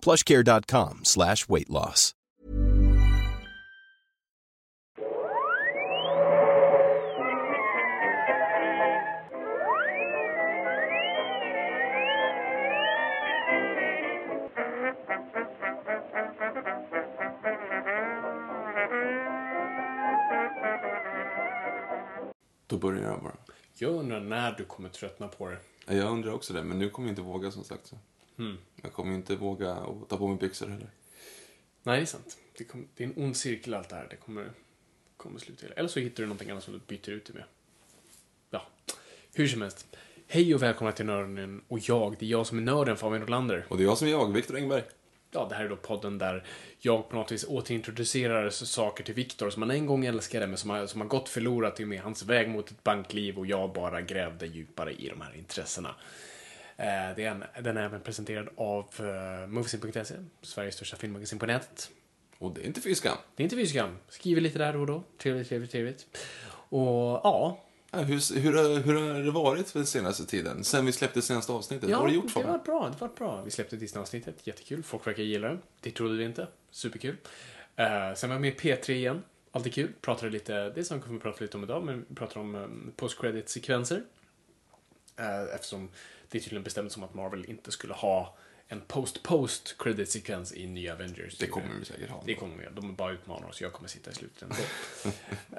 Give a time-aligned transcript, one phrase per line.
[0.00, 2.14] plushcare.com slash weight loss.
[22.66, 23.36] Då börjar jag bara.
[23.74, 25.58] Jag undrar när du kommer tröttna på det.
[25.86, 27.86] Ja, Jag undrar också det, men nu kommer jag inte våga som sagt.
[27.86, 27.96] Så.
[28.82, 30.88] Jag kommer inte våga att ta på mig byxor heller.
[31.82, 32.38] Nej, det är sant.
[32.58, 34.06] Det, kom, det är en ond cirkel allt det här.
[34.10, 34.50] Det kommer,
[35.16, 35.66] kommer sluta.
[35.66, 37.44] Eller så hittar du någonting annat som du byter ut det med.
[38.50, 38.66] Ja,
[39.34, 39.96] hur som helst.
[40.26, 42.16] Hej och välkomna till Nörden och jag.
[42.18, 43.66] Det är jag som är nörden, Fabian Rolander.
[43.68, 44.82] Och det är jag som är jag, Viktor Engberg.
[45.30, 46.44] Ja, det här är då podden där
[46.78, 50.70] jag på något vis återintroducerar saker till Viktor som han en gång älskade men som
[50.70, 53.72] har, som har gått förlorat i och med hans väg mot ett bankliv och jag
[53.72, 55.94] bara grävde djupare i de här intressena.
[56.78, 61.46] Eh, det är en, den är även presenterad av uh, Moviesin.se, Sveriges största filmmagasin på
[61.46, 61.90] nätet.
[62.38, 63.16] Och det är inte fiskam.
[63.36, 63.96] Det är inte fyskam.
[64.08, 65.02] Skriver lite där och då.
[65.18, 66.06] Trevligt, trevligt, trevligt.
[66.50, 67.64] Och ja.
[67.92, 70.64] Hur, hur, har- hur har det varit för den senaste tiden?
[70.64, 71.88] Sen vi släppte senaste avsnittet?
[71.90, 72.88] ja Vad har du gjort det för var bra.
[72.88, 73.42] Det var bra.
[73.42, 74.46] Vi släppte Disney-avsnittet.
[74.46, 74.82] Jättekul.
[74.82, 75.58] Folk verkar gilla det.
[75.80, 76.48] Det trodde vi inte.
[76.70, 77.16] Superkul.
[77.80, 79.22] Uh, sen var jag med i P3 igen.
[79.50, 79.92] Alltid kul.
[80.00, 82.92] Pratade lite, det som vi kommer prata lite om idag, men vi pratar om um,
[82.96, 83.96] post-credit-sekvenser.
[85.20, 85.90] Uh, eftersom
[86.30, 88.36] det är tydligen bestämt som att Marvel inte skulle ha
[88.70, 91.38] en post-post-credit-sekvens i nya Avengers.
[91.38, 92.22] Det kommer vi säkert ha.
[92.26, 92.64] Det kommer vi.
[92.74, 93.60] De bara utmanar oss.
[93.60, 94.54] Jag kommer sitta i slutet ändå.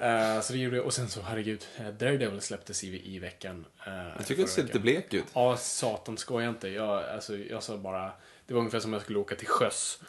[0.06, 0.84] Eh, så det gjorde jag.
[0.86, 3.64] Och sen så, herregud, eh, Daredevil släpptes i, i veckan.
[3.86, 5.24] eh, Jag tycker att det ser lite blek ut.
[5.34, 6.68] Ja, satan skoja inte.
[6.68, 8.12] Jag, alltså, jag sa bara,
[8.46, 10.00] det var ungefär som jag skulle åka till sjöss.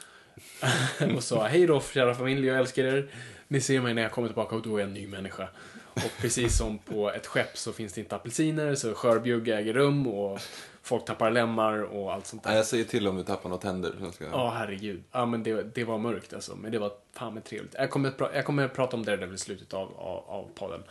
[1.15, 3.09] och sa, hej då kära familj, jag älskar er.
[3.47, 5.47] Ni ser mig när jag kommer tillbaka och då är jag en ny människa.
[5.93, 10.07] Och precis som på ett skepp så finns det inte apelsiner, så skörbjugg äger rum
[10.07, 10.39] och
[10.81, 12.55] folk tappar lemmar och allt sånt där.
[12.55, 13.93] Jag säger till om du tappar några tänder.
[14.01, 14.25] Jag ska...
[14.25, 15.03] Ja, herregud.
[15.11, 16.55] Ja, men det, det var mörkt alltså.
[16.55, 17.75] Men det var fan med trevligt.
[17.77, 20.83] Jag kommer, jag kommer prata om Daredevil i slutet av, av, av podden.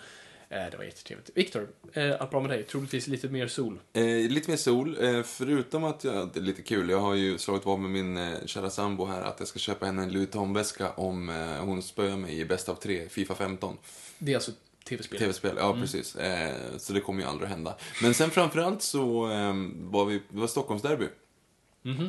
[0.53, 1.31] Eh, det var jättetrevligt.
[1.34, 2.62] Viktor, eh, allt bra med dig?
[2.62, 3.78] Troligtvis lite mer sol.
[3.93, 7.39] Eh, lite mer sol, eh, förutom att jag, det är lite kul, jag har ju
[7.39, 10.28] slagit vad med min eh, kära sambo här att jag ska köpa henne en Louis
[10.28, 11.28] Vuitton-väska om
[11.60, 13.77] hon spöar mig i bäst av tre, Fifa 15.
[14.19, 14.53] Det är alltså
[14.91, 15.19] tv-spel.
[15.19, 16.17] Tv-spel, ja precis.
[16.17, 17.77] Eh, så det kommer ju aldrig att hända.
[18.03, 21.09] Men sen framförallt så eh, var vi, det var Stockholmsderby.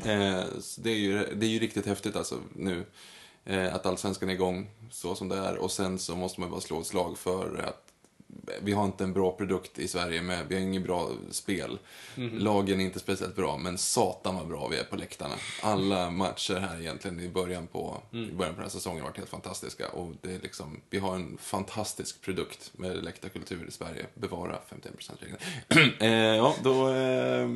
[0.06, 2.86] Eh, så det, är ju, det är ju riktigt häftigt alltså nu.
[3.46, 5.58] Eh, att allsvenskan är igång så som det är.
[5.58, 7.91] Och sen så måste man bara slå ett slag för att
[8.62, 11.80] vi har inte en bra produkt i Sverige med, vi har inget bra spel.
[12.16, 15.36] Lagen är inte speciellt bra, men satan vad bra vi är på läktarna.
[15.62, 19.18] Alla matcher här egentligen i början på, i början på den här säsongen har varit
[19.18, 19.90] helt fantastiska.
[19.90, 24.06] Och det är liksom, vi har en fantastisk produkt med läktarkultur i Sverige.
[24.14, 25.92] Bevara 51%-regeln.
[26.00, 27.50] eh, ja, då eh,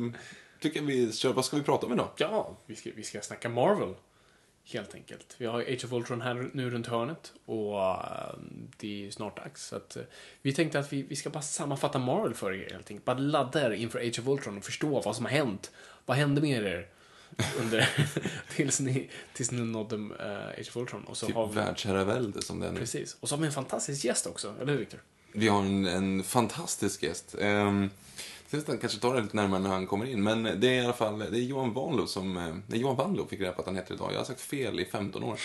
[0.60, 2.08] tycker jag vi kör, vad ska vi prata om idag?
[2.16, 3.94] Ja, vi ska, vi ska snacka Marvel.
[4.72, 5.34] Helt enkelt.
[5.38, 8.34] Vi har Age of Ultron här nu runt hörnet och eh,
[8.76, 9.66] det är snart dags.
[9.66, 10.02] Så att, eh,
[10.42, 13.04] vi tänkte att vi, vi ska bara sammanfatta Marvel för er helt enkelt.
[13.04, 15.70] Bara ladda er inför Age of Ultron och förstå vad som har hänt.
[16.06, 16.88] Vad hände med er
[17.60, 17.88] under,
[18.56, 21.04] tills, ni, tills ni nådde uh, Age of Ultron.
[21.04, 22.80] Och så Typ har vi, världsherravälde som det är nu.
[22.80, 23.16] precis.
[23.20, 25.02] Och så har vi en fantastisk gäst också, eller hur Victor?
[25.32, 27.34] Vi har en, en fantastisk gäst.
[27.38, 27.90] Um,
[28.50, 30.22] jag kanske tar det lite närmare när han kommer in.
[30.22, 32.36] Men det är i alla fall det är Johan Vanlo som...
[32.36, 34.10] eh, Det är Johan Vanlo fick reda på att han heter idag.
[34.12, 35.38] Jag har sagt fel i 15 år.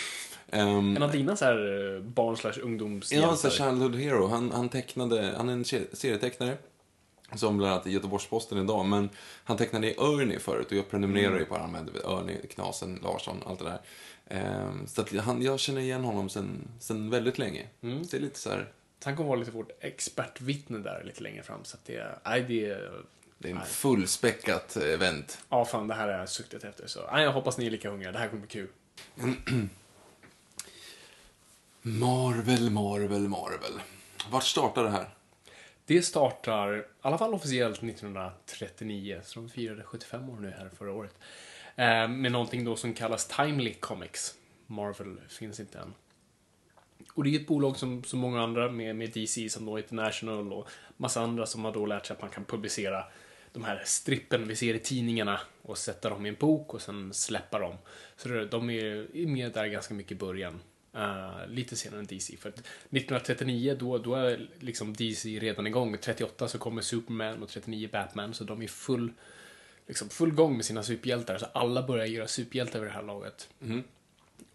[0.52, 3.34] Um, En av dina så här eh, barn slash Ja, ungdomshjältar.
[3.34, 4.26] så Childhood Hero.
[4.26, 6.56] Han, han tecknade, han är en se- serietecknare.
[7.34, 8.86] Som bland annat i Göteborgs-Posten idag.
[8.86, 9.08] Men
[9.44, 13.36] han tecknade i Ernie förut och jag prenumererar ju på honom med Ernie, Knasen, Larsson,
[13.46, 13.80] allt det där.
[14.26, 17.66] Ehm, så att han, jag känner igen honom sen, sen väldigt länge.
[17.80, 18.68] Så det är lite så här,
[19.04, 21.64] Han kommer vara lite vårt expertvittne där lite längre fram.
[21.64, 23.02] Så att det, nej, det är...
[23.38, 25.38] det är en fullspäckat event.
[25.48, 26.86] Ja, fan, det här har jag suktat efter.
[26.86, 28.12] Så nej, jag hoppas ni är lika hungriga.
[28.12, 28.68] Det här kommer bli kul.
[31.82, 33.80] Marvel, Marvel, Marvel.
[34.30, 35.08] Vart startar det här?
[35.86, 39.20] Det startar, i alla fall officiellt, 1939.
[39.24, 41.14] Så de firade 75 år nu här förra året.
[41.76, 44.34] Eh, med någonting då som kallas Timely Comics.
[44.66, 45.94] Marvel finns inte än.
[47.14, 50.52] Och det är ett bolag som så många andra med, med DC som då International
[50.52, 53.04] och massa andra som har då lärt sig att man kan publicera
[53.52, 57.14] de här strippen vi ser i tidningarna och sätta dem i en bok och sen
[57.14, 57.76] släppa dem.
[58.16, 60.60] Så det, de är med där ganska mycket i början.
[60.96, 62.36] Uh, lite senare än DC.
[62.36, 65.96] För att 1939 då, då är liksom DC redan igång.
[66.00, 68.34] 38 så kommer Superman och 39 Batman.
[68.34, 69.12] Så de är full,
[69.86, 71.38] liksom full gång med sina superhjältar.
[71.38, 73.48] Så alla börjar göra superhjältar vid det här laget.
[73.62, 73.82] Mm.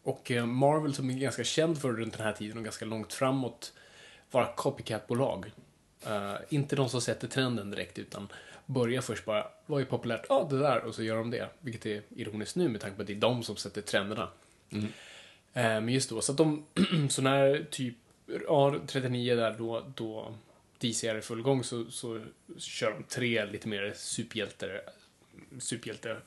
[0.07, 3.13] Och eh, Marvel som är ganska känd för runt den här tiden och ganska långt
[3.13, 3.73] framåt
[4.31, 5.51] vara copycat-bolag.
[6.05, 8.27] Eh, inte de som sätter trenden direkt utan
[8.65, 10.25] börjar först bara, vad är populärt?
[10.29, 11.49] Ja, det där och så gör de det.
[11.59, 14.29] Vilket är ironiskt nu med tanke på att det är de som sätter trenderna.
[14.73, 14.81] Eh,
[15.53, 16.65] men just då, så att de,
[17.09, 17.95] så när typ,
[18.47, 20.33] ja, 39 där då, då
[20.79, 22.21] DC är i full gång så, så
[22.57, 24.81] kör de tre lite mer superhjältar,
[25.59, 26.17] superhjälte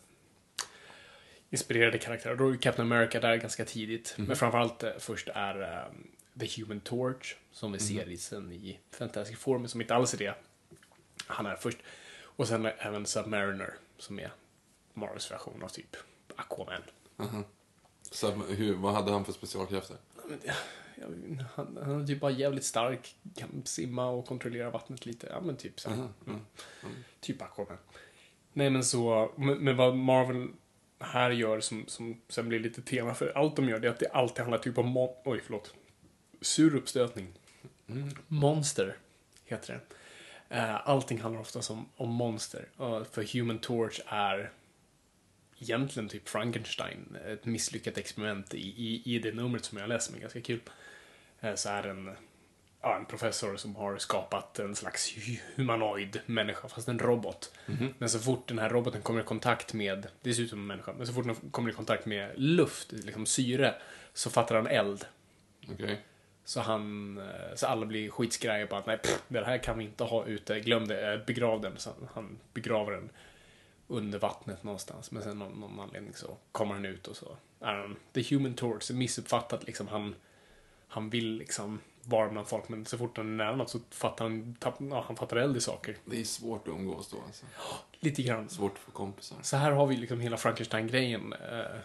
[1.50, 2.36] inspirerade karaktärer.
[2.36, 4.14] Då är Captain America där ganska tidigt.
[4.18, 5.92] Men framförallt eh, först är eh,
[6.40, 10.18] The Human Torch, som vi ser i, sen i Fantastic Four, som inte alls är
[10.18, 10.34] det.
[11.26, 11.78] Han är först.
[12.22, 14.32] Och sen även Submariner, som är
[14.94, 15.96] Marvels version av typ
[16.36, 16.82] Aquaman.
[18.10, 19.96] Så, hur, vad hade han för specialkrafter?
[20.94, 25.26] Jag- Han, han är typ bara jävligt stark, kan simma och kontrollera vattnet lite.
[25.30, 25.90] Ja, men typ så.
[25.90, 26.40] Mm.
[27.20, 27.76] Typ Aquaman.
[28.52, 30.48] Nej, men så, men, men vad Marvel
[31.00, 33.98] här gör som, som sen blir lite tema för allt de gör, det är att
[33.98, 35.74] det alltid handlar typ om, mon- oj förlåt,
[36.40, 37.32] sur uppstötning.
[37.88, 38.08] Mm.
[38.28, 38.96] Monster
[39.44, 39.96] heter det.
[40.56, 42.68] Eh, allting handlar oftast om, om monster.
[43.10, 44.52] För Human Torch är
[45.58, 50.20] egentligen typ Frankenstein, ett misslyckat experiment i, i, i det numret som jag läser men
[50.20, 50.60] ganska kul.
[51.40, 52.16] Eh, så är den
[52.82, 57.52] ja, en professor som har skapat en slags hu- humanoid människa, fast en robot.
[57.98, 60.66] Men så fort den här roboten kommer i kontakt med, det ser ut som en
[60.66, 63.74] människa, men så fort den kommer i kontakt med luft, liksom syre,
[64.12, 65.04] så fattar han eld.
[65.72, 66.00] Okej.
[66.44, 69.84] Så han, eh, så alla blir skitskraja på att nej, pff, det här kan vi
[69.84, 71.78] inte ha ute, glöm det, eh, begrav den.
[71.78, 73.10] Så han begraver den
[73.88, 75.10] under vattnet någonstans.
[75.10, 78.54] Men sen av någon anledning så kommer han ut och så är han the human
[78.54, 79.88] torch, missuppfattat liksom.
[79.88, 80.14] Han,
[80.88, 84.24] han vill liksom vara bland folk, men så fort han är nära något så fattar
[84.24, 85.96] han, tapp, ja, han fattar eld i saker.
[86.04, 87.46] Det är svårt att umgås då alltså.
[88.00, 88.48] Lite grann.
[88.48, 89.36] Svårt få kompisar.
[89.42, 91.80] Så här har vi liksom hela Frankenstein-grejen eh,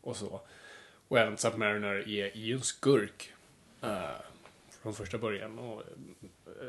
[0.00, 0.40] och så.
[1.08, 3.32] Och även Submariner är, ju en skurk
[3.82, 4.10] eh,
[4.82, 5.58] från första början.
[5.58, 5.82] Och,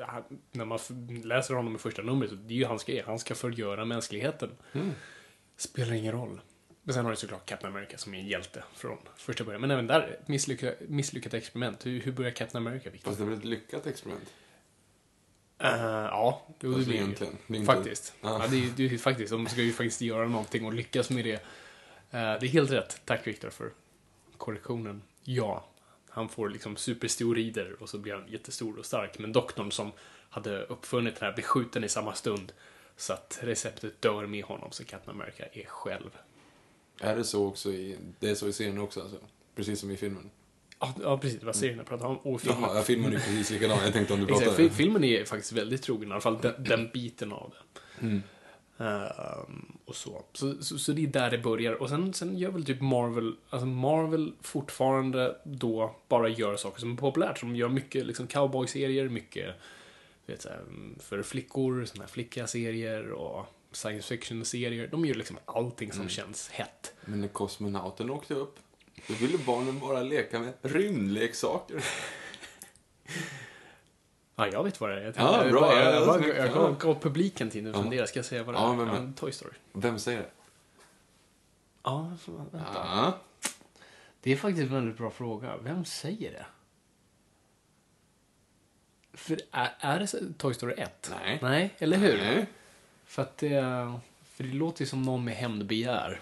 [0.02, 0.80] eh, när man
[1.24, 3.04] läser honom i första numret, så det är ju hans grej.
[3.06, 4.50] Han ska förgöra mänskligheten.
[5.58, 6.42] Spelar ingen roll.
[6.84, 9.62] Men sen har du såklart Captain America som är en hjälte från första början.
[9.62, 11.86] Men även där, ett misslyckat, misslyckat experiment.
[11.86, 13.10] Hur, hur börjar Captain America, Victor?
[13.12, 14.34] Fast det är väl ett lyckat experiment?
[15.58, 17.04] Eh, ja, det Alltså, blir det ju.
[17.04, 17.38] egentligen.
[17.48, 18.14] Inte- Faktiskt.
[18.22, 18.40] Ja.
[18.44, 18.48] Ja.
[18.48, 19.32] det, är, det är ju faktiskt.
[19.32, 21.34] De ska ju faktiskt göra någonting och lyckas med det.
[21.34, 21.40] Eh,
[22.12, 23.02] det är helt rätt.
[23.06, 23.72] Tack Viktor för
[24.38, 25.02] korrektionen.
[25.24, 25.66] Ja,
[26.10, 29.20] han får liksom supersteroider och så blir han jättestor och stark.
[29.20, 29.92] Men doktorn som
[30.30, 32.52] hade uppfunnit det här blir skjuten i samma stund.
[32.98, 36.10] Så att receptet dör med honom, så Captain America är själv.
[37.02, 39.18] Är det så också i, det är så i serien också alltså?
[39.56, 40.30] Precis som i filmen?
[40.80, 41.44] Ja, ja precis.
[41.44, 42.18] Vad serien jag pratade om.
[42.18, 42.62] Och filmen.
[42.62, 43.78] Jaha, ja, filmen är precis likadan.
[43.84, 44.70] Jag tänkte om du Exakt, pratade...
[44.70, 47.54] fi- filmen är faktiskt väldigt trogen, i alla fall den, den biten av
[48.00, 48.22] det.
[48.80, 50.24] Ehm, och så.
[50.34, 50.78] Så, så.
[50.78, 51.74] så det är där det börjar.
[51.74, 56.92] Och sen, sen gör väl typ Marvel, alltså Marvel fortfarande då bara gör saker som
[56.94, 57.42] är populärt.
[57.42, 59.56] De gör mycket liksom cowboy-serier, mycket
[60.26, 60.62] vet, så här,
[61.00, 64.88] för flickor, såna här flickiga serier och science fiction-serier.
[64.88, 66.94] De gör liksom allting som känns hett.
[67.06, 68.60] Men när kosmonauten åkte upp,
[69.08, 71.84] då ville barnen bara leka med rymdleksaker.
[74.36, 75.02] Ja, jag vet vad det är.
[75.04, 75.76] Jag, Ja, jag, bra.
[75.76, 76.54] jag, jag, Ja, jag, jag, Ja.
[76.54, 77.82] gav, gav publiken tid nu att Ja.
[77.82, 78.08] fundera.
[78.08, 78.78] Ska jag säga vad det Ja, är?
[78.78, 79.54] vem en Toy Story.
[79.74, 80.30] Vem säger det?
[81.84, 82.60] Ja, vänta.
[82.76, 83.18] Ja.
[84.22, 85.58] Det är faktiskt en väldigt bra fråga.
[85.58, 86.46] Vem säger det?
[89.14, 91.12] För är, är det Toy Story 1?
[91.24, 91.40] Nej.
[91.42, 92.18] Nej, eller hur?
[92.18, 92.46] Nej.
[93.10, 93.62] För att det...
[94.36, 96.20] För det låter ju som någon med hämndbegär.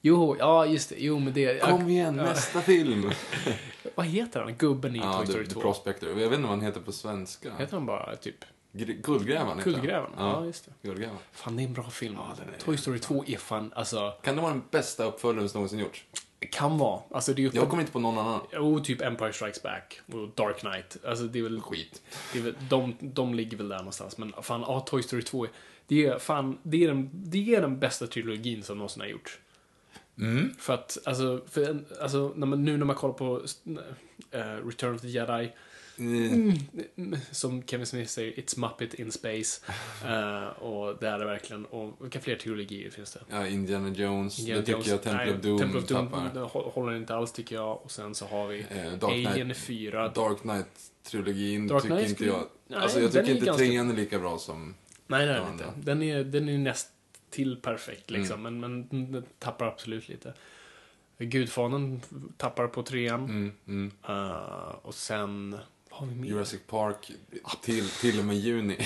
[0.00, 0.94] Jo, ja just det.
[0.98, 1.62] Jo, men det...
[1.62, 3.10] Kom igen, ja, nästa film!
[3.94, 4.54] Vad heter han?
[4.54, 5.60] Gubben i Ja, Toy Story The 2.
[5.60, 6.08] Prospector.
[6.08, 7.54] Jag vet inte vad han heter på svenska.
[7.56, 9.60] Heter han bara typ Gr- Guldgrävaren.
[9.64, 10.10] Guldgrävaren?
[10.18, 10.72] Ja, Ja, just det.
[10.88, 11.20] Guldgrävaren.
[11.32, 12.14] Fan, det är en bra film.
[12.18, 14.10] Ja, Toy Story 2 är fan, alltså...
[14.22, 16.04] Kan det vara den bästa uppföljaren som någonsin gjorts?
[16.50, 17.00] Kan vara.
[17.10, 17.50] Alltså, det är.
[17.54, 18.40] Jag kommer inte på någon annan.
[18.52, 20.96] Jo, typ Empire Strikes Back och Dark Knight.
[21.04, 21.60] Alltså, det är väl...
[21.60, 22.02] Skit.
[22.32, 24.18] Det är väl, de, de ligger väl där någonstans.
[24.18, 25.44] Men fan, ja, Toy Story 2.
[25.44, 25.50] är-
[25.86, 29.38] Det är, fan, det är, den, det är den bästa trilogin som någonsin har gjorts.
[30.18, 30.54] Mm.
[30.58, 33.42] För att, alltså, för, alltså när man, nu när man kollar på
[34.30, 35.52] eh, Return of the Jedi,
[36.02, 37.16] Mm.
[37.30, 39.60] som Kevin Smith säger, It's Muppet in Space.
[40.06, 41.64] Eh, och det är det verkligen.
[41.66, 43.20] Och vilka fler teorier finns det?
[43.30, 46.08] Ja, Indiana Jones, Indiana det tycker Jones- jag Temple nej, of Doom Temple of Doom
[46.08, 46.70] tappar.
[46.70, 47.82] håller inte alls tycker jag.
[47.84, 50.08] Och sen så har vi Eh, Dark Alien Knight, 4.
[50.08, 52.46] Dark Knight-trilogin Dark tycker Knight inte jag.
[52.66, 54.74] Nej, alltså jag tycker inte ganska- trean är lika bra som...
[55.06, 55.64] Nej, det är den inte.
[55.76, 56.88] Den är, den är näst
[57.30, 58.42] till perfekt liksom.
[58.42, 60.34] Men, men den tappar absolut lite.
[61.18, 62.00] Gudfadern
[62.36, 63.24] tappar på trean.
[63.24, 63.92] Mm, mm.
[64.08, 65.56] Eh, och sen,
[65.92, 66.28] har vi mer?
[66.28, 67.10] Jurassic Park
[67.62, 68.78] till, till och med juni.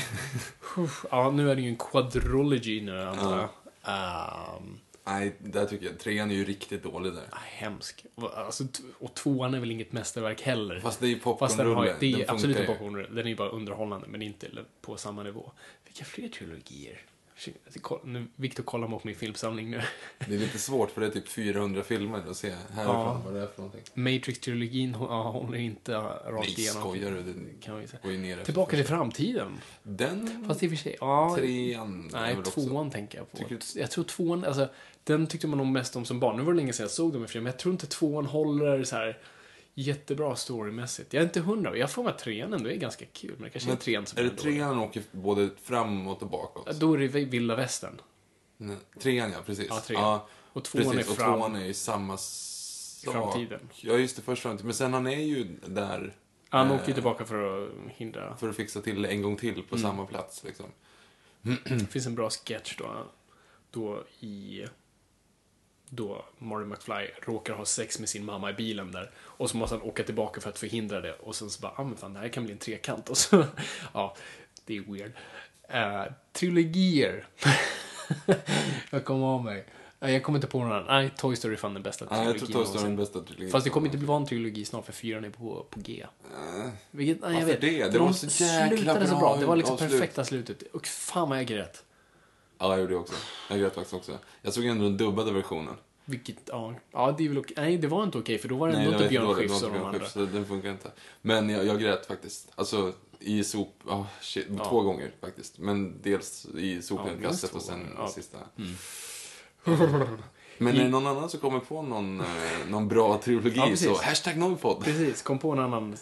[1.11, 3.49] Ja, nu är det ju en quadrology nu antar jag.
[3.95, 5.99] Ehm, Nej, där tycker jag.
[5.99, 7.25] Trean är ju riktigt dålig där.
[7.33, 8.07] ah, hemsk.
[8.35, 8.65] Alltså,
[8.99, 10.81] och tvåan är väl inget mästerverk heller.
[10.81, 11.95] Fast det är ju popcornrulle.
[12.01, 12.67] det är Den absolut ju.
[12.67, 13.09] popcornrulle.
[13.09, 14.49] Den är ju bara underhållande, men inte
[14.81, 15.53] på samma nivå.
[15.85, 17.01] Vilka fler trilogier?
[18.37, 19.81] Victor kollar mot min filmsamling nu.
[20.29, 23.41] Det är lite svårt för det är typ 400 filmer att se härifrån vad det
[23.41, 23.83] är för någonting.
[23.95, 26.83] Matrix-trilogin hå- ja, håller inte rakt Nej, igenom.
[26.83, 27.23] skojar du?
[27.61, 28.01] Kan Det vi säga.
[28.03, 29.53] går ju ner Tillbaka till framtiden.
[29.83, 31.35] Den Fast i och för sig, ja.
[31.39, 33.37] trean Nej, väl också- tvåan tänker jag på.
[33.37, 34.69] Tycker Jag tror tvåan, alltså,
[35.05, 36.37] den tyckte man nog mest om som barn.
[36.37, 38.85] Nu var det länge sedan jag såg dem i men jag tror inte tvåan håller
[38.85, 39.19] så här
[39.79, 41.13] jättebra storymässigt.
[41.15, 43.51] Jag är inte hundra, jag får med att trean ändå är ganska kul, men det
[43.51, 44.41] kanske är trean som Är det dålig.
[44.41, 46.63] trean han åker både framåt och bakåt?
[46.67, 48.01] Ja, Då är det vilda västern.
[48.57, 49.67] Nej, Trean ja, precis.
[49.69, 50.21] Ja, trean.
[50.53, 51.07] Och tvåan precis.
[51.09, 53.15] är Och fram- tvåan är i samma sak.
[53.15, 53.61] Framtiden.
[53.81, 54.23] Ja, just det.
[54.23, 54.67] Först framtiden.
[54.67, 56.15] Men sen han är ju där
[56.49, 56.75] Han Eh.
[56.75, 58.37] åker ju tillbaka för att hindra.
[58.37, 59.83] för att fixa till det en gång till på Mm.
[59.91, 60.45] samma plats.
[60.45, 60.67] Liksom.
[61.65, 63.07] Det finns en bra sketch då,
[63.71, 64.65] då i...
[65.89, 69.11] Då Marty McFly råkar ha sex med sin mamma i bilen där.
[69.19, 71.13] Och så måste han åka tillbaka för att förhindra det.
[71.13, 73.09] Och sen så bara, ah men fan det här kan bli en trekant.
[73.11, 73.45] Och så,
[73.95, 74.17] ja,
[74.65, 75.13] det är weird.
[75.75, 77.27] Uh, trilogier.
[78.91, 79.67] jag kommer av mig.
[80.01, 80.85] Eh, Jag kommer inte på några.
[80.85, 82.97] Nej, Toy Story är fan den bästa Ja, jag trilogin tror Toy Story är den
[82.97, 83.51] bästa trilogin.
[83.51, 86.07] Fast det kommer inte bli vara en trilogi snart för fyran är på, på G.
[86.33, 87.61] Eh, Vilket, nej, jag vet.
[87.61, 87.85] det?
[87.85, 89.37] Det För var de så jäkla så bra.
[89.37, 90.63] Det var liksom perfekta slutet.
[90.73, 91.85] Och fan vad jag grät.
[92.59, 93.15] Ja, jag gjorde det också.
[93.51, 94.19] Jag grät faktiskt också.
[94.43, 95.75] Jag såg ändå den dubbade versionen.
[96.05, 96.75] Vilket, ja.
[96.93, 97.55] Ja, det är väl okej.
[97.57, 99.35] Nej, det var inte okej för då var det ändå inte Björn.
[99.35, 100.07] Skifs och de andra.
[100.07, 100.91] Så den funkar inte.
[101.23, 102.53] Men jag, jag grät faktiskt.
[102.55, 103.83] Alltså, i sop...
[103.89, 104.47] ah, shit.
[104.59, 104.65] Ja.
[104.65, 105.59] Två gånger faktiskt.
[105.59, 108.09] Men dels i sopinkastet två och sen ja.
[108.09, 108.39] sista.
[110.59, 112.27] Men I- är det någon annan som kommer på någon, eh,
[112.69, 114.85] någon bra trilogi Ja, så hashtag Noipod.
[114.85, 115.97] Precis, kom på en annan.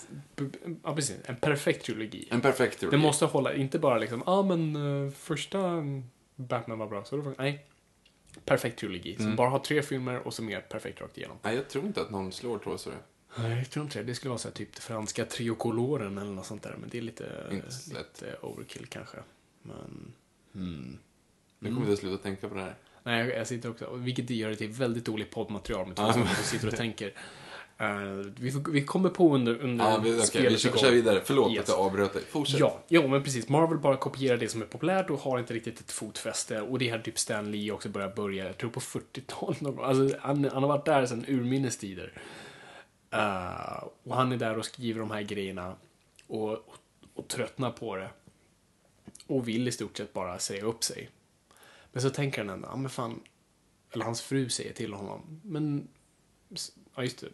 [0.84, 1.16] Ja, precis.
[1.24, 2.28] En perfekt trilogi.
[2.30, 2.96] En perfekt trilogi.
[2.96, 5.82] Den måste hålla, inte bara liksom, ja ah, men uh, första
[6.36, 7.66] Batman var bra, så då nej.
[8.44, 9.14] Perfekt trilogi.
[9.14, 9.26] Mm.
[9.26, 11.36] Som bara har tre filmer och som är perfekt rakt igenom.
[11.42, 12.96] Nej, jag tror inte att någon slår Toy Story.
[13.38, 14.04] Nej, jag tror inte det.
[14.04, 16.76] Det skulle vara så här, typ franska triokoloren eller något sånt där.
[16.80, 19.16] Men det är lite, så lite overkill kanske.
[19.62, 20.12] Men...
[20.52, 20.98] Hmm.
[21.58, 22.74] Nu kommer jag sluta tänka på det här.
[23.02, 26.68] Nej, jag, sitter också, vilket gör det till väldigt dåligt poddmaterial med två som sitter
[26.68, 27.12] och tänker.
[27.78, 28.02] Eh,
[28.36, 31.20] vi, får- vi kommer på under, under Ja, vi, okej, vi kör, vidare.
[31.24, 31.62] Förlåt Yes.
[31.62, 32.22] att jag avbröt dig.
[32.24, 32.60] Fortsätt.
[32.60, 33.48] Ja, jo, men precis.
[33.48, 36.60] Marvel bara kopierar det som är populärt och har inte riktigt ett fotfäste.
[36.60, 39.84] Och det har typ Stan Lee också börjat börja, jag tror på 40-talet någon gång.
[39.84, 42.12] Alltså, han, han har varit där sedan urminnes tider.
[43.10, 45.76] Eh, och han är där och skriver de här grejerna
[46.26, 46.58] och, och,
[47.14, 48.10] och tröttnar på det.
[49.26, 51.10] Och vill i stort sett bara säga upp sig.
[51.92, 53.20] Men så tänker han ändå, ja men fan,
[53.90, 55.88] eller hans fru säger till honom, men,
[56.94, 57.28] ja just det,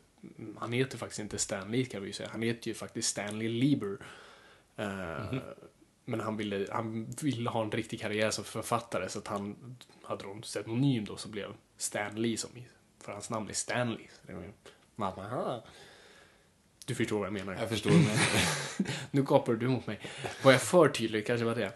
[0.59, 3.49] han heter faktiskt inte Stan Lee kan vi ju säga, han heter ju faktiskt Stanley
[3.49, 3.99] Lieber.
[4.77, 5.35] Eh,
[6.05, 10.25] Men han ville, han ville ha en riktig karriär som författare så att han hade
[10.25, 12.51] någon pseudonym då som blev Stan Lee som,
[13.01, 14.07] för hans namn är Stanley.
[14.21, 14.53] Så det var ju,
[14.97, 15.63] "Ah."
[16.91, 17.57] Du förstår vad jag menar.
[17.61, 17.91] Jag förstår.
[17.91, 18.87] Men...
[19.11, 20.01] Nu gapar du mot mig.
[20.45, 21.27] Var jag för tydlig?
[21.27, 21.73] Kanske var det.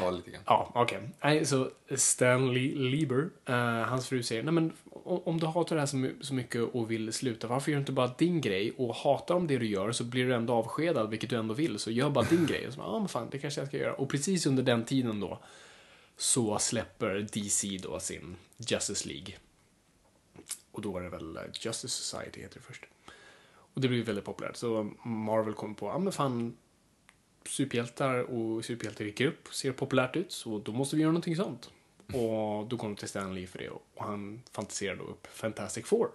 [0.00, 0.42] ja, lite grann.
[0.46, 1.00] Ja, okej.
[1.22, 3.54] Nej, så Stanley Lieber, eh,
[3.88, 4.72] hans fru säger, nej men
[5.04, 7.80] om, du hatar det här så, my- så mycket och vill sluta, varför gör du
[7.80, 11.10] inte bara din grej och hatar om det du gör så blir du ändå avskedad,
[11.10, 12.66] vilket du ändå vill, så gör bara din grej.
[12.68, 13.94] Och så, ja men fan, det kanske jag ska göra.
[13.94, 15.38] Och precis under den tiden då
[16.16, 19.34] så släpper DC då sin Justice League.
[20.72, 22.84] Och då var det väl eh, Justice Society heter det först.
[23.76, 26.56] Och det blev väldigt populärt, så Marvel kom på, ja men fan,
[27.46, 31.70] superhjältar och superhjältar dyker upp, ser populärt ut, så då måste vi göra någonting sånt.
[32.06, 36.08] Och då kom de till Stan Lee för det och han fantiserade upp Fantastic Four.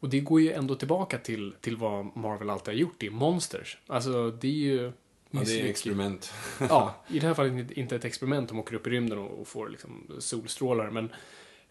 [0.00, 3.78] Och det går ju ändå tillbaka till, till vad Marvel alltid har gjort i Monsters.
[3.86, 4.92] Alltså, det är ju...
[5.30, 6.32] Ja, det är experiment.
[6.60, 8.48] Ja, i det här fallet inte- ett experiment.
[8.48, 11.10] De åker upp i rymden och får liksom solstrålar, men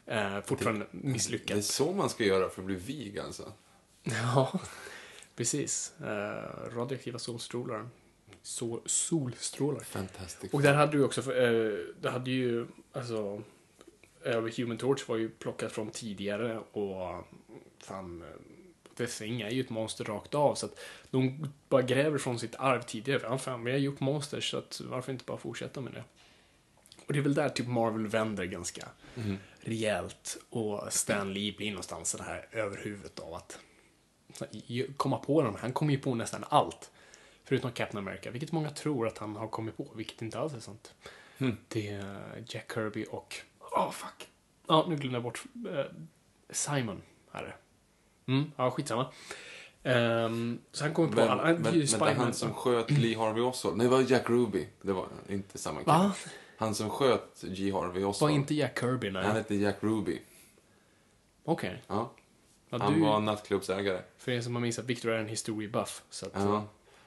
[0.05, 1.63] eh, fortfarande Det är misslyckat.
[1.65, 3.51] så man ska göra för att bli vig alltså.
[4.05, 4.59] Ja,
[5.35, 5.93] precis.
[6.01, 7.89] Eh, radioaktiva solstrålar.
[8.41, 9.79] Så, solstrålar.
[9.79, 10.53] Fantastic.
[10.53, 13.41] Och där hade du också, eh, det hade ju, alltså,
[14.21, 17.25] över Human Torch var ju plockat från tidigare och
[17.79, 18.27] fan, eh,
[18.97, 20.79] The Thing är ju ett monster rakt av så att
[21.11, 23.21] de bara gräver från sitt arv tidigare.
[23.23, 26.03] Ja, fan, vi har gjort monsters så att varför inte bara fortsätta med det?
[27.07, 28.87] Och det är väl där typ Marvel vänder ganska
[29.59, 33.59] rejält och Stan Lee blir någonstans så här över huvudet av att
[34.97, 35.55] komma på dem.
[35.59, 36.91] Han kommer ju på nästan allt.
[37.43, 40.59] Förutom Captain America, vilket många tror att han har kommit på, vilket inte alls är
[40.59, 40.93] sant.
[41.67, 43.35] Det är Jack Kirby och...
[43.59, 44.29] Åh, fuck.
[44.67, 45.43] Ja, nu glömde jag bort.
[45.69, 45.85] eh,
[46.49, 47.01] Simon
[47.31, 47.53] är det.
[48.31, 49.11] Mm, ja, skitsamma.
[49.83, 51.43] Um, så han kommer på Men, alla...
[51.43, 53.77] men, Han men, ju det är han som sköt Lee Harvey Oswald.
[53.77, 54.67] Nej, det var Jack Ruby.
[54.81, 55.93] Det var inte samma kille.
[55.97, 56.13] Va?
[56.57, 57.71] Han som sköt G.
[57.71, 58.31] Harvey Oswald.
[58.31, 59.25] Var inte Jack Kirby, nej.
[59.25, 60.21] Han hette Jack Ruby.
[61.43, 61.83] Okej.
[61.87, 62.11] Ja.
[62.69, 64.01] Ja, Han du, var nattklubbsägare.
[64.17, 66.01] För er som har missat, Victor är en historiebuff.
[66.09, 66.63] Så att, Ja.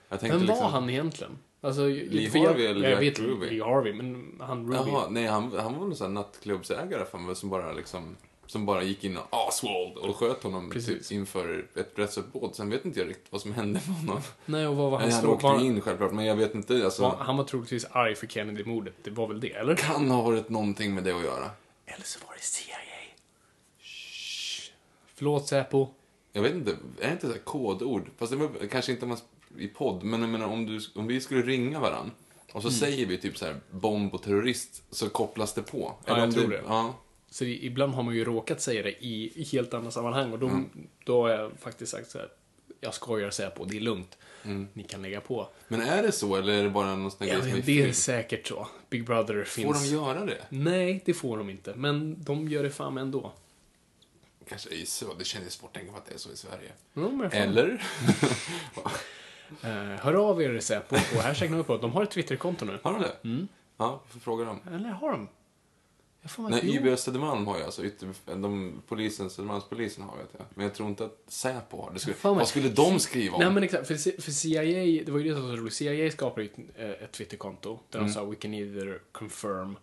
[0.08, 0.72] Jag tänkte Vem var liksom...
[0.72, 1.38] han egentligen?
[1.60, 3.50] Alltså, Lee för jag- Harvey eller jag vet Ruby?
[3.50, 4.90] Lee Harvey, men han Ruby.
[4.90, 8.16] Jaha, nej, han, han var någon sån här nattklubbsägare för mig, som bara liksom...
[8.46, 11.08] Som bara gick in och Oswald och sköt honom Precis.
[11.08, 12.54] typ, inför ett rättsuppbåd.
[12.54, 14.22] Sen vet inte jag riktigt vad som hände med honom.
[14.46, 16.84] Nej, och vad var Han, hans han åkte var, in självklart, men jag vet inte.
[16.84, 18.94] Alltså, var, Han var troligtvis arg för Kennedy-mordet.
[19.02, 19.74] Det var väl det, eller?
[19.76, 21.50] kan ha varit någonting med det att göra.
[21.86, 22.74] Eller så var det CIA.
[25.18, 25.88] Förlåt, Säpo.
[26.32, 26.70] Jag vet inte,
[27.00, 28.10] är det inte så kodord?
[28.18, 29.18] Fast det var kanske inte man
[29.58, 32.10] i podd, men jag menar om, du, om vi skulle ringa varann
[32.52, 32.62] och Mm.
[32.62, 35.92] så säger vi typ så här bomb och terrorist, så kopplas det på.
[36.04, 36.62] Ja, jag om tror det.
[36.66, 36.94] Ja,
[37.30, 40.46] Så ibland har man ju råkat säga det i, i helt andra sammanhang och då,
[40.46, 40.64] Mm.
[41.04, 42.28] då har jag faktiskt sagt så här.
[42.80, 44.18] Jag skojar Säpo, det är lugnt.
[44.44, 44.68] Mm.
[44.72, 45.48] Ni kan lägga på.
[45.68, 47.82] men är det så eller är det bara någon sån Ja, grej som är det
[47.82, 48.68] är säkert så.
[48.90, 49.82] Big Brother Får finns.
[49.90, 50.38] de göra det?
[50.48, 51.74] Nej, det får de inte.
[51.74, 53.32] Men de gör det fan ändå.
[54.48, 56.72] Kanske i så, det känns svårt att tänka på att det är så i Sverige.
[56.94, 57.22] Fan.
[57.32, 57.82] Eller?
[59.62, 61.76] Eh, hör av er Säpo och hashtag nu på.
[61.76, 62.78] De har ett Twitterkonto nu.
[62.82, 63.16] Har de det?
[63.28, 63.48] Mm.
[63.76, 64.60] Ja, vi får fråga dem.
[64.72, 65.28] Eller har de?
[66.22, 66.76] Jag får Nej.
[66.76, 70.46] YB Södermalm har ju alltså ytter, de, polisen, Södermalmspolisen har vet jag.
[70.54, 71.98] Men jag tror inte att Säpo har det.
[71.98, 73.40] Skulle, vad skulle de skriva om?
[73.42, 74.62] Nej men exakt, för, för CIA,
[75.04, 75.74] det var ju det som var så roligt.
[75.74, 78.08] CIA skapade ju ett, eh, ett Twitterkonto där Mm.
[78.08, 79.76] de sa we can either confirm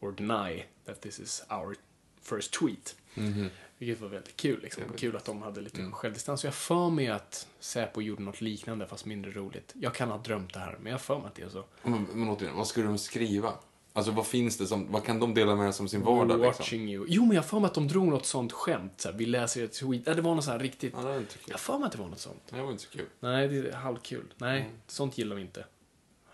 [0.00, 1.76] or deny that this is our
[2.22, 2.96] first tweet.
[3.14, 3.48] Mhm.
[3.78, 4.82] Vilket var väldigt kul liksom.
[4.96, 5.92] Kul att de hade lite Mm.
[5.92, 6.44] självdistans.
[6.44, 9.74] Jag för mig att Säpo gjorde något liknande fast mindre roligt.
[9.80, 11.64] Jag kan ha drömt det här, men jag för mig att det är så.
[11.82, 13.52] Men, men återigen, vad skulle de skriva?
[13.92, 16.46] Alltså vad finns det som, vad kan de dela med sig om sin vardag We're
[16.46, 16.62] liksom?
[16.62, 17.04] watching you.
[17.08, 18.92] Jo, men jag för mig att de drog något sånt skämt.
[19.00, 20.02] Så vi läser ett tweet.
[20.06, 20.92] Ja, det var något så här riktigt.
[20.96, 21.52] Ja, det var inte Jag kul.
[21.54, 22.42] har för mig att det var något sånt.
[22.50, 23.06] Det var inte så kul.
[23.20, 24.24] Nej, det är halvkul.
[24.36, 24.72] Nej, Mm.
[24.86, 25.64] sånt gillar vi inte.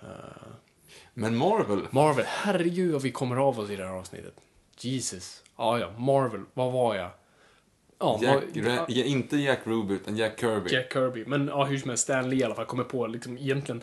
[0.03, 0.09] Eh,
[1.15, 4.35] Men Marvel, Marvel, herregud vad vi kommer av oss i det här avsnittet.
[4.79, 5.43] Jesus.
[5.57, 7.11] Ja, ja, Marvel, vad var jag?
[7.99, 10.71] Ja, Jack, vad- ja, inte Jack Ruby utan Jack Kirby.
[10.75, 11.25] Jack Kirby.
[11.27, 13.83] Men ja, hur som helst, Stan Lee i alla fall kommer på liksom egentligen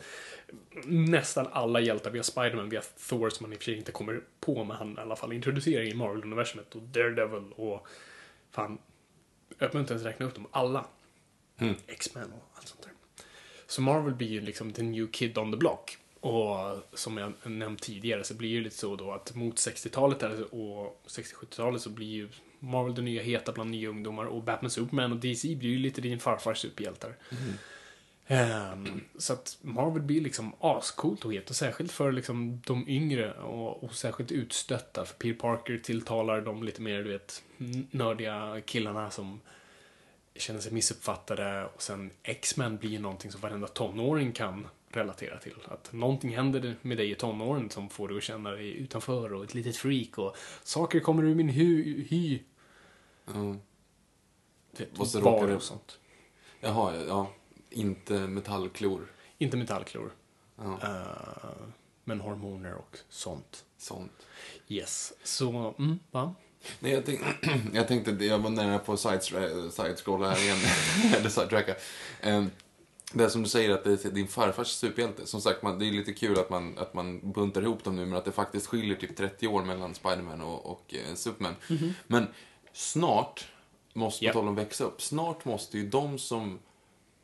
[0.86, 2.12] nästan alla hjältar.
[2.12, 4.64] Vi har Spiderman, vi har Thor som man i och för sig inte kommer på,
[4.64, 7.88] men han i alla fall introducerar i Marvel-universumet och Daredevil och
[8.52, 8.78] fan,
[9.50, 10.86] jag behöver inte ens räkna upp dem, alla.
[11.58, 11.76] Mm.
[11.88, 12.92] X-Men och allt sånt där.
[13.68, 15.98] Så Marvel blir ju liksom the new kid on the block.
[16.24, 20.24] Och som jag nämnt tidigare så blir det ju lite så då att mot 60-talet
[20.52, 25.12] och 60-70-talet så blir ju Marvel det nya heta bland nya ungdomar och Batman, Superman
[25.12, 27.16] och DC blir ju lite din farfars superhjältar.
[28.28, 33.34] Ehm, så att Marvel blir liksom ascoolt och het och särskilt för liksom de yngre
[33.34, 35.06] och, och särskilt utstötta.
[35.06, 37.44] För Peter Parker tilltalar de lite mer, du vet,
[37.92, 39.40] nördiga killarna som
[40.36, 45.56] känner sig missuppfattade och sen X-Men blir ju någonting som varenda tonåring kan relatera till.
[45.66, 49.44] Att någonting händer med dig i tonåren som får dig att känna dig utanför och
[49.44, 52.04] ett litet freak och saker kommer ur min hy.
[52.10, 52.40] hy.
[53.34, 53.60] Mm.
[54.78, 56.00] Vet, Och så bar råkar det- och sånt.
[56.60, 57.32] Jaha, ja, ja.
[57.70, 59.12] Inte metallklor.
[59.38, 60.12] Inte metallklor.
[60.58, 61.66] Ja, eh,
[62.04, 63.66] men hormoner och sånt.
[63.78, 64.28] sånt.
[64.68, 65.14] Yes.
[65.24, 66.36] Så, mm, va?
[66.80, 67.22] Nej, jag, tänk,
[67.74, 69.22] jag tänkte, jag var nära på side-
[69.72, 70.58] side-scrolla här igen,
[71.18, 71.76] eller sidetracka.
[72.24, 72.52] Um,
[73.14, 75.26] det är som du säger att det är din farfars superhjälte.
[75.28, 78.06] Som sagt, man, det är lite kul att man, att man buntar ihop dem nu,
[78.06, 81.56] men att det faktiskt skiljer typ 30 år mellan Spiderman och, och eh, Superman.
[82.08, 82.28] Men
[82.74, 83.48] snart,
[83.94, 84.32] måste, Ja.
[84.34, 86.60] på tal om växa upp, snart måste ju de som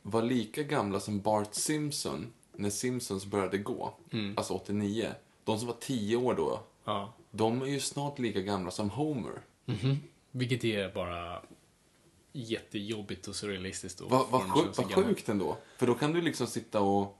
[0.02, 3.94] var lika gamla som Bart Simpson, när Simpsons började gå,
[4.36, 5.08] alltså 89,
[5.44, 7.12] de som var 10 år då, Ja.
[7.30, 9.40] de är ju snart lika gamla som Homer.
[10.30, 11.42] Vilket är bara
[12.32, 14.00] jättejobbigt och surrealistiskt.
[14.00, 15.56] och Vad vad sjuk, vad sjukt ändå.
[15.78, 17.18] För då kan du liksom sitta och,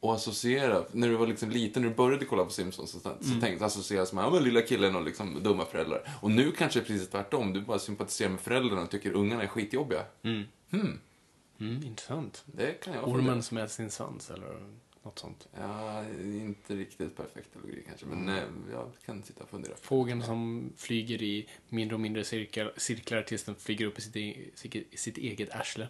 [0.00, 0.84] och associera.
[0.92, 3.40] När du var liksom liten, när du började kolla på Simpsons, så, så Mm.
[3.40, 6.08] tänkte associera som ja, men lilla killen och liksom dumma föräldrar.
[6.20, 7.52] Och nu kanske det är precis tvärtom.
[7.52, 10.04] Du bara sympatiserar med föräldrarna och tycker ungarna är skitjobbiga.
[10.22, 12.42] Mm, intressant.
[12.46, 14.74] Det kan jag Ormen som äter sin svans, eller?
[15.04, 15.48] Något sånt.
[15.58, 18.36] Ja, inte riktigt perfekt allegori kanske, men Mm.
[18.36, 19.76] eh, jag kan sitta och fundera.
[19.76, 24.16] Fågeln som flyger i mindre och mindre cirklar, cirklar tills den flyger upp i sitt,
[24.16, 25.88] e- sitt, sitt eget arsle.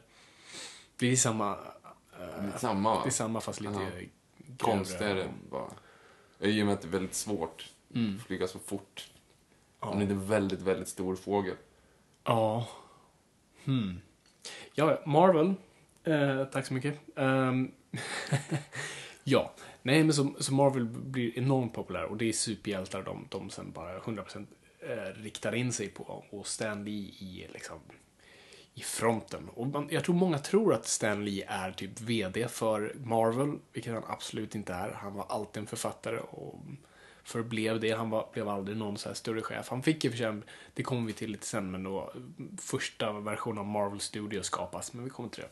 [0.96, 1.58] Det är samma...
[2.20, 3.00] eh, Lite samma va?
[3.04, 3.80] det är samma fast lite Ja.
[3.80, 4.06] grövre.
[4.58, 5.70] Konstigare bara.
[6.40, 8.16] I och med att det är väldigt svårt Mm.
[8.16, 9.10] att flyga så fort.
[9.80, 9.88] Ja.
[9.88, 11.56] Om det är en väldigt, väldigt stor fågel.
[12.24, 12.68] Ja.
[13.64, 14.00] Hmm.
[14.74, 15.54] Ja, Marvel.
[16.04, 16.98] Eh, tack så mycket.
[17.16, 17.72] Ehm,
[19.24, 19.52] ja.
[19.82, 23.72] Nej, men så, så Marvel blir enormt populär och det är superhjältar de, de sen
[23.72, 24.46] bara 100%
[24.80, 26.24] eh, riktar in sig på.
[26.30, 27.78] Och Stan Lee i, liksom,
[28.74, 29.48] i fronten.
[29.48, 33.92] Och man, jag tror många tror att Stan Lee är typ VD för Marvel, vilket
[33.92, 34.90] han absolut inte är.
[34.90, 36.60] Han var alltid en författare och
[37.24, 37.90] förblev det.
[37.90, 39.68] Han var, blev aldrig någon så här större chef.
[39.68, 40.40] Han fick ju för sig,
[40.74, 42.12] det kommer vi till lite sen, men då
[42.60, 45.50] första versionen av Marvel Studios skapas, men vi kommer till det.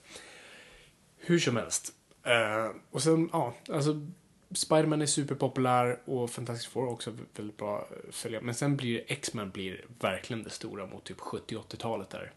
[1.16, 1.92] Hur som helst.
[2.22, 4.06] Eh, och sen, ja, alltså
[4.54, 8.40] Spiderman är superpopulär och Fantastic Four också väldigt bra följa.
[8.40, 12.32] Men sen blir X-Men blir verkligen det stora mot typ 70-80-talet där.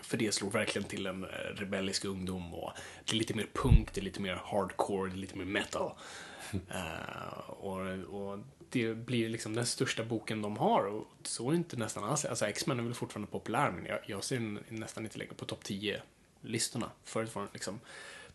[0.00, 2.72] För det slår verkligen till en eh, rebellisk ungdom och
[3.04, 5.92] det är lite mer punk, det är lite mer hardcore, det är lite mer metal.
[6.52, 8.38] Eh, och, och
[8.70, 12.24] det blir liksom den största boken de har och så är det inte nästan alls.
[12.24, 15.44] Alltså X-Men är väl fortfarande populär men jag, jag ser den nästan inte längre på
[15.44, 16.90] topp 10-listorna.
[17.04, 17.80] Förut var den liksom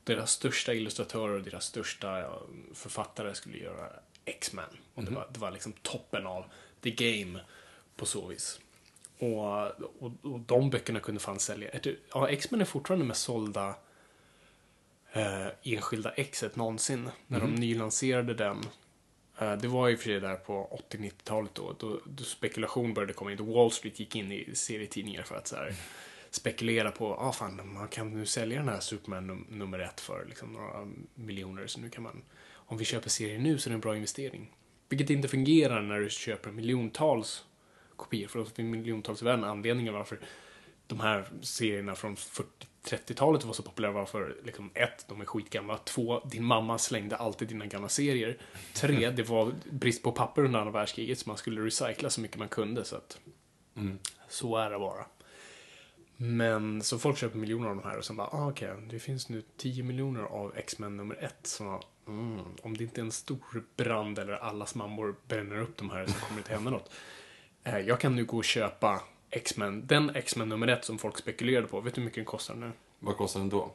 [0.04, 2.40] deras största illustratörer och deras största
[2.74, 3.90] författare skulle göra
[4.26, 4.66] X-Men.
[4.94, 6.46] Och det, var, det var liksom toppen av
[6.82, 7.40] the game
[7.96, 8.60] på så vis.
[9.18, 9.66] Och,
[10.00, 11.70] och, och de böckerna kunde fan sälja.
[12.14, 13.76] Ja, X-Men är fortfarande mest sålda
[15.14, 17.10] eh, enskilda exet någonsin.
[17.28, 18.62] När de nylanserade den.
[19.40, 23.32] Eh, det var ju för sig där på 80-90-talet då, då, då spekulation började komma
[23.32, 23.38] in.
[23.38, 25.74] Då Wall Street gick in i serietidningar för att så här,
[26.36, 30.26] spekulera på, ah fan, man kan nu sälja den här Superman num nummer ett för
[30.26, 31.68] liksom, några miljoner.
[31.68, 34.52] Så nu kan man, om vi köper serien nu så är det en bra investering.
[34.90, 37.46] Vilket inte fungerar när du köper miljontals
[37.96, 38.28] kopior.
[38.28, 40.20] För det finns miljontals värden anledningar varför
[40.88, 45.78] de här serierna från 40-30-talet var så populära var för liksom, ett, de är skitgamla.
[45.78, 48.38] Två, din mamma slängde alltid dina gamla serier.
[48.74, 52.38] Tre, det var brist på papper under andra världskriget så man skulle recycla så mycket
[52.38, 52.86] man kunde.
[52.86, 53.20] Så att
[53.76, 54.00] Mm.
[54.30, 55.06] så är det bara.
[56.18, 59.30] Men så folk köper miljoner av de här och sen bara, ah, okej, det finns
[59.30, 61.48] nu 10 miljoner av X-Men nummer ett.
[61.48, 65.90] Så mm, om det inte är en stor brand eller allas mammor bränner upp de
[65.90, 66.92] här så kommer det inte hända något.
[67.64, 71.68] Eh, jag kan nu gå och köpa X-Men, den X-Men nummer ett som folk spekulerade
[71.68, 71.82] på.
[71.82, 72.72] Vet du hur mycket den kostar nu?
[73.00, 73.72] Vad kostar den då?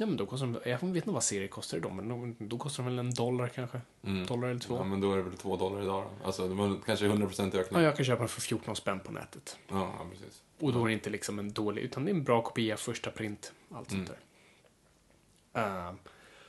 [0.00, 2.58] Ja, men då kostar den, jag vet inte vad serier kostar idag, men då, då
[2.58, 3.80] kostar den väl en dollar kanske?
[4.02, 4.26] Mm.
[4.26, 4.74] Dollar eller två?
[4.74, 6.26] Ja, Ja, men då är det väl två dollar idag då.
[6.26, 7.82] Alltså, det var kanske 100% ökning.
[7.82, 9.58] jag kan köpa den för 14 spänn på nätet.
[9.68, 10.42] Ja, ja, precis.
[10.60, 13.10] Och då är det inte liksom en dålig, utan det är en bra kopia, första
[13.10, 14.10] print, allt sånt
[15.52, 15.62] där.
[15.62, 15.92] Eh,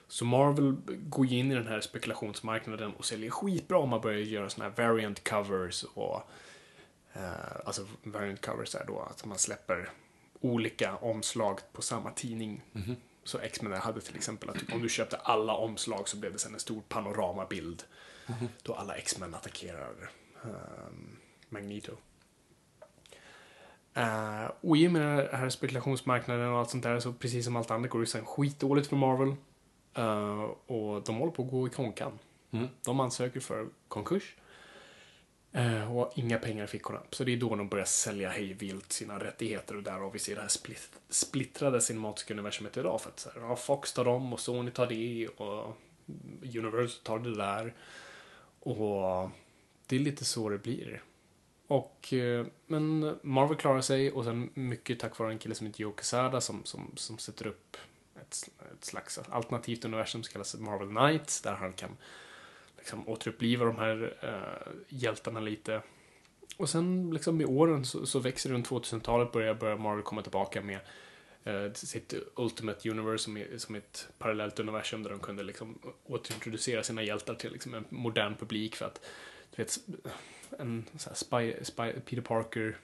[0.07, 4.19] så Marvel går ju in i den här spekulationsmarknaden och säljer skitbra om man börjar
[4.19, 6.21] göra såna här variant covers och
[7.13, 7.21] eh,
[7.65, 9.89] alltså variant covers är då att man släpper
[10.41, 12.62] olika omslag på samma tidning.
[13.29, 16.53] Så X-Men hade till exempel att om du köpte alla omslag så blev det sen
[16.53, 17.83] en stor panoramabild.
[18.63, 20.11] Då alla X-Men attackerar
[20.43, 21.17] ehm,
[21.49, 21.91] Magneto.
[23.97, 27.55] Uh, och i och med den här spekulationsmarknaden och allt sånt där så precis som
[27.55, 29.35] allt annat går det sen skitdåligt för Marvel.
[29.93, 32.19] Eh, och de håller på att gå i konkan.
[32.51, 32.67] Mm.
[32.85, 34.35] De ansöker för konkurs.
[35.51, 36.99] Eh, och inga pengar i fickorna.
[37.12, 40.41] Så det är då de börjar sälja hejvilt sina rättigheter och därav vi ser det
[40.41, 43.01] här split, splittrade cinematiska universumet idag.
[43.01, 45.77] För att så här, ja, Fox tar dem och Sony tar det och
[46.41, 47.73] Universal tar det där.
[48.59, 49.29] Och
[49.88, 51.03] det är lite så det blir.
[51.67, 55.81] Och, eh, men Marvel klarar sig och sen mycket tack vare en kille som heter
[55.81, 57.77] Joe Quesada som, som, som sätter upp
[58.21, 61.97] ett, ett slags alternativt universum som kallas Marvel Knights där han kan
[62.89, 65.82] liksom återuppliva de här eh, hjältarna lite.
[66.58, 70.62] Och sen liksom med åren så, så växer runt 2000-talet börjar, börjar Marvel komma tillbaka
[70.62, 70.80] med
[71.43, 75.80] eh, sitt Ultimate Universe som är, som är ett parallellt universum där de kunde liksom
[76.06, 79.02] återintroducera sina hjältar till liksom en modern publik för att
[79.56, 79.80] du vet,
[80.60, 82.78] en så spy, spy, Peter Parker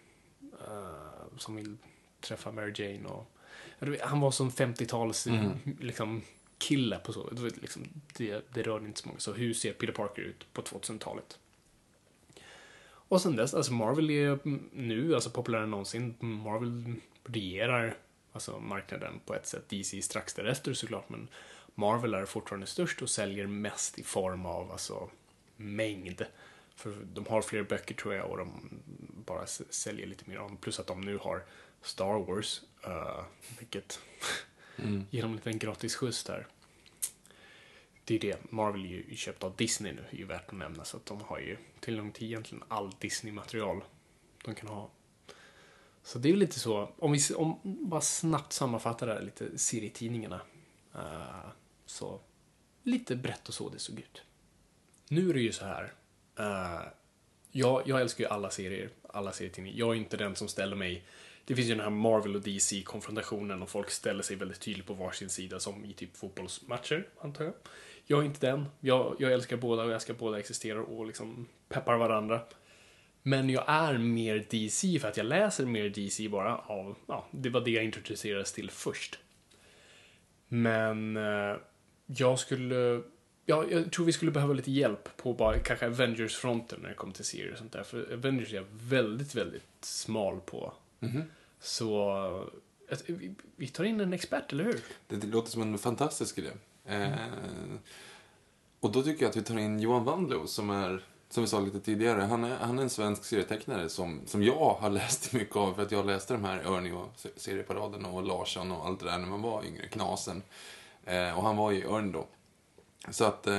[0.67, 1.77] eh, som vill
[2.21, 3.31] träffa Mary Jane och
[3.79, 5.51] vet, han var som 50-tals Mm.
[5.79, 6.21] liksom,
[6.57, 7.29] kille på så.
[7.29, 7.87] det, liksom,
[8.17, 9.19] det, det rörde inte så många.
[9.19, 11.39] Så hur ser Peter Parker ut på 2000-talet?
[13.07, 14.39] Och sen dess, alltså Marvel är
[14.75, 16.15] nu alltså populärare än någonsin.
[16.19, 17.97] Marvel regerar
[18.31, 19.69] alltså marknaden på ett sätt.
[19.69, 21.27] DC strax därefter såklart, men
[21.75, 25.09] Marvel är fortfarande störst och säljer mest i form av alltså
[25.57, 26.25] mängd.
[26.75, 28.69] För de har fler böcker tror jag och de
[29.25, 30.57] bara säljer lite mer av dem.
[30.57, 31.43] Plus att de nu har
[31.81, 33.23] Star Wars, uh,
[33.59, 33.99] vilket
[34.77, 35.05] Mm.
[35.09, 36.47] Ge dem en liten gratis skjuts där.
[38.05, 38.51] det är det.
[38.51, 40.85] Marvel är ju köpt av Disney nu, är ju värt att nämna.
[40.85, 43.83] Så att de har ju tillgång till egentligen all Disney-material
[44.45, 44.89] de kan ha.
[46.03, 49.57] Så det är ju lite så, om vi om, bara snabbt sammanfattar det här, lite
[49.57, 50.41] serietidningarna.
[50.95, 51.49] Uh,
[51.85, 52.21] så
[52.83, 54.23] lite brett och så det såg ut.
[55.07, 55.93] Nu är det ju så här.
[56.39, 56.87] Uh,
[57.51, 59.77] jag, jag älskar ju alla serier, alla serietidningar.
[59.77, 61.05] Jag är inte den som ställer mig
[61.45, 64.93] det finns ju den här Marvel och DC-konfrontationen och folk ställer sig väldigt tydligt på
[64.93, 67.53] varsin sida som i typ fotbollsmatcher, antar jag.
[68.05, 68.65] Jag är inte den.
[68.79, 72.41] Jag, jag älskar båda och jag älskar båda existerar och liksom peppar varandra.
[73.21, 77.49] Men jag är mer DC för att jag läser mer DC bara av, ja, det
[77.49, 79.19] var det jag introducerades till först.
[80.47, 81.55] Men eh,
[82.05, 83.01] jag skulle,
[83.45, 87.13] ja, jag tror vi skulle behöva lite hjälp på bara kanske Avengers-fronten när det kommer
[87.13, 87.83] till serier och sånt där.
[87.83, 90.73] För Avengers är jag väldigt, väldigt smal på.
[90.99, 91.23] Mm -hmm.
[91.59, 92.49] Så
[93.55, 94.83] vi tar in en expert, eller hur?
[95.07, 96.49] Det, det låter som en fantastisk idé.
[96.85, 97.11] Eh,
[98.79, 101.59] och då tycker jag att vi tar in Johan Wandlo som är, som vi sa
[101.59, 105.55] lite tidigare, han är, han är en svensk serietecknare som, som jag har läst mycket
[105.55, 109.05] av för att jag läste de här Örni och serieparaden och Larsson och allt det
[109.05, 110.43] där när man var yngre, Knasen.
[111.03, 112.27] Eh, och han var i Örn då.
[113.09, 113.53] Så att eh,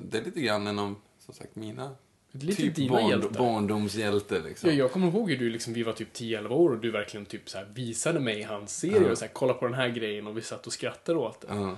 [0.00, 1.94] det är lite grann en av, som sagt, mina
[2.40, 3.38] Lite typ dina barn, hjältar.
[3.38, 4.70] barndomshjälte liksom.
[4.70, 7.26] Ja, jag kommer ihåg hur du liksom, vi var typ 10-11 år och du verkligen
[7.26, 9.10] typ så här visade mig hans serie uh.
[9.10, 11.54] och så här, kolla på den här grejen och vi satt och skrattade åt det.
[11.54, 11.68] Uh.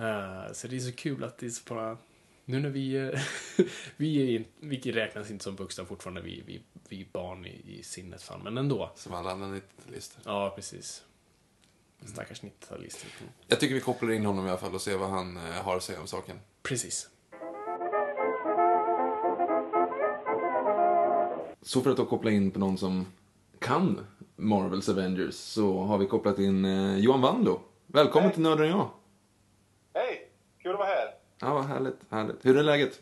[0.00, 1.98] Uh, så det är så kul att det är så bara,
[2.44, 3.14] nu när vi,
[3.96, 7.82] vi, är, vi räknas inte som vuxna fortfarande, vi, vi, vi är barn i, i
[7.82, 8.92] sinnet fan, men ändå.
[8.96, 10.18] Som alla andra 90-talister.
[10.24, 11.04] Ja, precis.
[12.04, 13.06] Stackars 90-talister.
[13.46, 15.76] Jag tycker vi kopplar in honom i alla fall och ser vad han eh, har
[15.76, 16.40] att säga om saken.
[16.62, 17.08] Precis.
[21.68, 23.06] Så för att då koppla in på någon som
[23.58, 27.60] kan Marvels Avengers så har vi kopplat in eh, Johan Wandlo.
[27.86, 28.34] Välkommen Hej.
[28.34, 28.90] till Nörden jag.
[29.94, 30.30] Hej!
[30.62, 31.14] Kul att vara här.
[31.40, 32.46] Ja, vad härligt, härligt.
[32.46, 33.00] Hur är läget?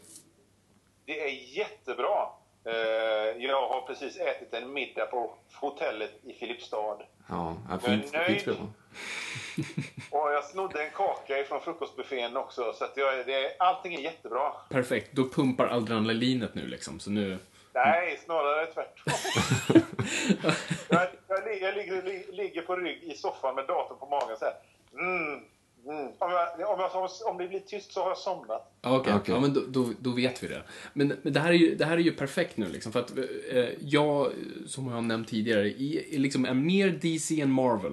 [1.05, 2.29] Det är jättebra.
[2.64, 6.98] Eh, jag har precis ätit en middag på hotellet i Filipstad.
[7.29, 8.42] Ja, fint, jag är nöjd.
[8.42, 8.59] Fint
[10.11, 14.52] och jag snodde en kaka ifrån frukostbuffén också, så att jag, det, allting är jättebra.
[14.68, 17.38] Perfekt, då pumpar adrenalinet nu liksom, så nu...
[17.84, 19.12] Nej, snarare tvärtom.
[20.88, 24.54] jag, jag, jag ligger, ligger, på rygg i soffan med datorn på magen så här.
[24.98, 25.40] Mm,
[25.88, 26.06] Mm.
[26.18, 28.72] Om, jag, om, jag, om det blir tyst så har jag somnat.
[28.80, 29.14] Okej, okay.
[29.14, 29.34] okay.
[29.34, 30.62] ja, men då, då, då, vet vi det.
[30.92, 33.18] Men, men det, här är ju, det här är ju perfekt nu liksom, för att
[33.50, 34.32] eh, jag,
[34.66, 37.92] som jag har nämnt tidigare, är, liksom är mer DC än Marvel.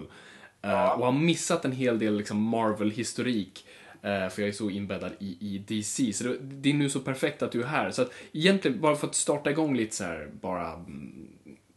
[0.61, 0.93] Eh, ja.
[0.93, 3.65] Och har missat en hel del liksom, Marvel-historik.
[4.03, 6.13] Eh, för jag är så inbäddad i, i DC.
[6.13, 7.91] Så det, det, är nu så perfekt att du är här.
[7.91, 11.27] Så att egentligen, bara för att starta igång lite så här, bara mm,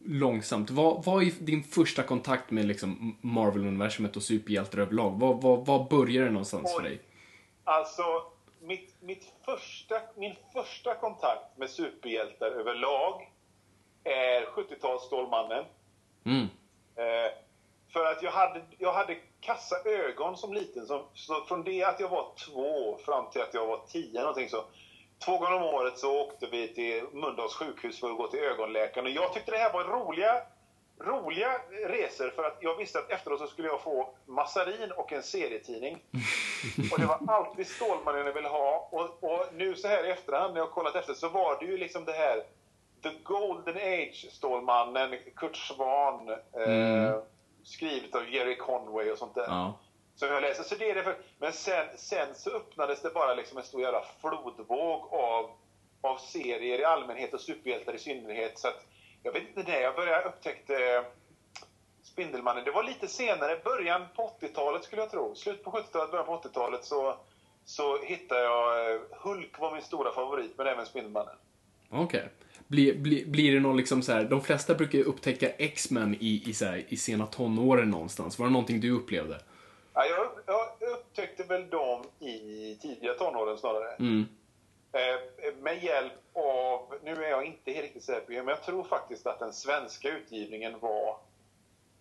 [0.05, 0.69] långsamt.
[0.69, 5.19] Vad, vad är din första kontakt med liksom Marvel-universumet och superhjältar överlag?
[5.19, 7.01] Vad, vad, vad börjar det någonstans för dig?
[7.63, 8.03] Alltså,
[8.59, 13.31] mitt, mitt första, min första kontakt med superhjältar överlag
[14.03, 15.09] är 70-tals
[16.23, 16.47] Mm.
[16.95, 17.31] Eh,
[17.93, 20.87] för att jag hade, jag hade kassa ögon som liten.
[20.87, 24.49] Så, så från det att jag var två fram till att jag var tio någonting
[24.49, 24.63] så
[25.25, 29.05] Två gånger om året så åkte vi till Mölndals sjukhus för att gå till ögonläkaren.
[29.05, 30.41] Och jag tyckte det här var roliga,
[30.99, 31.51] roliga
[31.87, 35.97] resor för att jag visste att efteråt så skulle jag få massarin och en serietidning.
[36.91, 38.89] Och det var alltid Stålmannen jag ville ha.
[38.91, 41.77] Och, och, nu så här i efterhand när jag kollat efter så var det ju
[41.77, 42.43] liksom det här
[43.03, 47.05] The Golden Age Stålmannen, Kurt Swan, eh, mm.
[47.05, 47.15] eh,
[47.67, 49.45] skrivet av Jerry Conway och sånt där.
[49.47, 49.77] Ja
[50.17, 50.63] som jag läser.
[50.63, 53.81] Så det är det för, men sen, sen så öppnades det bara liksom en stor
[53.81, 55.49] jävla flodvåg av,
[56.01, 58.59] av serier i allmänhet och superhjältar i synnerhet.
[58.59, 58.85] Så att,
[59.23, 61.03] jag vet inte när jag började upptäckte eh,
[62.03, 62.63] Spindelmannen.
[62.63, 65.35] Det var lite senare, början på 80-talet skulle jag tro.
[65.35, 67.17] Slut på 70-talet, början på 80-talet så,
[67.65, 68.91] så hittade jag...
[68.95, 71.35] Eh, Hulk var min stora favorit, men även Spindelmannen.
[71.89, 72.03] Okej.
[72.05, 72.29] Okay.
[72.67, 76.53] Blir, blir, blir det någon liksom så här, de flesta brukar upptäcka X-Men i, i,
[76.53, 78.39] så här, i sena tonåren någonstans.
[78.39, 79.39] Var det någonting du upplevde?
[79.93, 80.29] Ja, jag,
[80.79, 83.95] jag upptäckte väl dem i tidiga tonåren snarare.
[83.99, 84.25] Mm.
[84.91, 88.83] Eh, med hjälp av, nu är jag inte helt riktigt säker på men jag tror
[88.83, 91.17] faktiskt att den svenska utgivningen var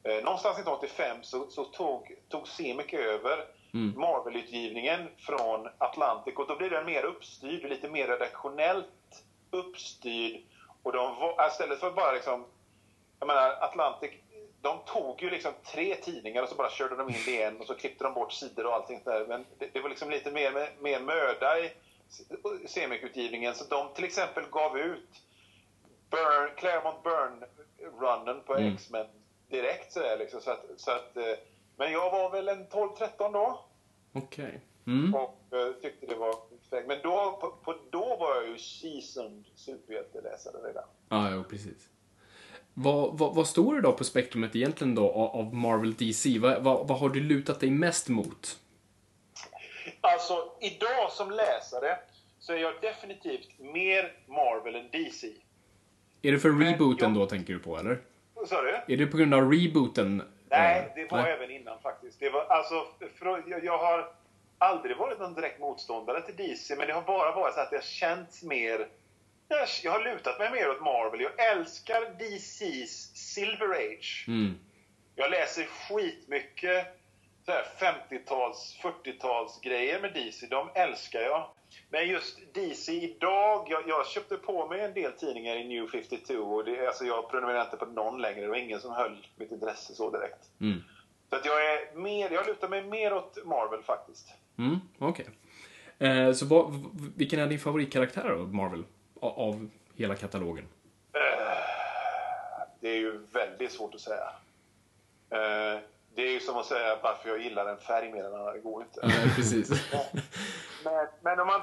[0.03, 4.01] eh, någonstans 1985 så, så tog, tog Semic över mm.
[4.01, 10.41] Marvel-utgivningen från Atlantic och då blev den mer uppstyrd, lite mer redaktionellt uppstyrd.
[10.87, 12.44] Och de var, istället för bara liksom,
[13.18, 14.11] jag menar Atlantic
[14.61, 17.66] de tog ju liksom tre tidningar och så bara körde de in det igen och
[17.66, 19.27] så klippte de bort sidor och allting där.
[19.27, 21.72] Men det, det var liksom lite mer, mer möda i
[22.66, 23.55] semikutgivningen.
[23.55, 25.22] Så de till exempel gav ut
[26.11, 28.75] Burn, Claremont Burn-runnen på mm.
[28.75, 29.07] X-Men
[29.49, 30.40] direkt sådär liksom.
[30.40, 31.35] Så att, så att, eh,
[31.77, 33.64] men jag var väl en 12-13 då.
[34.12, 34.61] Okej.
[34.87, 35.14] Mm.
[35.14, 36.35] Och eh, tyckte det var
[36.71, 36.89] perfekt.
[36.89, 40.85] Men då, på, på, då var jag ju seasoned superhjälteläsare redan.
[41.09, 41.89] Ja, ja, precis.
[42.75, 46.39] Vad, vad, vad står det då på spektrumet egentligen då av Marvel DC?
[46.39, 48.59] Vad, vad, vad har du lutat dig mest mot?
[50.01, 51.99] Alltså, idag som läsare
[52.39, 55.33] så är jag definitivt mer Marvel än DC.
[56.23, 57.99] Är det för Men rebooten jag- då, tänker du på, eller?
[58.35, 58.95] Vad sa du?
[58.95, 60.23] Är det på grund av rebooten?
[60.51, 62.21] Nej, eh, det var även innan faktiskt.
[62.21, 62.75] Det var, alltså,
[63.63, 64.16] jag har
[64.59, 67.77] aldrig varit någon direkt motståndare till DC, men det har bara varit så att det
[67.77, 68.88] har känts mer...
[69.83, 71.21] Jag, har lutat mig mer åt Marvel.
[71.21, 74.25] Jag älskar DC's Silver Age.
[74.29, 74.59] Mm.
[75.14, 76.87] Jag läser skitmycket
[77.47, 80.47] så här 50-tals, 40-tals grejer med DC.
[80.47, 81.51] De älskar jag.
[81.90, 86.35] Men just DC idag, jag, jag köpte på mig en del tidningar i New 52
[86.35, 88.40] och det, alltså jag prenumererar inte på någon längre.
[88.40, 90.51] Det var ingen som höll mitt intresse så direkt.
[90.61, 90.83] Mm.
[91.31, 94.29] Så att jag är mer, jag lutar mig mer åt Marvel faktiskt.
[94.59, 95.27] Mm, okej.
[95.99, 96.85] Eh, så vad,
[97.16, 98.85] vilken är din favoritkaraktär av Marvel?
[99.21, 100.64] A- Av hela katalogen?
[102.81, 104.33] Det är ju väldigt svårt att säga.
[105.31, 105.81] Eh,
[106.14, 108.53] det är ju som att säga varför jag gillar en färg mer än en annan.
[108.55, 109.01] Det går inte.
[109.03, 109.71] Ja, precis.
[110.85, 111.61] Men, men om, man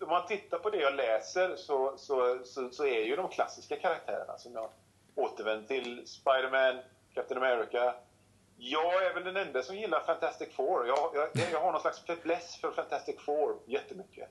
[0.00, 3.76] om man tittar på det jag läser så, så, så, så är ju de klassiska
[3.76, 4.68] karaktärerna som jag
[5.14, 6.02] återvänder till.
[6.06, 6.78] Spiderman,
[7.14, 7.94] Captain America.
[8.56, 10.86] Jag är väl den enda som gillar Fantastic Four.
[10.86, 14.28] Jag, jag, jag har någon slags fäbless för Fantastic Four jättemycket.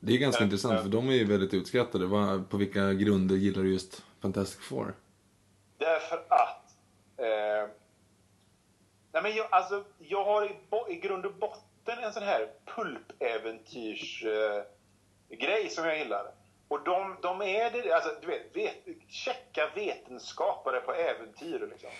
[0.00, 0.82] Det är ganska Ja, intressant ja.
[0.82, 2.08] för de är ju väldigt utskattade.
[2.50, 4.94] På vilka grunder gillar du just Fantastic Four?
[5.78, 6.74] Därför att...
[7.16, 7.68] Eh,
[9.12, 10.56] nej men jag, alltså, jag har i,
[10.88, 14.62] i grund och botten en sån här pulpäventyrs eh,
[15.36, 16.30] grej som jag gillar.
[16.68, 18.76] Och de, de är det, alltså du vet, vet
[19.08, 21.90] checka vetenskapare på äventyr liksom.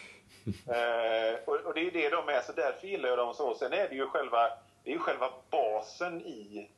[0.46, 3.54] Eh, och, och det är det de är, så därför gillar jag dem så.
[3.54, 4.48] Sen är det ju själva,
[4.84, 6.70] det är ju själva basen i,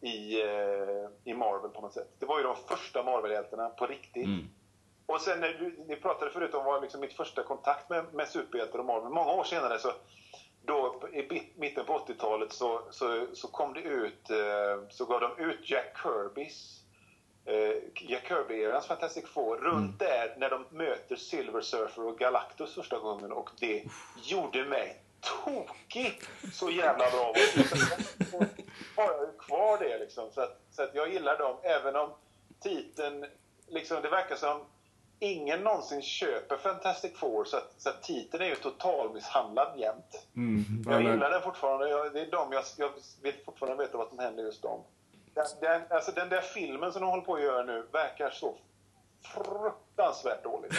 [0.00, 2.08] i, eh, i Marvel på något sätt.
[2.18, 4.26] Det var ju de första Marvel-hjältarna på riktigt.
[5.06, 8.28] Och sen när du, ni pratade förut om vad liksom mitt första kontakt med, med
[8.28, 9.12] superhjältar och Marvel.
[9.12, 9.92] Många år senare så
[10.68, 15.42] då i mitten på 80-talet så, så, så kom det ut, eh, så gav de
[15.42, 16.77] ut Jack Kirbys
[17.48, 22.98] eh, Jack Kirby-erans Fantastic Four runt där när de möter Silver Surfer och Galactus första
[22.98, 23.84] gången och det
[24.22, 27.34] gjorde mig tokig så jävla bra.
[28.32, 28.46] Och
[28.96, 30.30] har jag kvar det liksom.
[30.30, 32.10] Så att, så att jag gillar dem även om
[32.60, 33.26] titeln,
[33.68, 34.64] liksom det verkar som
[35.18, 40.26] ingen någonsin köper Fantastic Four så att, så att titeln är ju totalmisshandlad jämt.
[40.86, 41.88] Jag gillar den fortfarande.
[41.88, 42.90] Jag, det är de jag, jag
[43.22, 44.84] vill fortfarande veta vad som händer just dem.
[45.60, 48.56] Den, alltså den där filmen som de håller på att göra nu verkar så
[49.22, 50.70] fruktansvärt dålig.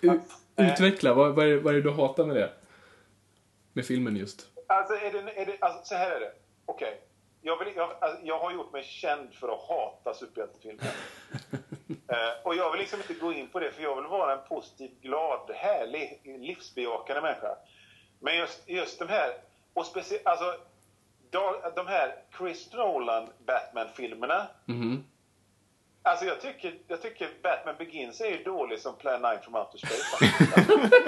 [0.56, 2.52] Utveckla, vad, vad, är, vad är det du hatar med det?
[3.72, 4.46] Med filmen just.
[4.66, 6.32] Alltså, är det, är det, alltså så här är det.
[6.66, 7.00] Okej.
[7.42, 10.84] Jag, vill, jag, alltså, jag har gjort mig känd för att hata superhjältefilmer.
[12.08, 14.48] eh, och jag vill liksom inte gå in på det för jag vill vara en
[14.48, 17.56] positiv, glad, härlig, livsbejakande människa.
[18.18, 19.32] Men just, just de här,
[19.74, 20.56] och speciellt, alltså
[21.74, 24.46] de, här Chris Nolan Batman-filmerna.
[26.02, 29.78] Alltså jag tycker, jag tycker Batman Begins är ju dålig som Plan 9 from Outer
[29.78, 30.32] Space.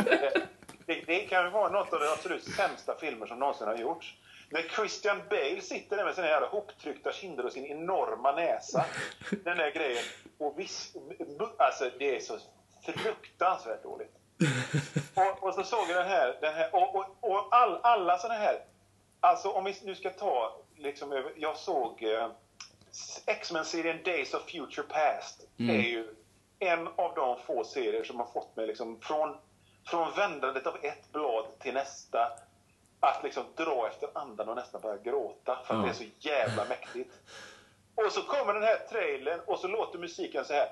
[0.04, 0.42] det,
[0.86, 4.14] det, det kan ju vara något av de absolut sämsta filmer som någonsin har gjorts.
[4.50, 8.84] När Christian Bale sitter där med sina jävla hoptryckta kinder och sin enorma näsa.
[9.30, 10.04] Den där grejen.
[10.38, 10.96] Och vis,
[11.58, 12.38] alltså det är så
[12.82, 14.12] fruktansvärt dåligt.
[15.14, 18.34] Och, och så såg jag den här, den här och, och, och all, alla såna
[18.34, 18.64] här,
[19.22, 22.28] alltså om vi nu ska ta, liksom, jag såg eh,
[23.26, 25.46] X-Men-serien Days of Future Past.
[25.58, 26.14] är ju
[26.58, 29.36] en av de få serier som har fått mig liksom från,
[29.86, 32.32] från vändandet av ett blad till nästa
[33.00, 36.64] att liksom dra efter andan och nästan börja gråta för att det är så jävla
[36.64, 37.14] mäktigt.
[37.94, 40.68] Och så kommer den här trailern och så låter musiken så här.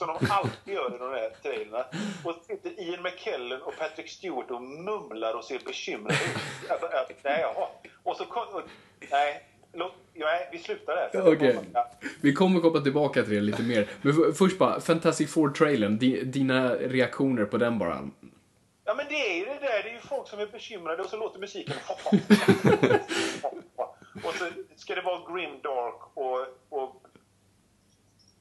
[0.00, 1.84] Som de alltid gör i de här trailerna.
[2.24, 6.70] Och sitter Ian McKellen och Patrick Stewart och mumlar och ser bekymrade ut.
[6.70, 7.68] Alltså, äh, nej, jaha.
[8.02, 8.62] Och så och,
[9.10, 11.32] nej, låt, nej, vi slutar där.
[11.32, 11.58] Okej.
[11.72, 11.90] Ja.
[12.20, 13.88] Vi kommer komma tillbaka till det lite mer.
[14.02, 15.98] Men först bara, Fantastic Four-trailern.
[15.98, 18.08] Di, dina reaktioner på den bara.
[18.84, 21.08] Ja men det är ju det där, det är ju folk som är bekymrade och
[21.08, 21.74] så låter musiken
[24.24, 24.44] Och så
[24.76, 27.06] ska det vara grim dark och, och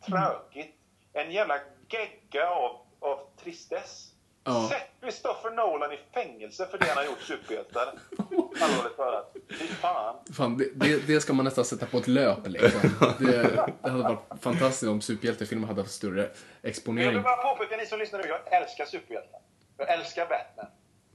[0.07, 0.78] tråkigt.
[1.13, 4.05] En jävla gegga av, av tristess.
[4.43, 4.69] Ja.
[4.69, 7.81] Sätt Christopher Nolan i fängelse för det han har gjort superhjältar.
[8.61, 9.35] Allvarligt talat.
[9.59, 10.15] Fy fan.
[10.33, 12.81] Fan, det, det, det ska man nästan sätta på ett löp liksom.
[13.19, 13.41] Det,
[13.81, 16.29] det hade varit fantastiskt om superhjältefilmer hade haft större Men
[16.61, 17.13] jag exponering.
[17.13, 19.39] vill bara påpeka, ni som lyssnar nu, jag älskar superhjältar.
[19.77, 20.65] Jag älskar Batman.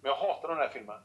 [0.02, 1.00] Men jag hatar de här filmerna.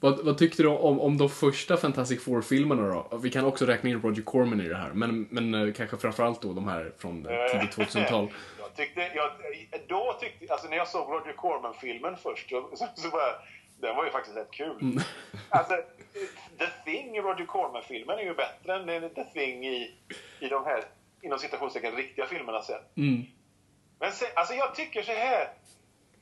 [0.00, 3.16] Vad, vad tyckte du om, om de första Fantastic Four-filmerna då?
[3.16, 6.42] Vi kan också räkna in Roger Corman i det här, men, men eh, kanske framförallt
[6.42, 7.22] då de här från
[7.52, 8.32] tidigt 2000-tal.
[8.58, 9.30] Jag tyckte, jag,
[9.88, 13.20] då tyckte, alltså när jag såg Roger Corman-filmen först så, så, var
[13.80, 14.78] den var ju faktiskt rätt kul.
[14.80, 15.00] Mm.
[15.48, 15.76] Alltså,
[16.58, 19.94] The Thing i Roger Corman-filmen är ju bättre än The Thing i,
[20.40, 20.84] i de här,
[21.22, 22.80] inom citationstecken, riktiga filmerna sen.
[22.96, 23.22] Mm.
[23.98, 25.48] Men se, alltså jag tycker så här.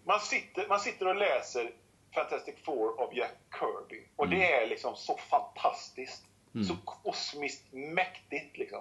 [0.04, 1.70] Man sitter, man sitter och läser
[2.16, 4.02] Fantastic Four av Jack Kirby.
[4.16, 6.22] Och det är liksom så fantastiskt.
[6.68, 8.80] Så kosmiskt mäktigt liksom.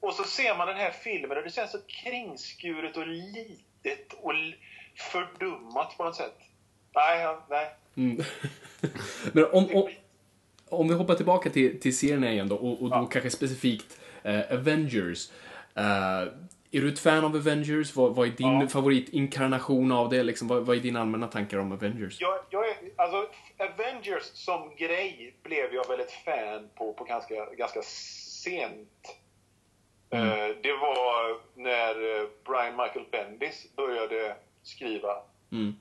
[0.00, 4.32] Och så ser man den här filmen och det känns så kringskuret och litet och
[5.12, 6.38] fördummat på något sätt.
[6.94, 7.74] Nej, nej.
[7.96, 8.24] Mm.
[9.32, 9.88] Men om, om,
[10.68, 13.06] om vi hoppar tillbaka till, till serierna igen då, och, och då Ja.
[13.06, 15.30] kanske specifikt eh, Avengers.
[15.74, 16.22] Eh,
[16.76, 17.96] är du ett fan av Avengers?
[17.96, 18.68] Vad, vad är din Ja.
[18.68, 20.22] favoritinkarnation av det?
[20.22, 22.20] Liksom, vad, vad är dina allmänna tankar om Avengers?
[22.20, 27.34] Jag, jag är, alltså, Avengers som grej blev jag väl ett fan på, på ganska,
[27.54, 29.18] ganska sent.
[30.10, 35.16] Eh, det var när eh, Brian Michael Bendis började skriva.
[35.52, 35.74] Mm.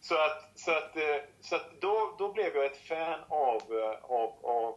[0.00, 1.02] Så att, så att, eh,
[1.40, 3.62] så att då, då blev jag ett fan av,
[4.02, 4.76] av, av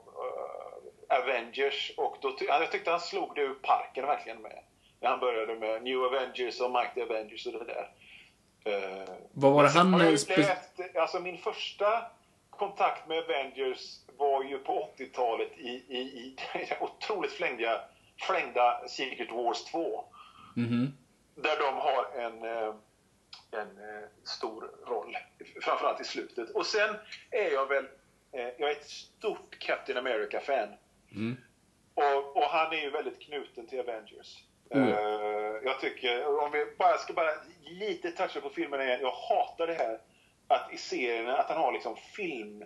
[1.10, 1.94] eh, Avengers.
[1.98, 4.60] Och då ty jag tyckte han slog det ur parken verkligen med.
[5.08, 7.90] Han började med New Avengers och Mike the Avengers och det där.
[8.66, 10.32] Eh, Vad var det han, läst,
[10.96, 12.06] alltså min första
[12.50, 16.36] kontakt med Avengers var ju på 80-talet i, i, i
[16.80, 17.82] otroligt flängda,
[18.22, 20.06] flängda Secret Wars 2.
[20.56, 20.98] Mhm.
[21.36, 22.76] Där de har en, eh,
[23.52, 25.18] en eh, stor roll,
[25.62, 26.50] framförallt i slutet.
[26.50, 26.96] Och sen
[27.32, 27.88] är jag väl,
[28.32, 30.70] jag är ett stort Captain America-fan.
[31.12, 31.38] Mm.
[31.94, 34.44] Och, och han är ju väldigt knuten till Avengers.
[34.72, 34.90] Mm.
[34.90, 34.98] Eh,
[35.64, 37.32] jag tycker, om vi bara ska bara
[37.66, 39.00] lite toucha på filmen igen.
[39.02, 40.00] Jag hatar det här
[40.48, 42.64] att i serierna, att han har liksom film,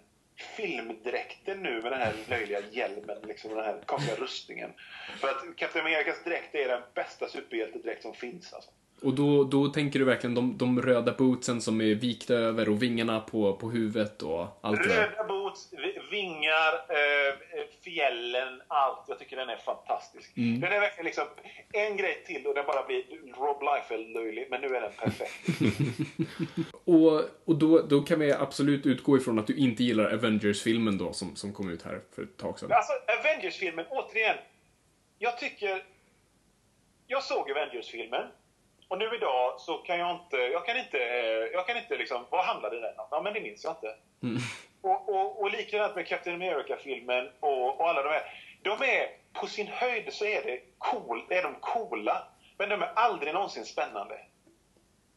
[0.58, 4.74] filmdräkten nu med den här löjliga hjälmen, liksom den här konstiga rustningen.
[5.20, 8.72] För att Captain Americas dräkt är den bästa superhjältedräkt som finns alltså.
[9.02, 12.84] Och då, då tänker du verkligen de, de röda bootsen som är vikta över och
[12.84, 15.08] vingarna på, på huvudet och allt det där.
[15.08, 17.36] Röda boots, vi- vingar, eh,
[17.84, 19.06] fjällen, allt.
[19.08, 20.38] Jag tycker den är fantastisk.
[20.38, 20.60] Mm.
[20.60, 21.24] Den är verkligen liksom
[21.74, 23.04] en grej till och den bara blir
[23.38, 25.48] Rob Liefeld-löjlig, men nu är den perfekt.
[26.86, 31.14] Och, och då, då kan vi absolut utgå ifrån att du inte gillar Avengers-filmen då
[31.14, 32.72] som, som kom ut här för ett tag sedan.
[32.72, 34.38] Alltså, Avengers-filmen, återigen.
[35.20, 35.84] Jag tycker...
[37.08, 38.24] Jag såg Avengers-filmen.
[38.92, 40.38] Och nu idag så kan jag inte...
[40.38, 41.00] Jag kan inte...
[41.00, 42.26] eh, Jag kan inte liksom...
[42.30, 43.08] Vad handlade den om?
[43.12, 43.96] Ja, men det minns jag inte.
[44.82, 48.24] Och, och, och likadant med Captain America-filmen och, och alla de här.
[48.62, 49.08] De är...
[49.34, 52.28] På sin höjd så är, det cool, är de coola.
[52.58, 54.20] Men de är aldrig någonsin spännande.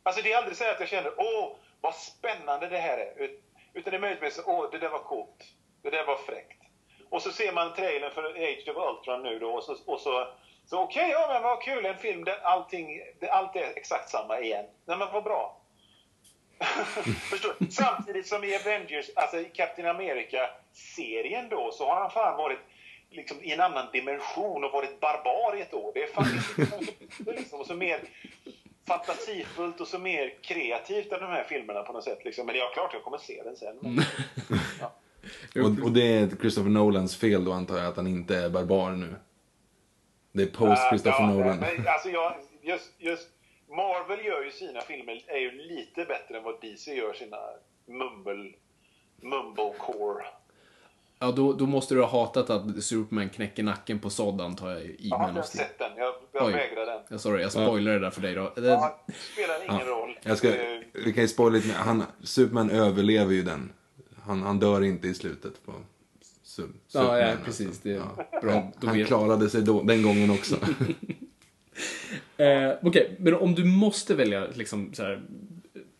[0.02, 3.22] Alltså det är aldrig så att jag känner åh, vad spännande det här är.
[3.22, 3.40] Ut-
[3.72, 5.44] Utan det är möjligtvis åh, det där var coolt.
[5.82, 6.62] Det där var fräckt.
[7.14, 10.28] Och så ser man trailern för Age of Ultron nu då och så, och så,
[10.66, 14.40] så okej, ja men vad kul, en film där allting, där allt är exakt samma
[14.40, 14.64] igen.
[14.84, 15.60] Nej men vad bra.
[17.30, 17.70] Förstår?
[17.70, 22.58] Samtidigt som i Avengers, alltså i Captain America-serien då, så har han fan varit
[23.10, 25.92] liksom i en annan dimension och varit barbar i ett år.
[25.94, 26.40] Det är fan
[27.36, 28.00] liksom, och så mer
[28.86, 32.24] fantasifullt och så mer kreativt än de här filmerna på något sätt.
[32.24, 32.46] Liksom.
[32.46, 33.78] Men det är klart jag kommer se den sen.
[33.80, 34.04] Men,
[34.80, 34.92] ja.
[35.54, 38.90] Och, och det är Christopher Nolans fel då antar jag att han inte är barbar
[38.90, 39.14] nu.
[40.32, 41.58] Det är post Christopher Ja, Nolan.
[41.58, 43.28] Men, alltså jag, just, just
[43.68, 47.36] Marvel gör ju sina filmer är ju lite bättre än vad DC gör sina
[47.86, 48.52] mumble,
[49.22, 50.24] mumblecore.
[51.18, 54.80] Ja, då, då måste du ha hatat att Superman knäcker nacken på sådd antar jag
[54.82, 55.64] i Jag har Man of Steel.
[55.66, 55.90] sett den.
[55.96, 56.52] Jag, jag Oj.
[56.52, 57.00] vägrar den.
[57.08, 58.52] Ja, sorry, jag spoilar det där för dig då.
[58.56, 60.18] Det, Ja, det spelar ingen roll.
[60.22, 60.48] Jag ska,
[60.92, 61.74] vi kan ju spoila lite mer.
[61.74, 63.72] Han, Superman överlever ju den.
[64.26, 67.18] Han, han dör inte i slutet på Su- Superman.
[67.20, 67.44] ja, alltså.
[67.44, 67.80] precis.
[67.80, 68.40] Det är Ja.
[68.42, 68.72] bra.
[68.80, 70.56] Då Han vet- klarade sig då, den gången också.
[72.36, 75.22] Eh, Okej, men om du måste välja liksom så här,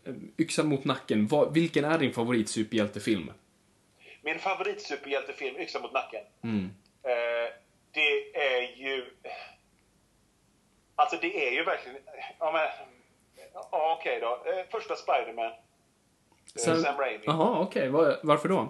[0.04, 3.30] eh, yxan mot nacken, vad, vilken är din favorit superhjältefilm?
[4.22, 6.20] Min favoritsuperhjältefilm, Yxan mot nacken.
[6.42, 6.64] Mm.
[7.02, 7.52] Eh,
[7.92, 9.04] det är ju...
[10.94, 11.98] Alltså det är ju verkligen...
[12.38, 12.62] Ja, men...
[13.54, 14.50] Ja, okej då.
[14.50, 15.52] Eh, första Spiderman.
[16.54, 17.24] Eh, Sam Raimi.
[17.26, 17.88] Jaha, okej.
[17.88, 18.68] Var, varför då?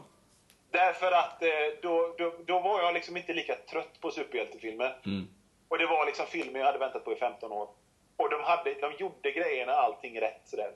[0.71, 1.49] Därför att eh,
[1.83, 4.97] då, då, då var jag liksom inte lika trött på superhjältefilmer.
[5.07, 5.29] Mm.
[5.69, 7.69] Och det var liksom filmer jag hade väntat på i 15 år.
[8.17, 10.71] Och de, hade, de gjorde grejerna, allting rätt sådär.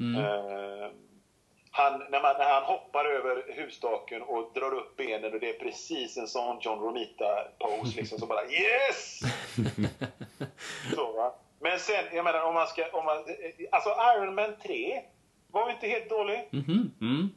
[0.00, 0.24] Mm.
[0.24, 0.90] Eh,
[1.70, 5.58] han, när, man, när han hoppar över husstaken och drar upp benen och det är
[5.58, 8.18] precis en sån John Romita-pose liksom.
[8.18, 9.20] Så bara yes!
[10.94, 11.34] så?
[11.60, 12.86] Men sen, jag menar om man ska...
[12.92, 13.24] Om man,
[13.70, 15.02] alltså Iron Man 3
[15.54, 16.48] var ju inte helt dålig.
[16.50, 17.28] Mhm, mm.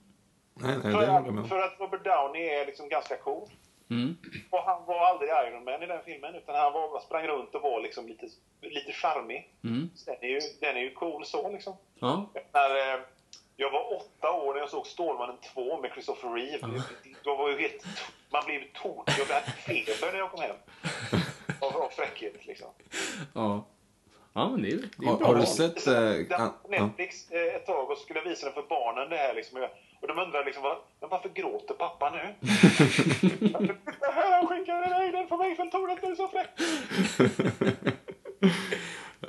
[0.53, 1.47] Nej, nej, det För, jag att, om.
[1.49, 3.49] för att Robert Downey är liksom ganska cool.
[3.89, 4.17] Mm.
[4.49, 7.61] Och han var aldrig Iron Man i den filmen, utan han var, sprang runt och
[7.61, 8.27] var liksom lite,
[8.61, 9.49] lite charmig.
[9.63, 9.89] Mm.
[9.95, 11.73] Så den, är ju, den är ju cool så liksom.
[11.99, 12.29] Ja.
[12.53, 12.99] När, eh,
[13.55, 16.81] jag var åtta år när jag såg Stålmannen 2 med Christopher Reeve.
[17.23, 17.85] Då var ju helt,
[18.29, 19.13] man blev tokig.
[19.17, 20.55] Jag hade feber när jag kom hem.
[21.61, 22.67] Av, av fräckhet liksom.
[23.33, 23.65] Ja.
[24.37, 25.87] Ja, men det är, det är Har, bra har du sett...
[25.87, 29.67] Eh, på Netflix eh, ett tag och skulle visa den för barnen det här liksom.
[30.01, 32.35] Och de undrar liksom, vad, men varför gråter pappa nu?
[34.13, 36.49] Han skickar en Aiden på mig för tornet, du är så fräck.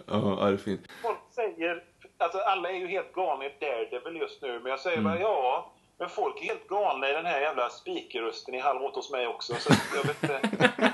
[0.06, 0.86] ja, det är fint.
[1.02, 1.84] Folk säger,
[2.18, 5.72] alltså alla är ju helt galna i Daredevil just nu, men jag säger bara ja,
[5.98, 9.26] men folk är helt galna i den här jävla speakerrösten i Halv åt hos mig
[9.26, 9.54] också.
[9.54, 10.40] Så jag vet inte,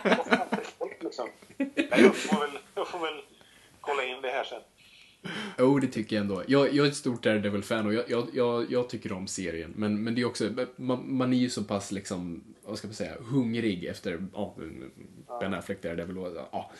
[0.16, 1.28] vad fan är folk liksom?
[1.56, 3.22] Nej, jag får väl, jag får väl
[3.86, 4.60] kolla in det här sen.
[5.58, 6.42] Jo, det tycker jag ändå.
[6.46, 9.72] Jag, jag är ett stort Daredevil-fan och jag, jag, jag, jag tycker om serien.
[9.76, 12.94] Men, men det är också, man, man är ju så pass liksom, vad ska man
[12.94, 14.56] säga, hungrig efter ja,
[15.40, 16.72] Ben Affleck Daredevil och ja.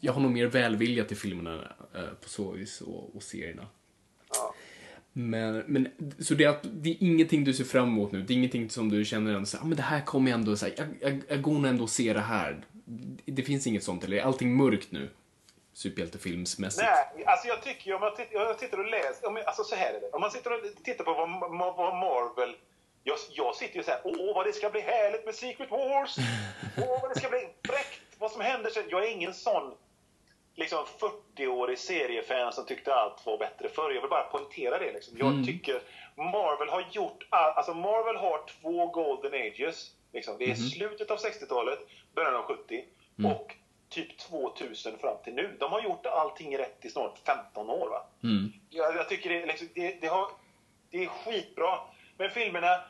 [0.00, 3.66] Jag har nog mer välvilja till filmerna eh, på så vis och, och serierna.
[4.32, 4.54] Ja.
[5.12, 8.22] Men, men så det är, att, det är ingenting du ser fram emot nu?
[8.22, 10.56] Det är ingenting som du känner ändå så ah, men det här kommer jag ändå,
[10.56, 12.64] så här, jag, jag, jag går nog ändå och ser det här.
[12.84, 15.08] Det, det finns inget sånt, eller är allting mörkt nu?
[15.76, 16.86] Superhjältefilmsmässigt.
[16.86, 19.64] Nej, alltså jag tycker ju om jag, titt, jag tittar och läser, om jag, alltså
[19.64, 20.10] så här är det.
[20.12, 22.56] Om man sitter och tittar på vad, vad Marvel,
[23.04, 26.16] jag, jag sitter ju så här, åh vad det ska bli härligt med Secret Wars,
[26.76, 28.84] åh vad det ska bli fräckt, vad som händer sen.
[28.88, 29.74] Jag är ingen sån
[30.54, 30.84] liksom
[31.36, 33.90] 40-årig seriefan som tyckte allt var bättre förr.
[33.94, 35.18] Jag vill bara poängtera det liksom.
[35.18, 35.82] Jag tycker
[36.16, 39.90] Marvel har gjort, all, alltså Marvel har två golden ages.
[40.12, 40.38] Liksom.
[40.38, 41.78] Det är slutet av 60-talet,
[42.14, 42.84] början av 70
[43.24, 43.56] och
[43.88, 45.56] typ 2000 fram till nu.
[45.60, 47.88] De har gjort allting rätt i snart 15 år.
[47.88, 48.06] Va?
[48.22, 48.52] Mm.
[48.70, 50.30] Jag, jag tycker det, är liksom, det, det, har,
[50.90, 51.78] det är skitbra.
[52.18, 52.80] Men filmerna,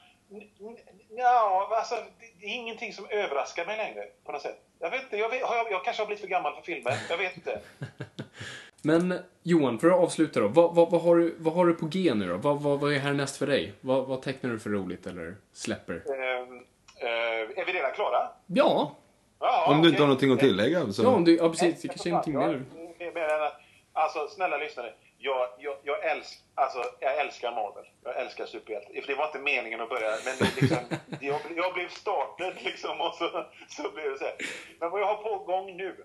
[1.09, 1.95] ja, alltså,
[2.41, 4.63] det, är ingenting som överraskar mig längre på något sätt.
[4.79, 6.99] Jag vet inte, jag, vet, jag, jag kanske har blivit för gammal för filmer.
[7.11, 7.61] Jag vet inte.
[8.83, 10.49] Men Johan, för att avsluta då.
[10.49, 12.37] Vad, vad, vad, har, du, vad har du på G nu då?
[12.37, 13.73] Vad, vad, vad är härnäst för dig?
[13.81, 15.95] Vad, vad tecknar du för roligt eller släpper?
[15.95, 16.65] Ehm,
[16.97, 18.29] eh, är vi redan klara?
[18.47, 18.97] Ja,
[19.41, 20.01] Ja, Om du inte okej.
[20.01, 21.03] har någonting att tillägga så...
[21.03, 21.83] ja, om du, ja precis.
[21.83, 22.63] Det kanske är någonting jag- mer.
[22.99, 23.61] jag- mer än att-
[23.93, 24.93] Alltså, snälla lyssnare.
[25.19, 27.85] Jag, jag, jag, älsk, alltså, jag älskar Marvel.
[28.05, 29.01] Jag älskar superhjältar.
[29.01, 30.79] För Det var inte meningen att börja, men det liksom,
[31.21, 34.35] jag, jag blev startad liksom och så, så blev det så här.
[34.81, 35.97] Men vad jag har på gång nu.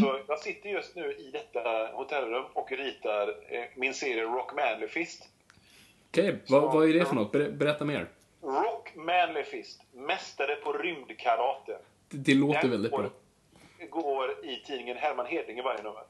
[0.00, 4.88] Så jag sitter just nu i detta hotellrum och ritar eh, min serie Rock Manly
[4.88, 5.28] Fist.
[6.10, 7.32] Okej, vad, vad är det för något?
[7.32, 8.06] Ber, berätta mer.
[8.42, 11.78] Rock Manly Fist, mästare på rymdkarate.
[12.10, 13.10] Det, låter Den väldigt bra.
[13.78, 16.02] går, går i tidningen Herman Hedling i varje nummer.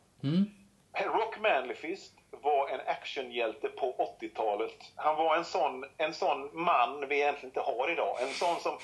[1.04, 4.92] Rock Manly Fist var en actionhjälte på 80-talet.
[4.96, 8.16] Han var en sån, en sån man vi egentligen inte har idag.
[8.22, 8.78] En sån som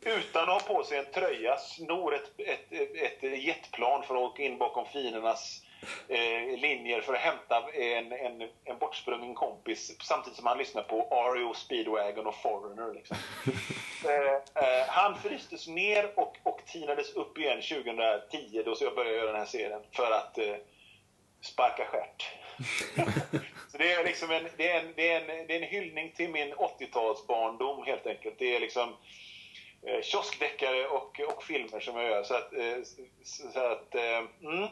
[0.00, 2.72] utan att ha på sig en tröja snor ett, ett,
[3.22, 5.62] ett jetplan för att åka in bakom fiendernas
[6.08, 11.00] eh, linjer för att hämta en, en, en bortsprungen kompis samtidigt som han lyssnar på
[11.34, 12.94] REO Speedwagon och Foreigner.
[12.94, 13.16] Liksom.
[14.04, 19.16] eh, eh, han frystes ner och, och tinades upp igen 2010 då så jag började
[19.16, 20.56] göra den här serien för att eh,
[21.40, 22.32] sparka stjärt.
[23.72, 26.12] så det är liksom en, det är en, det är en, det är en hyllning
[26.16, 28.38] till min 80-talsbarndom helt enkelt.
[28.38, 28.96] Det är liksom
[29.82, 32.22] eh, kioskdeckare och, och filmer som jag gör.
[32.22, 32.76] Så att, eh,
[33.24, 34.68] så, så att eh, mm.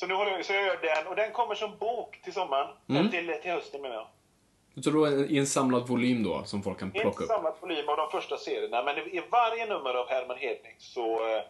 [0.00, 2.68] Så nu håller jag, så jag gör den och den kommer som bok till sommaren.
[2.88, 4.84] Eller till, till hösten menar jag.
[4.84, 7.30] Så då i en samlad volym då, som folk kan plocka upp?
[7.30, 11.14] samma volym av de första serierna, men i i varje nummer av Herman Hedling så,
[11.14, 11.42] eh,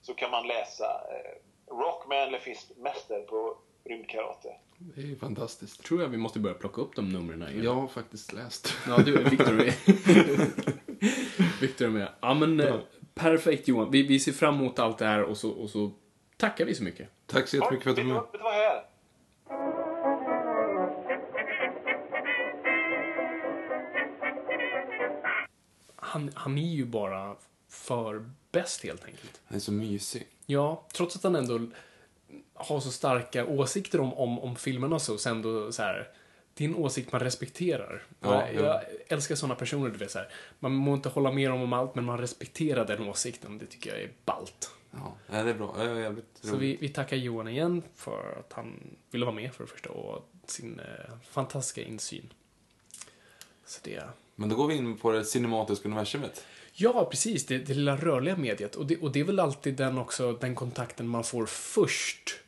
[0.00, 4.48] så kan man läsa eh, Rockman Lefist, mästare på rymdkarate.
[4.78, 5.84] Det är ju fantastiskt.
[5.84, 7.64] Tror jag vi måste börja plocka upp de numren igen.
[7.64, 8.74] Jag har faktiskt läst.
[8.88, 9.74] Ja, du, Victor är
[11.60, 12.08] Victor är med.
[12.20, 12.76] Ja, men eh,
[13.14, 13.90] perfekt Johan.
[13.90, 15.90] Vi, vi ser fram emot allt det här och så, och så
[16.38, 17.08] tackar vi så mycket.
[17.26, 18.14] Tack så jättemycket för att du var med.
[18.16, 19.88] vad- vet du vad här?
[25.96, 27.36] Han, han är ju bara
[27.68, 29.40] för bäst helt enkelt.
[29.46, 30.26] Han är så mysig.
[30.46, 31.60] Ja, trots att han ändå
[32.54, 36.08] har så starka åsikter om, om, om filmerna så, så ändå så här.
[36.54, 38.02] Det är en åsikt man respekterar.
[38.20, 38.60] Ja, jag, ja.
[38.64, 40.28] jag älskar såna personer, du vet så här.
[40.58, 43.58] Man må inte hålla med dem om allt, men man respekterar den åsikten.
[43.58, 44.70] Det tycker jag är ballt.
[44.90, 45.74] Ja, det är bra.
[45.76, 46.62] Det är jävligt Så roligt.
[46.62, 50.30] vi, vi tackar Johan igen för att han ville vara med för det första och
[50.46, 52.32] sin eh, fantastiska insyn.
[53.66, 54.02] Så det...
[54.34, 56.44] Men då går vi in på det cinematiska universumet.
[56.72, 57.46] Ja, precis.
[57.46, 58.74] Det, det lilla rörliga mediet.
[58.74, 62.40] Och det, och det är väl alltid den också, den kontakten man får först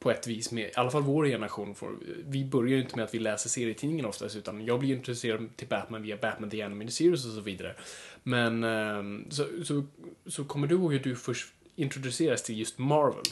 [0.00, 1.90] på ett vis med, i alla fall vår generation, får,
[2.26, 5.68] vi börjar ju inte med att vi läser serietidningen oftast, utan jag blir intresserad till
[5.68, 7.74] Batman via Batman The Animated Series och så vidare.
[8.22, 9.84] Men ehm, så, så,
[10.26, 13.22] så kommer du ihåg hur du först introduceras till just Marvel?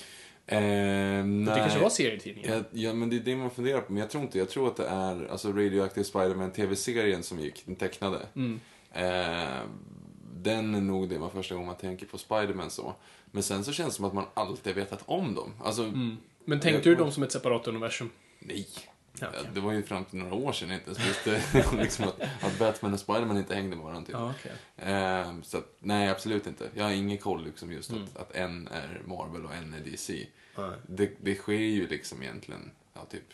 [0.46, 1.54] Eh.
[1.54, 2.52] Det kanske var serietidningen?
[2.52, 3.92] Ja, ja, men det är det man funderar på.
[3.92, 7.62] Men jag tror inte, jag tror att det är alltså Radioactive Spider-Man TV-serien som gick,
[7.66, 8.18] den tecknade.
[8.36, 8.60] Mm.
[8.92, 9.62] Eh,
[10.34, 12.94] den är nog det man första gången man tänker på Spider-Man så.
[13.30, 15.52] Men sen så känns det som att man alltid vetat om dem.
[15.60, 16.16] Alltså, Mm.
[16.49, 18.11] Men tänkte du dem som ett separat universum?
[18.38, 18.68] nej.
[19.20, 19.26] Ja.
[19.34, 21.42] Ja, det var ju fram till några år sedan inte ens visste
[21.76, 24.07] liksom att, att Batman och Spider-Man inte hängde med varandra.
[24.07, 24.14] Typ.
[24.16, 24.92] Ja, okej.
[24.92, 26.70] Eh, så att, nej, absolut inte.
[26.74, 28.03] Jag har ingen koll liksom just Mm.
[28.05, 30.26] att, att en är Marvel och en är DC.
[30.59, 30.70] Nej.
[30.86, 33.24] Det, det sker ju liksom egentligen, ja, typ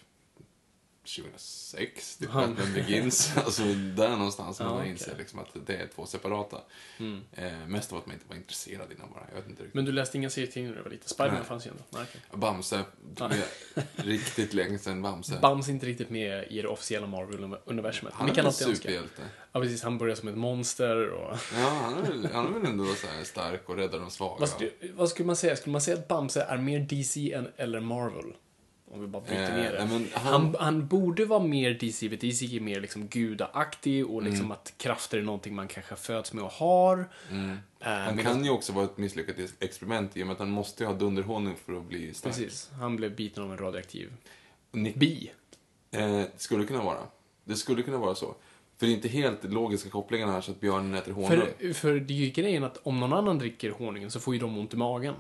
[1.04, 2.48] 2006, typ Ja.
[2.74, 3.36] Begins.
[3.44, 3.62] alltså
[3.96, 4.90] där någonstans Ja, man okej.
[4.90, 6.60] inser liksom att det är två separata.
[6.98, 7.20] Mm.
[7.32, 9.24] Eh, mest av att man inte var intresserad innan bara.
[9.28, 9.74] Jag vet inte riktigt.
[9.74, 11.08] Men du läste inga serietidningar när du var liten?
[11.08, 11.82] Spiderman fanns ju ändå.
[11.90, 12.20] Nej, okej.
[12.40, 12.84] Bamse,
[13.18, 13.30] Ja.
[13.96, 15.38] riktigt länge sedan Bamse.
[15.42, 18.14] Bams är inte riktigt med i det officiella Marvel-universumet.
[18.14, 18.64] Han är väl önska.
[18.64, 19.22] superhjälte?
[19.52, 19.82] Ja, precis.
[19.82, 21.36] Han börjar som ett monster och...
[21.54, 24.40] Ja, han är väl, han är väl ändå så stark och räddar de svaga.
[24.40, 25.56] Vad, skulle, vad skulle man säga?
[25.56, 28.32] Skulle man säga att Bamse är mer DC än, eller Marvel?
[28.94, 29.86] Om vi bara bryter Eh, ner det.
[29.90, 30.32] men han...
[30.32, 34.52] han- Han, borde vara mer DC, för DC är mer liksom gudaaktig och liksom Mm.
[34.52, 36.98] att krafter är någonting man kanske föds med och har.
[36.98, 40.50] Eh, Han medan- kan ju också vara ett misslyckat experiment i och med att han
[40.50, 42.34] måste ju ha dunderhonung för att bli stark.
[42.36, 42.70] Precis.
[42.80, 44.12] Han blev biten av en radioaktiv
[44.72, 45.30] Nick, bi.
[45.90, 46.98] eh, skulle kunna vara.
[47.44, 48.34] Det skulle kunna vara så.
[48.78, 51.28] För det är inte helt logiska kopplingar här så att björnen äter honung.
[51.58, 54.40] För, för det är ju grejen att om någon annan dricker honungen så får ju
[54.40, 55.14] de ont i magen.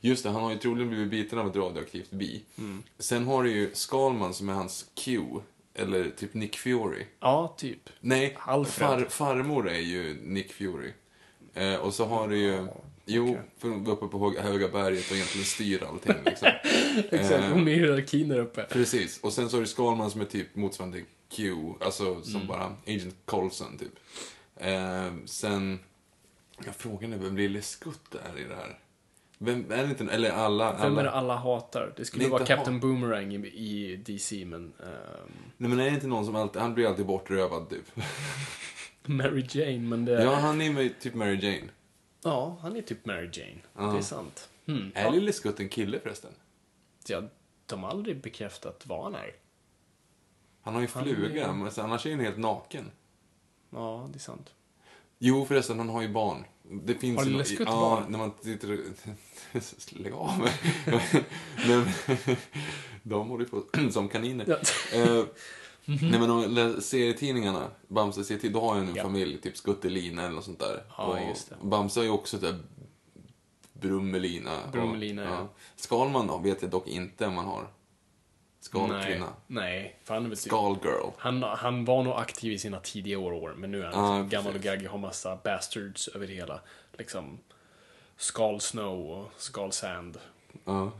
[0.00, 2.42] Just det, han har ju troligen blivit biten av ett radioaktivt bi.
[2.58, 2.82] Mm.
[2.98, 5.20] Sen har du ju Skalman som är hans Q.
[5.74, 7.04] Eller typ Nick Fury.
[7.20, 7.90] Ja, typ.
[8.00, 8.88] Nej, Alfred.
[8.88, 10.92] far, farmor är ju Nick Fury.
[11.54, 12.66] Eh, och så har du ju...
[13.06, 16.48] Jo, för hon var uppe på Höga- berget och egentligen styr allting liksom.
[17.10, 18.62] Exakt, Eh, hon är i hierarkin där uppe.
[18.62, 19.20] Precis.
[19.20, 21.54] Och sen så har du Skalman som är typ motsvarande Q.
[21.80, 22.46] Alltså som Mm.
[22.46, 23.92] bara Agent Coulson typ.
[24.56, 25.78] Eh, sen...
[26.64, 28.78] Jag frågan är vem Lille Skutt är i det här.
[29.42, 30.04] Vem är det inte...
[30.04, 30.76] Eller alla...
[30.82, 31.92] Vem är det alla hatar?
[31.96, 32.82] Det skulle Det vara Captain hat.
[32.82, 34.72] Boomerang i, i DC, men...
[34.80, 36.62] ehm, nej men är det inte någon som alltid...
[36.62, 37.84] Han blir alltid bortrövad typ.
[39.04, 40.22] Mary Jane, men det...
[40.22, 41.68] ja, han är typ Mary Jane.
[42.22, 43.58] Ja, han är typ Mary Jane.
[43.76, 43.82] Ja.
[43.92, 44.48] Det är sant.
[44.66, 44.90] Hmm.
[44.94, 45.10] Är Ja.
[45.10, 46.30] Lille Skutt en kille förresten?
[47.08, 47.22] Ja,
[47.66, 49.30] de har aldrig bekräftat vad han är.
[50.62, 52.90] Han har ju Han fluga, är- men annars är han helt naken.
[53.70, 54.54] Ja, det är sant.
[55.18, 56.44] Jo, förresten, han har ju barn.
[56.70, 58.04] Det finns Har ju Lille Skutt ja, barn?
[58.12, 58.68] när man tittar...
[60.02, 60.52] Lägg av mig.
[63.02, 64.44] De håller ju på som kaniner.
[64.48, 64.56] Ja.
[64.98, 65.24] Eh,
[65.84, 69.02] Nej men om serietidningarna, Bamse serietid, då har jag en Ja.
[69.02, 70.84] familj, typ Skuttelina eller något sånt där.
[70.98, 71.56] Ja, och just det.
[71.62, 72.58] Bamse har ju också där
[73.72, 74.62] Brummelina.
[74.64, 75.48] och- Brummelina, ja.
[75.76, 77.66] Skalman då, vet jag dock inte om man har.
[78.60, 79.26] Skalkvinna.
[79.46, 79.96] Nej, nej.
[80.04, 80.46] För han är väl typ...
[80.46, 81.10] Skalgirl.
[81.18, 84.28] Han, han var nog aktiv i sina tidiga år, men nu är han Ja, liksom
[84.28, 86.60] gammal och gaggig och har massa bastards över det hela.
[86.98, 87.38] Liksom
[88.16, 90.18] Skal Snow och Skal Sand.
[90.64, 90.92] Ja.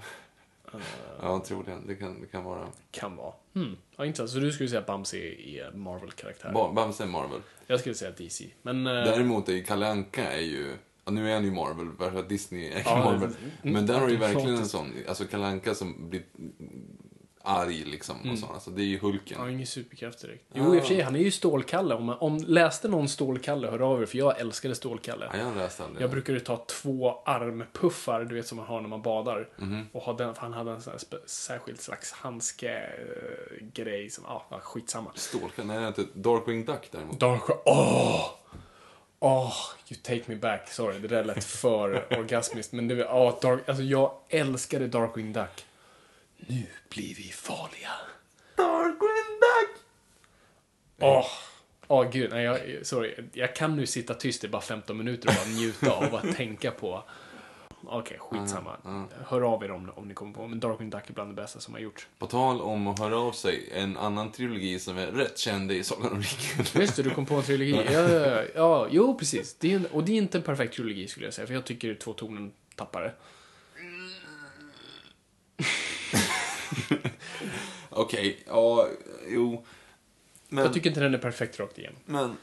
[0.75, 0.81] Eh.
[1.23, 1.87] ja, troligen.
[1.87, 2.67] Det kan, det kan vara.
[2.91, 3.33] Kan vara.
[3.55, 3.77] Hmm.
[3.97, 4.31] Ja, intressant.
[4.31, 6.53] Så du skulle säga att Bamse är är Marvel-karaktär?
[6.53, 7.41] Ba- Bamse är Marvel.
[7.67, 8.47] Jag skulle säga DC.
[8.63, 8.87] Men...
[8.87, 12.29] eh, Däremot är ju Kalle Anka är ju, nu är han ju Marvel, för att
[12.29, 13.23] Disney är Ja, Marvel.
[13.63, 16.23] mm, Men där har ju verkligen en sån, alltså Kalle Anka som blir
[17.43, 18.53] arg liksom och sånt.
[18.53, 19.37] Alltså det är ju Hulken.
[19.37, 20.45] Han har ingen superkraft direkt.
[20.53, 21.95] Jo, i och för sig, han är ju Stålkalle.
[21.95, 25.31] Om, man, om läste någon Stålkalle, hör av er, för jag älskade Stålkalle.
[25.33, 26.03] Ja, jag läste aldrig.
[26.03, 29.49] Jag brukade ta två armpuffar, du vet som man har när man badar.
[29.57, 29.87] Mhm.
[29.93, 34.59] Och ha den, för han hade en sån här särskild slags handske-grej som, ja, ah,
[34.61, 35.11] skitsamma.
[35.15, 37.21] Stålkalle, nej inte Darkwing Duck däremot.
[37.21, 38.31] Dark åh!
[39.23, 39.55] Åh,
[39.89, 40.69] you take me back.
[40.69, 42.73] Sorry, det där lät för orgasmiskt.
[42.73, 45.67] Men det var, åh, Dark, alltså jag älskade Darkwing Duck.
[46.47, 47.91] Nu blir vi farliga.
[48.57, 49.83] Darkwing Duck!
[51.01, 51.27] Åh,
[51.87, 53.15] åh gud, nej, jag, sorry.
[53.33, 56.71] Jag kan nu sitta tyst i bara 15 minuter och bara njuta av att tänka
[56.71, 57.05] på.
[57.85, 59.07] Okej, skitsamma.
[59.27, 60.47] Hör av er om, om ni kommer på.
[60.47, 62.07] Men Darkwing Duck är bland det bästa som har gjorts.
[62.19, 65.85] På tal om att höra av sig, en annan trilogi som är rätt känd i
[65.85, 66.67] Sagan om ringen.
[66.75, 67.93] Just det, du kom på en trilogi.
[67.93, 69.55] Ja, ja, ja, ja jo, precis.
[69.55, 71.65] Det är en, och det är inte en perfekt trilogi skulle jag säga, för jag
[71.65, 73.15] tycker två tonen tappar det.
[77.91, 78.89] Okej, ja,
[79.29, 79.65] jo.
[80.49, 81.99] Men, Jag tycker inte den är perfekt rakt igenom.
[82.07, 82.37] men...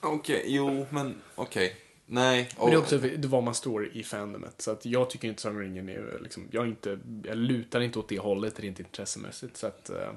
[0.00, 1.76] Okej, jo, men okej.
[2.06, 2.48] Nej.
[2.58, 4.62] Men det är och- också det var man står i fandomet.
[4.62, 7.80] Så att jag tycker inte Sagan om ringen är liksom, jag, är inte, jag lutar
[7.80, 9.56] inte åt det hållet rent intressemässigt.
[9.56, 10.10] Så att, eh,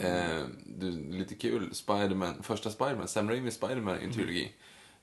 [0.00, 0.42] Eh,
[0.78, 4.52] du, lite kul, Spiderman, första Spiderman, Sam Raimi Spiderman är en trilogi.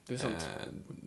[0.08, 0.50] Det är sant.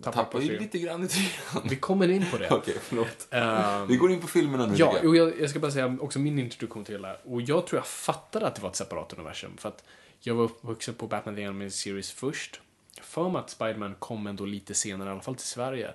[0.05, 1.69] Eh, Tappar ju lite grann i trean.
[1.71, 2.51] Vi kommer in på det.
[2.55, 3.29] Okej, förlåt.
[3.31, 6.19] Ehm, Vi går in på filmerna nu Ja, och jag, jag ska bara säga också
[6.19, 7.19] min introduktion till det här.
[7.25, 9.57] Och jag tror jag fattade att det var ett separat universum.
[9.57, 9.85] För att
[10.21, 12.61] jag var uppvuxen på Batman The Animated Series först.
[13.01, 15.95] För mig att Spiderman kom ändå lite senare, i alla fall till Sverige.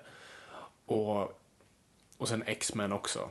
[0.86, 1.22] Och,
[2.16, 3.30] och sen X-Men också.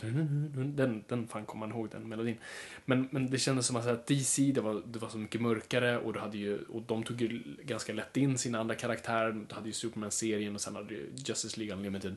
[0.00, 2.36] Den, den fan kommer man ihåg, den melodin.
[2.84, 6.12] Men, men det kändes som att DC, det var, det var så mycket mörkare och,
[6.12, 9.32] du hade ju, och de tog ju ganska lätt in sina andra karaktärer.
[9.48, 12.16] Du hade ju Superman-serien och sen hade du Justice League Unlimited.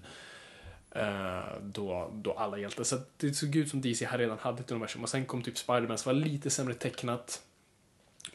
[0.91, 2.83] Eh, då, då alla hjältar.
[2.83, 5.03] Så det såg ut som DC här redan hade ett universum.
[5.03, 7.41] Och sen kom typ Spider-Man som var lite sämre tecknat.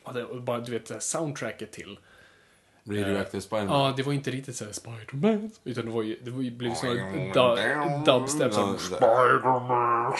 [0.02, 1.98] Och, det, och bara, du vet, det här soundtracket till.
[2.84, 3.80] Radioactive Spiderman.
[3.80, 5.50] Ja, det var inte riktigt såhär Spider-Man.
[5.64, 10.12] Utan det var ju, det var ju, blev snarare du, dubstep som där.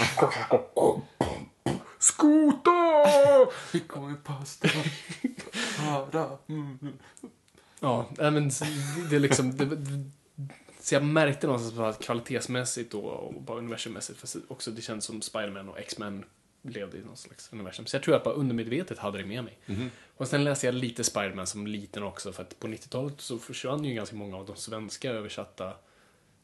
[1.99, 2.71] Skota!
[3.73, 4.69] Vi kommer pasta.
[6.49, 6.79] Mm.
[7.81, 8.51] Ja, men
[9.11, 9.57] det är liksom...
[9.57, 9.69] Det,
[10.81, 15.69] så jag märkte någonstans att kvalitetsmässigt och, och bara universummässigt, också det kändes som Spider-Man
[15.69, 16.25] och X-Men
[16.63, 17.87] levde i någon slags universum.
[17.87, 19.59] Så jag tror att bara undermedvetet hade det med mig.
[20.17, 23.85] Och sen läste jag lite Spider-Man som liten också, för att på 90-talet så försvann
[23.85, 25.73] ju ganska många av de svenska översatta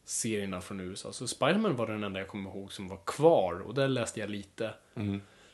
[0.05, 1.13] serierna från USA.
[1.13, 4.29] Så Spider-Man var den enda jag kommer ihåg som var kvar, och där läste jag
[4.29, 4.73] lite.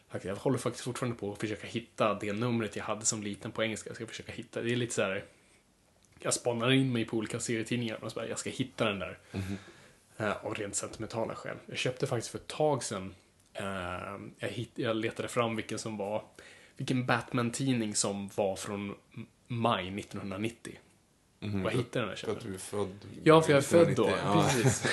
[0.09, 3.51] Faktiskt, Jag håller faktiskt fortfarande på att försöka hitta det numret jag hade som liten
[3.51, 3.89] på engelska.
[3.89, 5.25] Jag ska försöka hitta, det är lite så här.
[6.19, 9.19] Jag spanar in mig på olika serietidningar och så bara, jag ska hitta den där.
[10.17, 11.57] Eh, av rent sentimentala skäl.
[11.65, 13.15] Jag köpte faktiskt för ett tag sedan,
[14.39, 16.23] jag, hitt, jag letade fram vilken som var,
[16.77, 18.95] vilken Batman-tidning som var från
[19.47, 20.79] maj 1990.
[21.53, 23.05] Och jag hittade den här För att du är född.
[23.23, 24.07] Ja, för jag är född då.
[24.07, 24.13] 1990.
[24.23, 24.49] Ja.
[24.63, 24.85] Precis.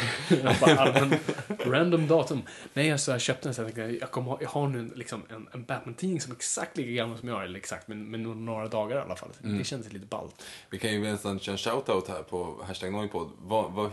[0.45, 1.19] jag bara, allmän,
[1.59, 2.43] random datum.
[2.75, 5.23] Nej, alltså, jag köpte den så jag tänkte, jag, kommer, jag har nu en, liksom,
[5.29, 8.21] en, en Batman-tidning som är exakt lika gammal som jag är, eller exakt, men med
[8.21, 9.31] några dagar i alla fall.
[9.45, 9.59] Mm.
[9.59, 10.47] Det kändes lite ballt.
[10.71, 13.31] Vi kan ju nästan köra en shoutout här på hashtag Noipod.
[13.39, 13.91] Vad, vad,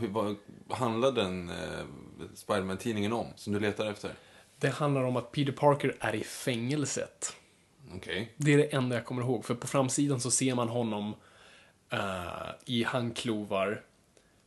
[0.67, 1.55] vad handlar den eh,
[2.35, 4.11] Spiderman-tidningen om, som du letar efter?
[4.59, 7.35] Det handlar om att Peter Parker är i fängelset.
[7.95, 8.33] Okej.
[8.37, 11.15] Det är det enda jag kommer ihåg, för på framsidan så ser man honom
[11.89, 13.83] eh, i handklovar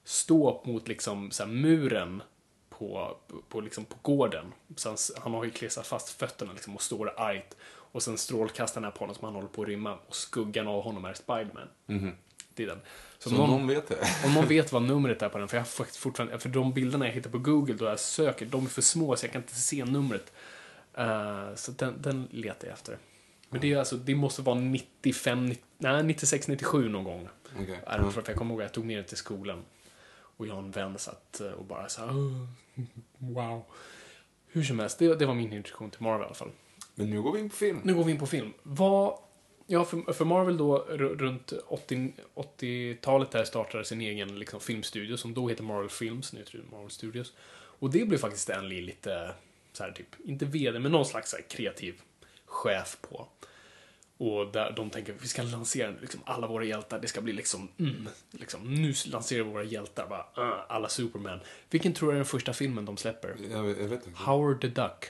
[0.05, 2.23] stå mot liksom så muren
[2.69, 3.17] på,
[3.49, 4.53] på, liksom, på gården.
[4.77, 7.57] Sen, han har ju klistrat fast fötterna liksom, och står argt.
[7.65, 9.99] Och sen strålkastarna på honom som han håller på att rymma.
[10.07, 11.69] Och skuggan av honom är Spiderman.
[11.87, 12.15] Det är
[12.57, 12.81] den.
[13.19, 13.99] Så, Så någon, någon vet det?
[14.27, 16.73] om någon vet vad numret är på den, för jag har faktiskt fortfarande, för de
[16.73, 19.43] bilderna jag hittar på Google då jag söker, de är för små så jag kan
[19.43, 20.33] inte se numret.
[20.95, 22.99] Eh, så den, den letar jag efter.
[23.49, 27.29] Men det är alltså, det måste vara 95, 90, nej 96, 97 någon gång.
[27.87, 29.63] Är det, för jag kommer ihåg att jag tog ner det till skolan.
[30.37, 32.47] Och jag och en vän satt eh, och bara så här, "Åh,
[33.19, 33.63] wow.
[34.47, 36.51] Hur som helst, det, det var min introduktion till Marvel i alla fall.
[36.95, 37.81] Men nu går vi in på film.
[37.85, 38.53] Nu går vi in på film.
[38.63, 39.19] Vad,
[39.67, 45.35] ja, för, för Marvel då, runt 80 80-talet där startade sin egen liksom, filmstudio som
[45.35, 47.33] då heter Marvel Films, nu heter det Marvel Studios.
[47.83, 49.35] Och det blev faktiskt Stan Lee lite,
[49.73, 52.01] så här, typ, inte vd, men någon slags här, kreativ
[52.47, 53.29] chef på.
[54.17, 57.69] Och där de tänker vi ska lansera liksom, alla våra hjältar, det ska bli liksom,
[57.79, 61.41] mm, liksom nu lanserar vi våra hjältar, bara, uh, alla Superman.
[61.71, 63.37] Vilken tror du är den första filmen de släpper?
[63.51, 64.23] Jag vet, jag vet inte.
[64.23, 65.09] Howard the Duck.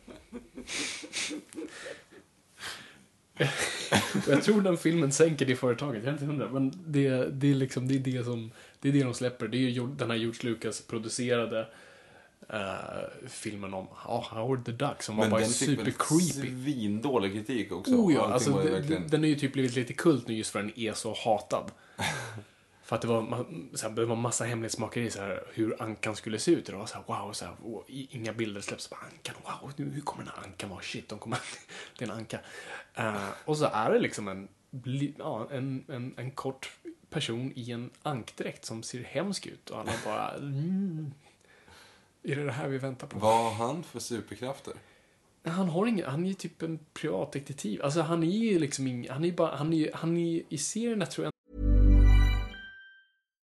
[4.28, 6.48] Jag tror den filmen sänker det företaget, jag är inte hundra.
[6.48, 8.50] Men det, det, är liksom, det är det som,
[8.80, 9.48] det är det de släpper.
[9.48, 11.68] Det är ju den här George Lucas producerade
[12.48, 16.50] eh, filmen om ja, Howard the Duck som var Men bara den fick super creepy.
[16.50, 17.94] svindålig kritik också.
[17.94, 19.08] Oh ja, alltså, var verkligen...
[19.08, 21.70] den har ju typ blivit lite kult nu just för den är så hatad.
[22.94, 26.38] för att det var, så här, det var massa hemlighetsmakeri så här, hur ankan skulle
[26.38, 26.66] se ut.
[26.66, 29.34] Det var så här, wow, så här, wow, inga bilder släpps på ankan.
[29.44, 30.80] Wow, nu, hur kommer den här ankan vara?
[30.80, 31.38] Shit, de kommer,
[31.98, 32.40] det är en anka.
[32.94, 34.48] Eh, och så är det liksom en,
[35.18, 36.70] ja, en, en, en kort
[37.10, 39.70] person i en ankdräkt som ser hemsk ut.
[39.70, 41.14] Och alla bara, mm,
[42.22, 43.18] är det det här vi väntar på?
[43.18, 44.74] Vad har han för superkrafter?
[45.44, 47.82] Han har ingen, han är ju typ en privatdetektiv.
[47.82, 50.42] Alltså han är ju liksom ingen, han är ju bara, han är ju, han är
[50.48, 51.34] i serierna tror jag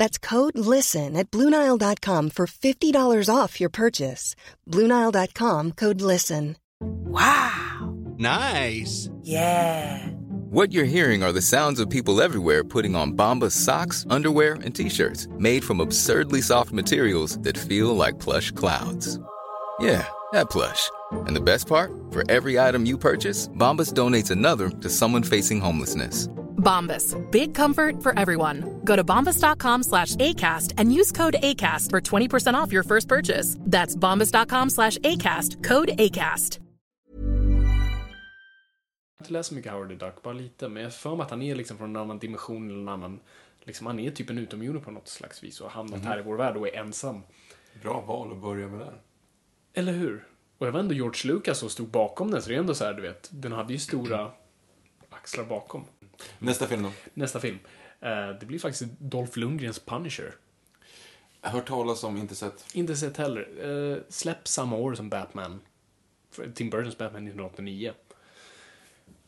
[0.00, 4.34] That's code LISTEN at Bluenile.com for $50 off your purchase.
[4.66, 6.56] Bluenile.com code LISTEN.
[6.80, 7.94] Wow.
[8.16, 9.10] Nice.
[9.20, 10.06] Yeah.
[10.56, 14.74] What you're hearing are the sounds of people everywhere putting on Bombas socks, underwear, and
[14.74, 19.20] t-shirts made from absurdly soft materials that feel like plush clouds.
[19.80, 20.90] Yeah, that plush.
[21.26, 21.92] And the best part?
[22.10, 26.26] For every item you purchase, Bombas donates another to someone facing homelessness.
[26.60, 27.16] Bombas.
[27.30, 28.80] Big comfort for everyone.
[28.84, 33.56] Go to bombas.com slash ACAST and use code ACAST for 20% off your first purchase.
[33.66, 35.64] That's bombas.com slash ACAST.
[35.64, 36.60] Code ACAST.
[39.20, 40.68] Jag har inte läst mycket Howard the Duck, bara lite.
[40.68, 43.20] Men jag för mig att han är liksom från en annan dimension eller en annan...
[43.64, 46.22] Liksom, han är typ en utomjording på något slags vis och har hamnat här i
[46.22, 47.22] vår värld och är ensam.
[47.82, 49.00] Bra val att börja med där.
[49.74, 50.26] Eller hur?
[50.58, 52.84] Och jag var ändå George Lucas som stod bakom den, så det är ändå så
[52.84, 54.30] här, du vet, den hade ju stora
[55.10, 55.84] axlar bakom.
[56.38, 56.92] Nästa film då?
[57.14, 57.58] Nästa film.
[58.00, 60.34] Eh, det blir faktiskt Dolph Lundgrens Punisher.
[61.42, 62.66] Hört talas om, inte sett.
[62.74, 63.66] Inte sett heller.
[63.66, 65.60] Uh, släpp samma år som Batman.
[66.54, 67.92] Tim Burtons Batman 1989.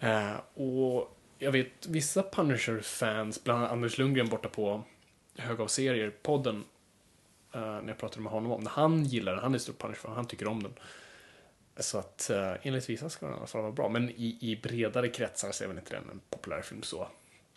[0.03, 4.83] Uh, och jag vet vissa Punisher-fans, bland annat Anders Lundgren borta på
[5.37, 8.73] Hög av serier-podden, uh, när jag pratade med honom om den.
[8.73, 10.73] Han gillar den, han är stor Punisher-fan, han tycker om den.
[11.77, 13.89] Så att uh, enligt vissa ska den i alla fall vara bra.
[13.89, 17.09] Men i, i bredare kretsar så är väl inte den en populär film så.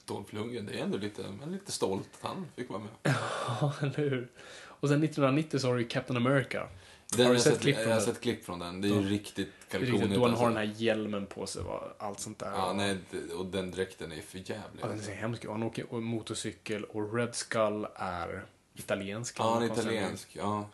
[0.05, 2.89] Dolph Lundgren, det är ändå lite, är lite stolt att han fick vara med.
[3.61, 4.28] Ja, eller hur?
[4.66, 6.68] Och sen 1990 så har du Captain America.
[7.09, 8.13] Den har har du jag sett sett, klipp från jag har den?
[8.13, 8.82] sett klipp från den.
[8.82, 10.01] Det är ju riktigt är kalkonigt.
[10.01, 10.45] då han har alltså.
[10.45, 12.51] den här hjälmen på sig och allt sånt där.
[12.51, 12.97] Ja, nej,
[13.38, 14.82] och den dräkten är för jävlig.
[14.82, 15.51] Ja, den ser hemsk ut.
[15.51, 18.45] Han åker motorcykel och Red Skull är
[18.76, 19.36] italiensk.
[19.39, 20.30] Ja, han är italiensk.
[20.36, 20.70] Ja.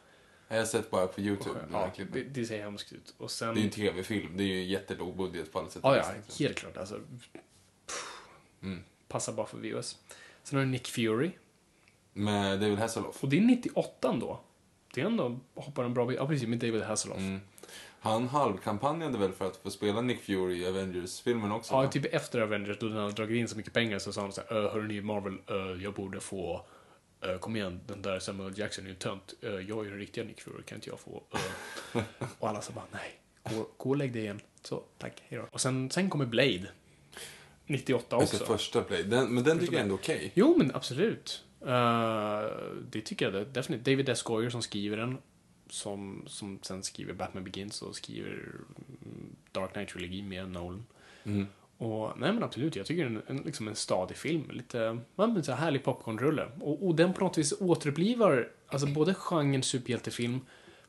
[0.51, 1.59] Jag har sett bara på YouTube.
[1.59, 3.13] den här Ja, det, det ser hemskt ut.
[3.17, 3.53] Och sen...
[3.55, 4.37] Det är ju en tv-film.
[4.37, 6.45] Det är ju jättelåg budget på alla sätt Ja, ja, liksom.
[6.45, 6.77] helt klart.
[6.77, 6.99] Alltså,
[8.63, 8.83] Mm.
[9.07, 9.97] Passar bara för VOS.
[10.43, 11.31] Sen har du Nick Fury.
[12.13, 13.23] Med David Hasselhoff.
[13.23, 14.39] Och det är 98 då.
[14.93, 16.17] Det är ändå, hoppar en bra bit.
[16.17, 17.19] Ja, precis, med David Hasselhoff.
[17.19, 17.39] Mm.
[17.99, 21.73] Han halvkampanjade väl för att få spela Nick Fury i Avengers-filmen också?
[21.73, 21.87] Ja, va?
[21.87, 24.41] typ efter Avengers, då den hade dragit in så mycket pengar, så sa han så
[24.49, 26.65] här, "Ö, hörni Marvel, ö, jag borde få,
[27.21, 29.99] ö, kom igen, den där Samuel Jackson är ju en tönt, Ö, jag är den
[29.99, 32.01] riktiga Nick Fury, kan inte jag få, ö?"
[32.39, 33.19] Och alla sa bara, nej,
[33.55, 34.39] gå, gå och lägg dig igen.
[34.63, 35.47] Så, tack, hejdå.
[35.51, 36.67] Och sen, sen kommer Blade.
[37.65, 38.53] 98 Jag har sett också.
[38.53, 39.03] första Play.
[39.03, 40.31] Den, men den tycker jag ändå okej.
[40.35, 41.43] Jo, men absolut.
[41.61, 42.43] Eh,
[42.91, 43.85] det tycker jag det, definitivt.
[43.85, 44.23] David S.
[44.23, 45.17] Goyer som skriver den,
[45.69, 50.85] som, som sen skriver Batman Begins och skriver mm, Dark Knight-trilogi med Nolan.
[51.23, 51.47] Mm.
[51.81, 54.49] Och, nej men absolut, jag tycker är en, liksom en stadig film.
[54.51, 56.47] Lite, men så här härlig popcornrulle.
[56.59, 60.39] Och, och den på något vis återupplivar, alltså både genren superhjältefilm,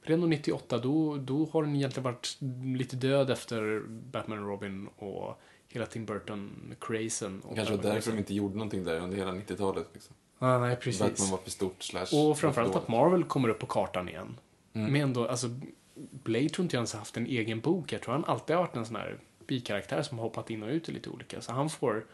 [0.00, 2.38] för redan 98, då, då har den egentligen varit
[2.78, 7.42] lite död efter Batman och Robin och hela Tim Burton-crazen.
[7.54, 9.86] Kanske var därför de inte gjorde någonting där under hela 90-talet.
[9.92, 10.14] Liksom.
[10.38, 11.00] Ah, nej, precis.
[11.00, 12.06] Batman var för stort slash...
[12.12, 14.38] Och framförallt för att Marvel kommer upp på kartan igen.
[14.72, 14.92] Mm.
[14.92, 15.46] Men ändå, alltså,
[15.94, 17.92] Blade tror inte jag ens har haft en egen bok.
[17.92, 20.68] Jag tror han alltid har varit en sån här bikaraktär som har hoppat in och
[20.68, 21.40] ut i lite olika.
[21.40, 22.06] Så han får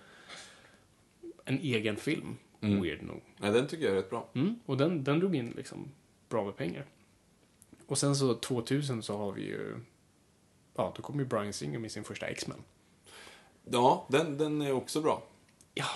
[1.44, 2.82] en egen film, Mm.
[2.82, 3.22] weird nog.
[3.36, 4.28] Nej, den tycker jag är rätt bra.
[4.34, 5.88] Mm, och den, den drog in liksom
[6.28, 6.86] bra med pengar.
[7.86, 9.76] Och sen så 2000 så har vi ju,
[10.74, 12.58] ja, då kommer ju Brian Singer med sin första X-Men.
[13.64, 15.22] Ja, den, den är också bra.
[15.74, 15.86] Ja,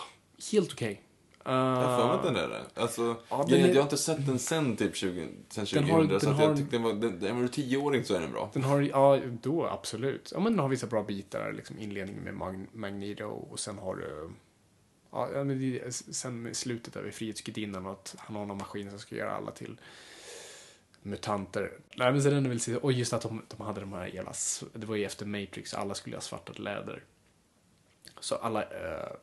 [0.53, 1.03] helt okej.
[1.45, 2.81] Jag har att Uh, den är det.
[2.81, 5.83] Alltså, Ja, den grejen är jag har inte sett den sen typ 20, sen 2000.
[5.83, 8.15] Den har- så den att har- jag tyckte den var, den, är du tioåring så
[8.15, 8.51] är den bra.
[8.53, 10.31] Den har, ja, då absolut.
[10.35, 13.97] Ja, men den har vissa bra bitar, liksom inledningen med Mag Magneto och sen har
[13.97, 14.31] du,
[15.11, 18.99] ja, men sen med slutet där vid Frihetsgudinnan och att han har någon maskin som
[18.99, 19.81] ska göra alla till
[21.03, 21.73] mutanter.
[21.97, 24.33] Nej, men sen är väl, så- och just att de, de hade de här jävla,
[24.73, 27.03] det var ju efter Matrix, alla skulle ha svartat läder.
[28.21, 29.17] Så alla, ja,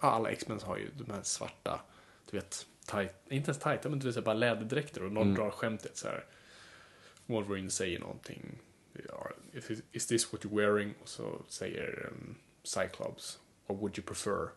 [0.00, 1.80] alla X-Men har ju de här svarta,
[2.30, 5.34] du vet, tight, inte ens tajta, men du vet, bara läderdräkter och någon Mm.
[5.34, 6.24] drar skämtet så här.
[7.26, 8.58] Wolverine säger någonting
[9.52, 10.94] is, is this what you're wearing?
[11.02, 14.48] Och så säger um, Cyclops, what would you prefer?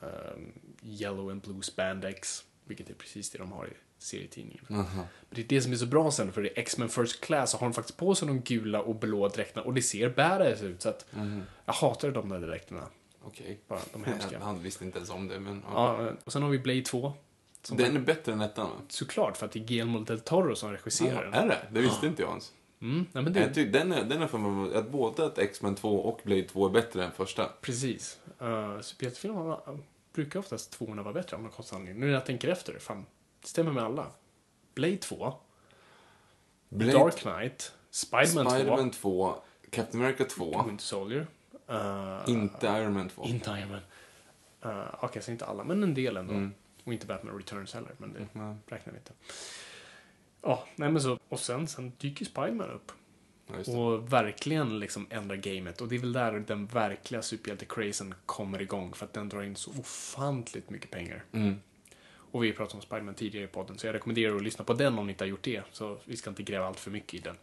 [0.00, 4.64] Um, yellow and blue spandex, vilket är precis det de har i serietidningen.
[4.68, 7.58] Men det är det som är så bra sen, för i X-Men First Class så
[7.58, 10.82] har de faktiskt på sig de gula och blå dräkterna och det ser badass ut.
[10.82, 11.06] Så att
[11.64, 12.88] jag hatar de där dräkterna.
[13.26, 13.60] Okej.
[13.68, 14.38] Bara, de är hemska.
[14.42, 15.62] Han visste inte ens om det, men...
[15.72, 16.02] Ja.
[16.04, 17.12] Ja, och sen har vi Blade 2.
[17.62, 18.76] Som Den är bättre än ettan, va?
[18.88, 21.34] Såklart, för att det är Guillermo del Toro som regisserar den.
[21.34, 21.66] Är det?
[21.70, 22.52] Det visste inte jag ens.
[22.80, 25.38] Mm, nej, men Jag det, tycker den är, den är för mig att både att
[25.38, 27.48] X-Men 2 och Blade 2 är bättre än första.
[27.60, 28.18] precis.
[28.42, 29.78] Uh, Superhjältefilmer uh,
[30.12, 32.00] brukar oftast tvåorna vara bättre av någon konstig anledning.
[32.00, 33.06] Nu när jag tänker efter, fan,
[33.40, 34.06] det stämmer med alla.
[34.74, 35.34] Blade 2,
[36.68, 39.34] Blade, Dark Knight, Spiderman 2, Spiderman 2,
[39.70, 41.26] Captain America 2, Winter Soldier.
[41.70, 43.24] Uh, inte Iron Man 2.
[43.24, 43.80] Inte Iron Man.
[44.72, 46.32] Uh, Okej, så inte alla, men en del ändå.
[46.32, 46.54] Mm.
[46.84, 48.54] Och inte Batman Returns heller, men det Nej.
[48.66, 49.12] räknar vi inte.
[50.42, 52.92] Ja, nej men så, och sen, sen dyker Spiderman upp.
[53.46, 53.78] Ja.
[53.78, 55.80] Och verkligen liksom ändrar gamet.
[55.80, 58.94] Och det är väl där den verkliga superhjälte-crazen kommer igång.
[58.94, 61.24] För att den drar in så ofantligt mycket pengar.
[61.32, 61.54] Mm.
[62.30, 63.78] Och vi pratade om Spiderman tidigare i podden.
[63.78, 65.62] Så jag rekommenderar att lyssna på den om ni inte har gjort det.
[65.72, 67.36] Så vi ska inte gräva allt för mycket i den.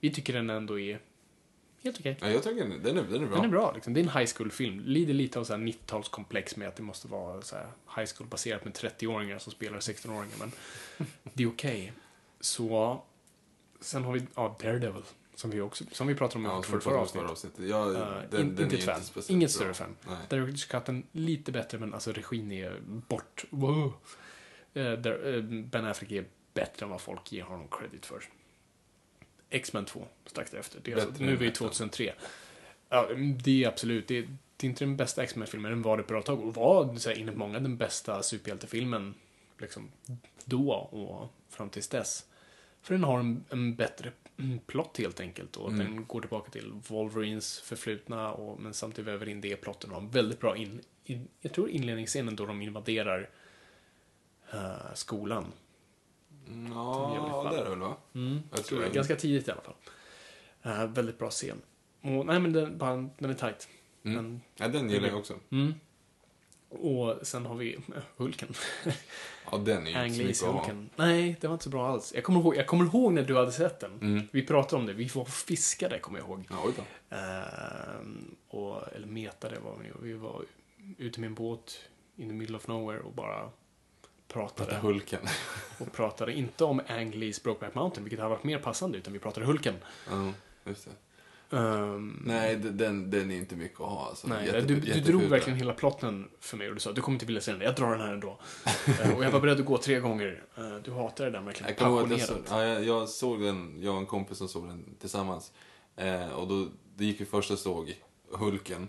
[0.00, 0.98] Vi tycker den ändå är
[1.82, 2.16] helt okej.
[2.20, 3.36] Ja, jag tycker den, den, är, den är bra.
[3.36, 3.72] Den är bra.
[3.72, 3.94] Liksom.
[3.94, 4.80] Det är en high school-film.
[4.80, 7.66] Lider lite av så här 90-talskomplex med att det måste vara så här
[7.96, 10.36] high school-baserat med 30-åringar som spelar 16-åringar.
[10.38, 10.52] Men
[11.34, 11.92] det är okej.
[12.40, 13.02] Så,
[13.80, 15.02] sen har vi ja, Daredevil.
[15.34, 17.12] Som vi, också, som vi pratade om i Ja, förra om avsnittet.
[17.22, 17.68] förra avsnittet.
[17.68, 19.22] Ja, Uh, den, in, den inte ett fan.
[19.28, 19.96] Inget större fan.
[20.28, 23.44] Director's Cutten lite bättre, men alltså regin är bort.
[23.50, 23.92] Wow.
[24.74, 26.24] Eh, där, eh, ben Affleck är
[26.54, 28.22] bättre än vad folk ger honom credit för.
[29.50, 30.80] X-Men 2, strax efter.
[30.84, 31.68] Det är alltså, nu är vi i ettan.
[31.68, 32.12] 2003.
[32.88, 33.08] Ja,
[33.44, 36.08] det är absolut, det är, det är inte den bästa X-Men-filmen, den var det ett
[36.08, 36.40] bra tag.
[36.40, 39.14] Och var, så här, enligt många, den bästa superhjältefilmen
[39.58, 39.90] liksom,
[40.44, 42.26] då och fram tills dess.
[42.82, 45.56] För den har en, en bättre mm, plott helt enkelt.
[45.56, 45.78] Och Mm.
[45.86, 49.90] den går tillbaka till Wolverines förflutna, och, men samtidigt väver in det i plotten.
[49.90, 53.30] Och har en väldigt bra in, in, jag tror inledningsscenen då de invaderar
[54.52, 55.52] eh, skolan.
[56.74, 57.96] Ja, det är väl va?
[58.14, 58.88] Mm, Jag tror det.
[58.88, 59.74] Ganska tidigt i alla fall.
[60.62, 61.62] Eh, väldigt bra scen.
[62.02, 63.68] Och, nej, men den, bara, den är tight.
[64.04, 64.16] Mm.
[64.16, 65.34] Den, Ja, den gillar jag också.
[65.50, 65.74] mm.
[66.72, 68.54] Och sen har vi eh, Hulken.
[69.52, 70.52] Ja, den är ju inte så ha.
[70.58, 70.90] Hulken.
[70.96, 72.12] Nej, det var inte så bra alls.
[72.14, 73.98] Jag kommer ihåg, jag kommer ihåg när du hade sett den.
[74.00, 74.28] Mm.
[74.30, 74.92] Vi pratade om det.
[74.92, 76.44] Vi var fiskade, kommer jag ihåg.
[76.50, 77.16] Ja.
[77.16, 80.08] Ehm, och, eller metade var vi.
[80.08, 80.42] Vi var
[80.98, 81.78] ute med en båt
[82.16, 83.50] in the middle of nowhere och bara
[84.32, 84.70] pratade.
[84.70, 85.20] Prata Hulken.
[85.78, 89.18] Och pratade inte om Ang Lees Brokeback Mountain, vilket hade varit mer passande, utan vi
[89.18, 89.74] pratade Hulken.
[90.10, 90.32] Ja,
[90.64, 90.90] just det.
[91.56, 94.06] Ehm, Nej, den, den är inte mycket att ha.
[94.08, 94.26] Alltså.
[94.28, 97.14] Nej, Jätte- du, du drog verkligen hela plotten för mig och du sa du kommer
[97.16, 98.38] inte vilja se den, jag drar den här ändå.
[99.02, 100.42] Eh, och jag var beredd att gå tre gånger.
[100.56, 102.48] Eh, du hatar det där verkligen Jag att jag, passionerat.
[102.48, 105.52] så, ja, jag, jag såg den, jag och en kompis som såg den tillsammans.
[105.96, 107.94] Eh, och då, det gick vi först och såg
[108.32, 108.88] Hulken.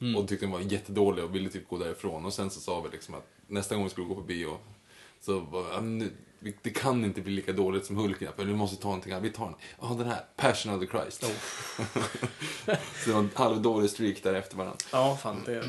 [0.00, 0.16] Mm.
[0.16, 2.24] Och tyckte den var jättedålig och ville typ gå därifrån.
[2.24, 4.58] Och sen så sa vi liksom att nästa gång vi skulle gå på bio
[5.20, 6.10] så men nu,
[6.62, 8.32] det kan inte bli lika dåligt som Hulken.
[8.36, 9.24] För vi måste ta någonting annat.
[9.24, 9.54] Vi tar den.
[9.80, 10.24] Ja, den här.
[10.36, 11.22] Passion of the Christ.
[13.04, 14.78] så det var en halvdålig streak där efter varandra.
[14.92, 15.64] Ja, fan det,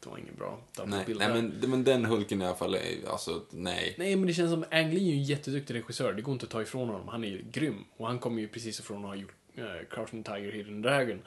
[0.00, 3.42] det var ingen bra Nej, nej men, men den Hulken i alla fall, är, alltså
[3.50, 3.94] nej.
[3.98, 6.12] Nej, men det känns som Ang Lee är ju en jätteduktig regissör.
[6.12, 7.08] Det går inte att ta ifrån honom.
[7.08, 7.84] Han är ju grym.
[7.96, 11.22] Och han kommer ju precis ifrån att ha gjort uh, Crouching Tiger, Hidden Dragon.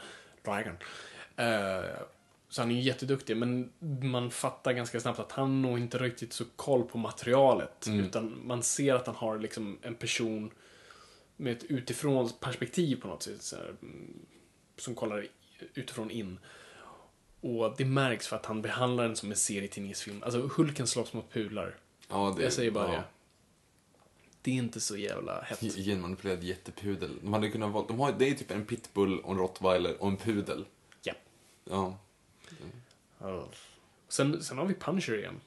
[0.45, 0.73] Dragon.
[1.35, 2.01] Eh,
[2.51, 3.71] så han är ju jätteduktig, men
[4.01, 7.87] man fattar ganska snabbt att han nog inte riktigt så koll på materialet.
[7.87, 7.99] Mm.
[7.99, 10.51] Utan man ser att han har liksom en person
[11.37, 13.53] med ett utifrån perspektiv på något sätt.
[13.59, 14.13] Här, mm,
[14.77, 15.27] som kollar
[15.73, 16.39] utifrån in.
[17.41, 20.23] Och det märks för att han behandlar den som en serietidningsfilm.
[20.23, 21.77] Alltså Hulken slåss mot pular.
[22.09, 22.93] Ja, det, Jag säger bara ja.
[22.93, 23.03] det.
[24.41, 25.75] Det är inte så jävla hett.
[25.75, 27.19] Genmanipulerad jättepudel.
[27.21, 30.07] De hade kunnat valt, de har, det är typ en pitbull och en rottweiler och
[30.07, 30.65] en pudel.
[31.01, 31.13] Ja.
[31.63, 31.97] Ja,
[34.07, 35.39] Sen, sen har vi Punisher igen.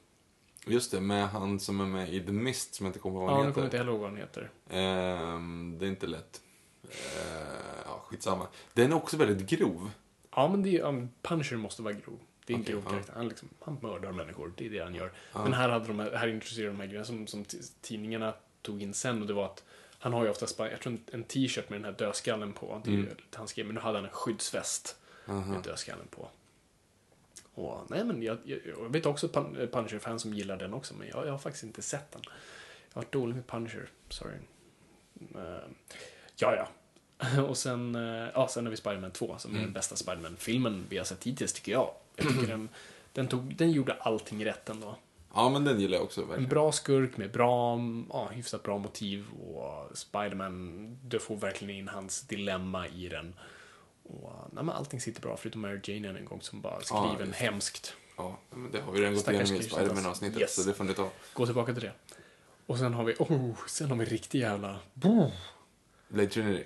[0.67, 3.23] just det, med han som är med i The Mist som jag inte kommer ihåg
[3.25, 3.77] vad Ja, han nu kommer jag heter.
[3.77, 4.51] inte heller ihåg vad han heter.
[4.69, 6.41] Ehm, det är inte lätt.
[6.83, 6.89] Uh,
[7.85, 8.47] ja, skitsamma.
[8.73, 9.91] Den är också väldigt grov.
[10.35, 12.19] Ja, men det är, um, Punisher måste vara grov.
[12.45, 12.89] Det är en Okej, grov ja.
[12.91, 13.13] karaktär.
[13.15, 15.11] Han, liksom, han mördar människor, det är det han gör.
[15.33, 17.45] Men här, hade de, här- här introducerade de här grejerna som, som
[17.81, 19.63] tidningarna tog in sen och det var att
[19.99, 22.81] han har ju oftast bara, jag tror en, t-shirt med den här dödskallen på.
[22.85, 23.05] Det är Mm.
[23.09, 26.29] lite han skrev, men nu hade han en skyddsväst med dödskallen på.
[27.55, 31.07] Och, nej men jag, jag, jag vet också Pun- Punisher-fans som gillar den också, men
[31.07, 32.21] jag, jag har faktiskt inte sett den.
[32.25, 32.31] Jag
[32.95, 34.35] har varit dålig med Punisher, sorry.
[35.35, 35.41] Uh,
[36.35, 36.67] ja, ja.
[37.47, 40.97] Och sen, eh, ja, sen har vi Spider-Man 2, som är den bästa Spider-Man-filmen vi
[40.97, 41.89] har sett hittills, tycker jag.
[42.15, 42.69] Jag tycker den,
[43.13, 44.95] den, tog, den gjorde allting rätt ändå.
[45.33, 46.49] Ja, men den gillar jag också En verkligen.
[46.49, 47.79] bra skurk med bra,
[48.09, 53.33] ja, hyfsat bra motiv och Spiderman, du får verkligen in hans dilemma i den.
[54.09, 57.27] Och, nej, men allting sitter bra, förutom Mary Jane en gång som bara Ja, skriven
[57.27, 57.93] just hemskt.
[58.17, 59.63] Ja, men det har vi redan gått igenom i.
[59.63, 60.55] Spiderman-avsnittet, Yes.
[60.55, 61.09] så det får ni ta.
[61.33, 61.93] Gå tillbaka till det.
[62.65, 64.79] Och sen har vi, oh, sen har vi riktig jävla...
[64.93, 65.31] Boom.
[66.15, 66.63] Blade Trinity.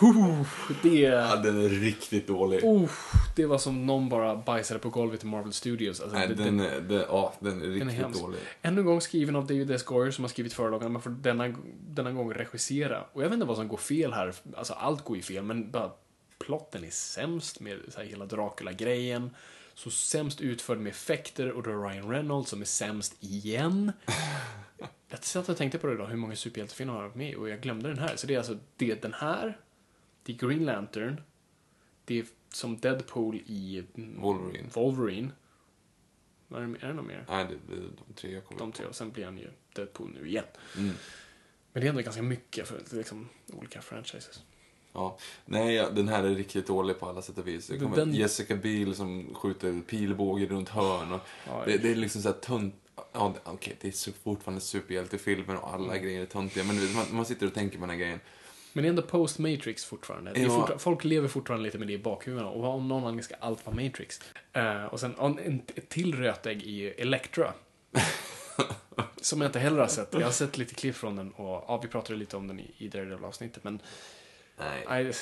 [0.00, 0.46] Oh,
[0.82, 2.60] det, Ja, den är riktigt dålig.
[2.64, 2.90] oh,
[3.36, 6.00] det var som någon bara bajsade på golvet i Marvel Studios.
[6.00, 8.38] Alltså, Nej, det- den, är, den, ja, den är Den är riktigt dålig.
[8.62, 9.82] Ännu en gång skriven av David S.
[9.82, 11.54] Goyer som har skrivit förlagen, men får denna,
[11.88, 13.04] denna gång regissera.
[13.12, 15.70] Och jag vet inte vad som går fel här, alltså allt går ju fel, men
[15.70, 15.90] bara
[16.38, 19.30] plotten är sämst med så här, hela Dracula-grejen.
[19.76, 23.92] Så sämst utförd med effekter och då är Ryan Reynolds som är sämst igen.
[25.08, 27.48] Jag satt och tänkte på det idag, hur många superhjältefilmer har jag varit med och
[27.48, 28.16] jag glömde den här.
[28.16, 29.60] Så det är alltså, det är den här,
[30.22, 31.20] det är Green Lantern,
[32.04, 34.68] det är som Deadpool i mm, Wolverine.
[34.72, 35.30] Wolverine.
[36.50, 37.24] Är det, är det något mer?
[37.28, 39.50] Nej, det, det är de tre jag kommer De tre, och sen blir han ju
[39.72, 40.44] Deadpool nu igen.
[40.76, 40.94] Mm.
[41.72, 44.42] Men det är ändå ganska mycket för liksom, olika franchises.
[44.96, 45.18] Ja.
[45.44, 47.66] Nej, den här är riktigt dålig på alla sätt och vis.
[47.66, 51.12] Det kommer Den- Jessica Biel som skjuter pilbåge runt hörn.
[51.12, 52.74] Och Ja, det, det är liksom så här tunt.
[53.12, 56.02] Ja, det- okej, det är så- fortfarande superhjältefilmer och alla Mm.
[56.04, 56.64] grejer är töntiga.
[56.64, 58.20] Men man, man sitter och tänker på den här grejen.
[58.72, 60.32] Men det är ändå post-Matrix fortfarande.
[60.32, 60.48] Det Ja.
[60.48, 62.46] fortfar- folk lever fortfarande lite med det i bakhuvudet.
[62.46, 64.20] Och av någon anledning ska allt vara Matrix.
[64.52, 67.52] Eh, och sen en, en, ett till rötägg i Electra.
[69.20, 70.08] som jag inte heller har sett.
[70.12, 72.70] Jag har sett lite klipp från den och ja, vi pratade lite om den i,
[72.78, 73.64] i Daredevil-avsnittet.
[73.64, 73.80] Men
[74.58, 74.84] Nej.
[74.88, 75.12] nej,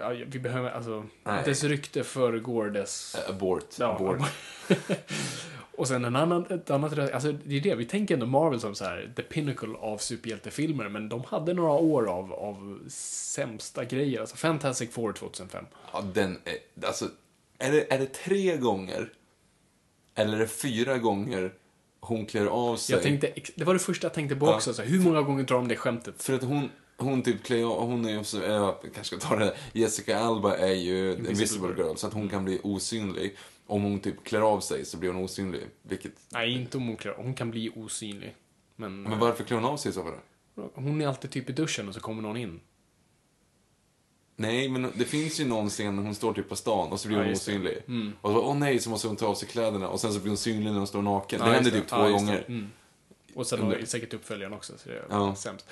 [0.00, 1.42] ja, vi behöver, alltså, Nej.
[1.44, 3.16] dess rykte föregår dess...
[3.28, 3.66] Abort.
[3.78, 4.28] Ja, Abort.
[5.76, 8.74] och sen en annan, ett annat, alltså det är det, vi tänker ändå Marvel som
[8.74, 14.20] så här, the pinnacle av superhjältefilmer, men de hade några år av, av sämsta grejer.
[14.20, 15.64] Alltså Fantastic Four 2005.
[15.92, 17.08] Ja, den är, alltså,
[17.58, 19.12] är det, är det tre gånger?
[20.14, 21.52] Eller är det fyra gånger
[22.00, 22.94] hon klär av sig?
[22.94, 24.54] Jag tänkte, det var det första jag tänkte på Ja.
[24.54, 26.22] också, så här, hur många gånger drar de det skämtet?
[26.22, 26.70] För att hon,
[27.02, 30.72] hon typ klär hon är ju också, jag kanske ska ta det, Jessica Alba är
[30.74, 31.96] ju Invisible Invisible Girl.
[31.96, 33.36] Så att hon kan bli osynlig.
[33.66, 35.60] Om hon typ klär av sig så blir hon osynlig.
[35.82, 38.34] Vilket, Nej, inte om hon klär hon kan bli osynlig.
[38.76, 40.12] Men, men varför klär hon av sig i så fall
[40.74, 42.60] hon är alltid typ i duschen och så kommer någon in.
[44.36, 47.08] Nej, men det finns ju någon scen när hon står typ på stan och så
[47.08, 47.36] blir Ja, hon det.
[47.36, 47.78] osynlig.
[47.88, 48.12] Mm.
[48.20, 50.30] Och så åh nej, så måste hon ta av sig kläderna och sen så blir
[50.30, 51.40] hon synlig när hon står naken.
[51.42, 52.12] Ja, det just händer typ två Ja, det.
[52.12, 52.44] gånger.
[52.48, 52.70] Mm.
[53.34, 55.34] Och sen har det säkert uppföljaren också, så det är Ja.
[55.34, 55.66] sämst.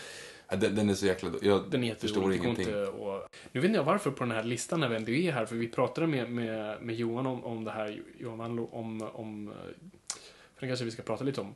[0.51, 2.66] Den, den är så jäkla Jag Den är förstår ingenting.
[2.66, 5.32] Inte, och, nu vet inte jag varför på den här listan när vi ändå är
[5.32, 9.03] här, för vi pratade med, med, med Johan om, om det här, Johan Wanlo, om,
[9.12, 9.55] om, eh,
[10.55, 11.55] för det kanske vi ska prata lite om,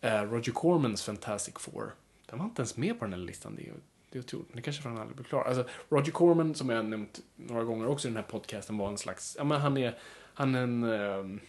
[0.00, 1.94] eh, Roger Cormans Fantastic Four.
[2.26, 3.56] Den var inte ens med på den här listan.
[3.56, 3.74] Det är,
[4.10, 4.48] det är otroligt.
[4.48, 5.44] Men det kanske för att han aldrig blir klar.
[5.44, 8.98] Alltså, Roger Corman, som jag nämnt några gånger också i den här podcasten, var en
[8.98, 9.98] slags, ja men han är,
[10.34, 11.40] han är en eh,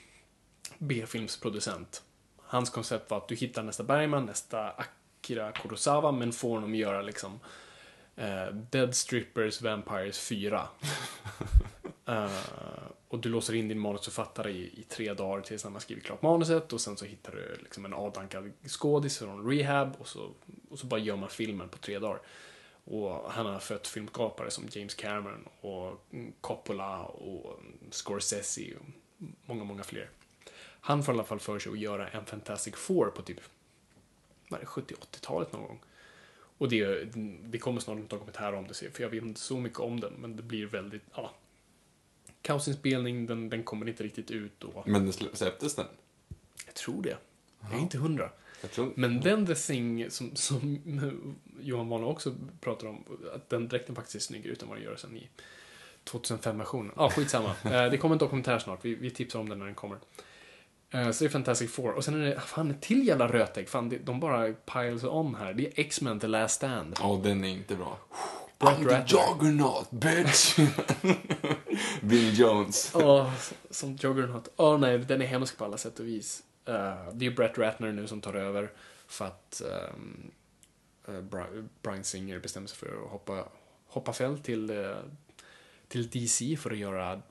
[0.78, 2.04] B-filmsproducent.
[2.42, 4.72] Hans koncept var att du hittar nästa Bergman, nästa
[5.28, 7.40] Akira Kurosawa, men får honom göra liksom
[8.16, 10.68] eh, Dead Strippers Vampires 4.
[12.10, 12.32] Eh,
[13.08, 16.22] och du låser in din manusförfattare i, i tre dagar tills han har skrivit klart
[16.22, 20.30] manuset och sen så hittar du liksom en avdankad skådis från rehab och så,
[20.70, 22.20] och så bara gör man filmen på tre dagar.
[22.84, 26.06] Och han har fött filmskapare som James Cameron och
[26.42, 27.60] Coppola och
[27.92, 28.86] Scorsese och
[29.46, 30.10] många, många fler.
[30.82, 33.42] Han får i alla fall för sig att göra en Fantastic Four på typ
[34.50, 35.80] 70-80-talet någon gång.
[36.58, 37.04] Och det,
[37.44, 40.14] det kommer snart en dokumentär om det, för jag vet inte så mycket om den,
[40.14, 41.36] men det blir väldigt, ja.
[42.42, 44.84] Kaosinspelning, den, den kommer inte riktigt ut då.
[44.86, 45.86] Men den släpptes den?
[46.66, 47.18] Jag tror det.
[47.62, 48.30] Jag är inte hundra.
[48.72, 48.94] Tror...
[48.96, 50.80] Men den The Thing som, som
[51.60, 53.04] Johan Wahn också pratar om,
[53.36, 55.30] att den dräkten faktiskt är snyggare ut än vad den gör sen i
[56.06, 56.92] 2005-versionen.
[56.96, 57.56] Ja, ah, skitsamma.
[57.64, 59.98] Eh, det kommer en dokumentär snart, vi, vi tipsar om den när den kommer.
[60.92, 61.92] Eh, så det är Fantastic Four.
[61.92, 63.70] Och sen är det, fan, ett till jävla rötägg.
[63.70, 65.54] Fan, det, de bara piles on här.
[65.54, 66.96] Det är X-Men The Last Stand.
[67.00, 67.98] Ja, den är inte bra.
[68.60, 70.58] Brett I'm the juggernaut, bitch!
[72.02, 72.92] Billy Jones.
[72.96, 73.34] Åh,
[73.70, 74.48] som Juggernaut.
[74.56, 76.44] Åh nej, den är hemsk på alla sätt och vis.
[76.66, 78.72] Eh, det är Brett Ratner nu som tar över
[79.08, 80.32] för att ehm,
[81.08, 83.48] eh, Bri- Bryan Singer bestämmer sig för att hoppa,
[83.88, 84.96] hoppa fält till, eh,
[85.88, 87.22] till DC för att göra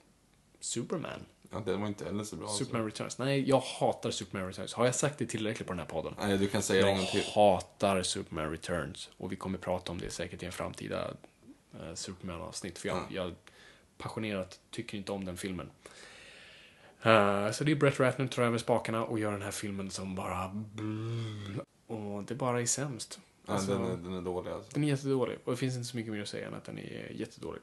[0.61, 1.21] Superman.
[1.51, 2.47] Ja, den var inte heller så bra.
[2.47, 2.65] alltså.
[2.65, 3.19] Superman Returns.
[3.19, 4.75] Nej, jag hatar Superman Returns.
[4.75, 6.15] Har jag sagt det tillräckligt på den här podden?
[6.19, 7.33] Nej, du kan säga det en Jag gång till.
[7.35, 9.11] hatar Superman Returns.
[9.17, 11.11] Och vi kommer prata om det säkert i en framtida
[11.81, 12.79] eh, Superman-avsnitt.
[12.79, 13.03] För jag, Ja.
[13.11, 13.35] jag
[13.99, 15.71] passionerat tycker inte om den filmen.
[17.03, 20.15] Eh, så det är Brett Ratner tar över spakarna och gör den här filmen som
[20.15, 20.65] bara...
[21.87, 23.21] Och det bara är sämst.
[23.47, 24.71] Ja, Alltså, den, är, den är dålig alltså.
[24.75, 25.39] den är jättedålig.
[25.45, 27.63] Och det finns inte så mycket mer att säga än att den är jättedålig.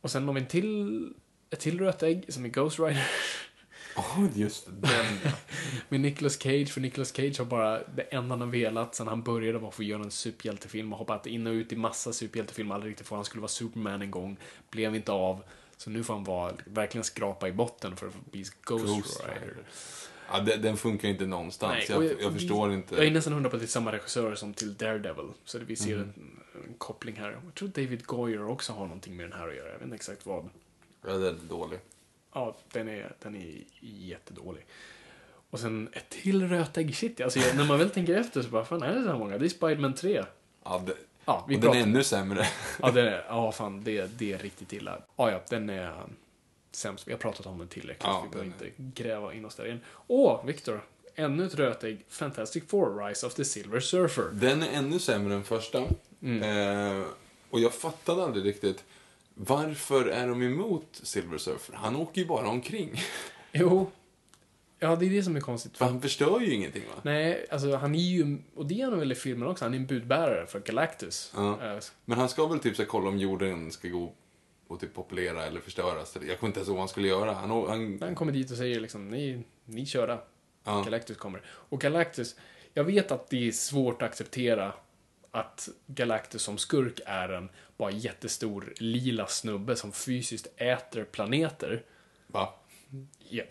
[0.00, 1.12] Och sen har vi en till,
[1.50, 3.06] ett till rött ägg som är Ghost Rider.
[3.96, 4.72] Åh, just det.
[4.72, 5.32] Den.
[5.88, 9.22] Med Nicolas Cage, för Nicolas Cage har bara det enda han har velat sen han
[9.22, 12.74] började var att få göra en superhjältefilm och hoppat in och ut i massa superhjältefilmer,
[12.74, 13.14] aldrig riktigt få.
[13.14, 14.36] Han skulle vara Superman en gång,
[14.70, 15.42] blev inte av.
[15.76, 19.40] Så nu får han vara, verkligen skrapa i botten för att bli Ghost, Ghost Rider.
[19.40, 19.56] Rider.
[20.32, 21.72] Ja, den, den funkar inte någonstans.
[21.72, 22.94] Nej, jag, och jag, förstår inte.
[22.94, 25.28] Jag är nästan hundra på att det är samma regissör som till Daredevil.
[25.44, 26.02] Så vi ser Mhm.
[26.02, 27.38] en, en koppling här.
[27.44, 29.66] Jag tror David Goyer också har någonting med den här att göra.
[29.66, 30.48] Jag vet inte exakt vad.
[31.06, 31.78] Ja, den är dålig.
[32.32, 34.66] Ja, den är, den är jättedålig.
[35.50, 37.20] Och sen ett till rötägg shit.
[37.20, 39.38] Alltså, när man väl tänker efter så bara, fan är det så här många?
[39.38, 40.24] Det är Spiderman 3.
[40.64, 40.94] Ja, det,
[41.24, 42.46] Ja, vi och den är pratar- ännu sämre.
[42.82, 44.98] Ja, det är, ja fan, det, det är riktigt illa.
[45.16, 46.02] Ja, ja, den är
[46.72, 47.08] sämst.
[47.08, 48.02] Vi har pratat om den tillräckligt.
[48.04, 49.80] Ja, vi behöver den inte gräva in oss där igen.
[50.06, 50.80] Åh, Victor.
[51.14, 52.04] Ännu ett rötägg.
[52.08, 54.24] Fantastic Four, Rise of the Silver Surfer.
[54.32, 55.82] Den är ännu sämre än första.
[56.22, 56.42] Mm.
[57.00, 57.06] Eh,
[57.50, 58.84] och jag fattade aldrig riktigt.
[59.42, 61.74] Varför är de emot Silver Surfer?
[61.74, 63.00] Han åker ju bara omkring.
[63.52, 63.90] Jo.
[64.78, 65.76] Ja, det är det som är konstigt.
[65.76, 67.00] För han förstör ju ingenting va?
[67.02, 69.78] Nej, alltså han är ju, och det är han väl i filmen också, han är
[69.78, 71.32] en budbärare för Galactus.
[71.36, 71.62] Ja.
[71.62, 74.12] Eh, Men han ska väl typ så kolla om jorden ska gå
[74.68, 76.16] och typ populera eller förstöras.
[76.28, 77.32] Jag kommer inte ens ihåg vad han skulle göra.
[77.32, 80.20] Han, han, Han kommer dit och säger liksom, ni, ni körda.
[80.64, 80.82] Ja.
[80.82, 81.42] Galactus kommer.
[81.46, 82.36] Och Galactus,
[82.74, 84.72] jag vet att det är svårt att acceptera
[85.30, 87.48] att Galactus som skurk är en
[87.80, 91.82] bara jättestor lila snubbe som fysiskt äter planeter.
[92.26, 92.54] va?
[93.28, 93.42] Ja.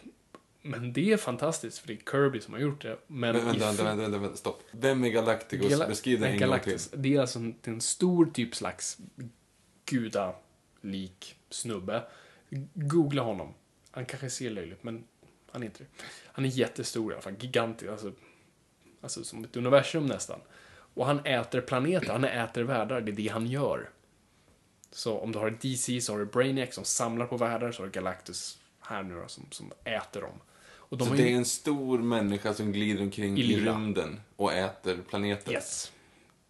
[0.61, 2.99] Men det är fantastiskt, för det är Kirby som har gjort det.
[3.07, 4.63] Men Men, vänta, i vänta, vänta, vänta, stopp.
[4.71, 5.71] Vem är Galacticus?
[5.71, 6.47] Gala- Beskriv den en gång till.
[6.47, 6.89] Galactus.
[6.93, 8.97] Det är alltså en, en stor typ slags
[9.85, 12.03] gudalik snubbe.
[12.73, 13.53] Googla honom.
[13.91, 15.03] Han kanske ser löjligt, men
[15.51, 15.89] han är inte det.
[16.25, 17.35] Han är jättestor i alla fall.
[17.39, 17.91] Gigantisk.
[17.91, 18.11] Alltså,
[19.01, 20.39] alltså som ett universum nästan.
[20.93, 23.01] Och han äter planeter, han äter världar.
[23.01, 23.89] Det är det han gör.
[24.91, 27.87] Så om du har DC så har du Brainiac som samlar på världar, så har
[27.87, 30.33] du Galactus här nu då, som, som äter dem.
[30.71, 34.19] Och de Så det ju- är en stor människa som glider omkring I i, rymden
[34.35, 35.51] och äter planeter.
[35.51, 35.91] Yes.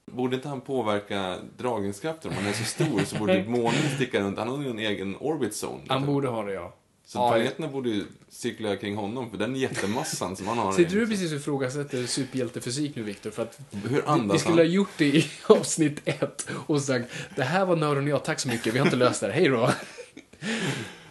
[0.06, 2.32] Borde inte han påverka dragningskraften?
[2.32, 4.38] Om han är så stor så borde typ månen sticka runt.
[4.38, 5.84] Han har ju en egen orbit zone.
[5.90, 6.74] Han borde ha det, ja.
[7.10, 10.72] Så Ja, planeterna borde ju cirkulera kring honom, för den jättemassan som han har.
[10.74, 13.32] Sitter du precis och ifrågasätter superhjältefysik nu, Viktor?
[13.32, 14.58] För att Hur vi, andas vi skulle han?
[14.68, 18.40] ha gjort det i avsnitt ett och sagt det här var nörden och jag, tack
[18.40, 19.72] så mycket, vi har inte löst det här, hej då.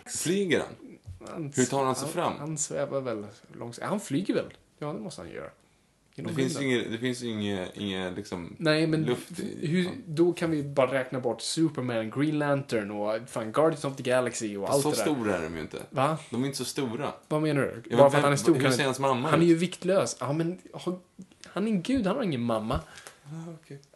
[0.06, 0.68] Flyger han?
[1.32, 2.32] Han, Hur tar han sig fram?
[2.38, 3.26] Han svävar väl
[3.58, 3.88] långsamt.
[3.88, 4.54] Han flyger väl?
[4.78, 5.50] Ja, det måste han göra.
[6.26, 8.56] Det finns inget, det finns inget, inget liksom...
[8.58, 13.18] Nej, men luft i- hur, då kan vi bara räkna bort Superman, Green Lantern och
[13.28, 15.02] fan Guardians of the Galaxy och allt så det där.
[15.02, 15.78] stora är de ju inte.
[15.90, 16.18] Va?
[16.30, 17.12] De är inte så stora.
[17.28, 17.82] Vad menar du?
[17.90, 19.54] Ja, Bara men för att han är stor hur ser hans mamma Han är ju
[19.54, 20.16] viktlös.
[20.20, 21.00] Ja, men ha-
[21.46, 22.80] han är en gud, han har ingen mamma.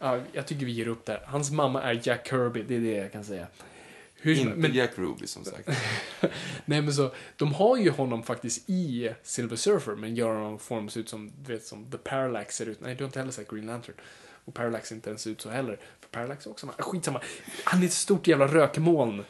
[0.00, 1.20] Ja, jag tycker vi ger upp där.
[1.26, 3.46] Hans mamma är Jack Kirby, det är det jag kan säga.
[4.24, 5.68] Hur, Inte men, Jack Ruby som sagt.
[6.64, 10.88] nej men så, de har ju honom faktiskt i Silver Surfer, men gör honom form
[10.88, 12.80] ser ut som, du vet, som The Parallax ser ut.
[12.80, 13.94] Nej, du har inte heller sett Green Lantern.
[14.44, 15.78] Och Parallax ser inte ens ut så heller.
[16.00, 17.20] För Parallax är också, man, skitsamma.
[17.64, 19.24] Han är ett stort jävla rökmoln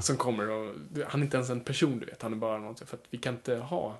[0.00, 0.74] som kommer och,
[1.06, 2.22] han är inte ens en person, du vet.
[2.22, 3.98] Han är bara någonting, för att vi kan inte ha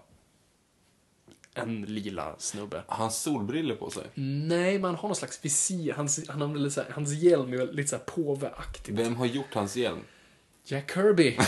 [1.55, 2.83] en lila snubbe.
[2.87, 4.05] Har han solbriller på sig?
[4.15, 5.93] Nej, man har någon slags visir.
[5.93, 8.99] Hans, han har lite så här, hans hjälm är lite så här påveaktigt.
[8.99, 10.01] Vem har gjort hans hjälm?
[10.65, 11.39] Jack Kirby.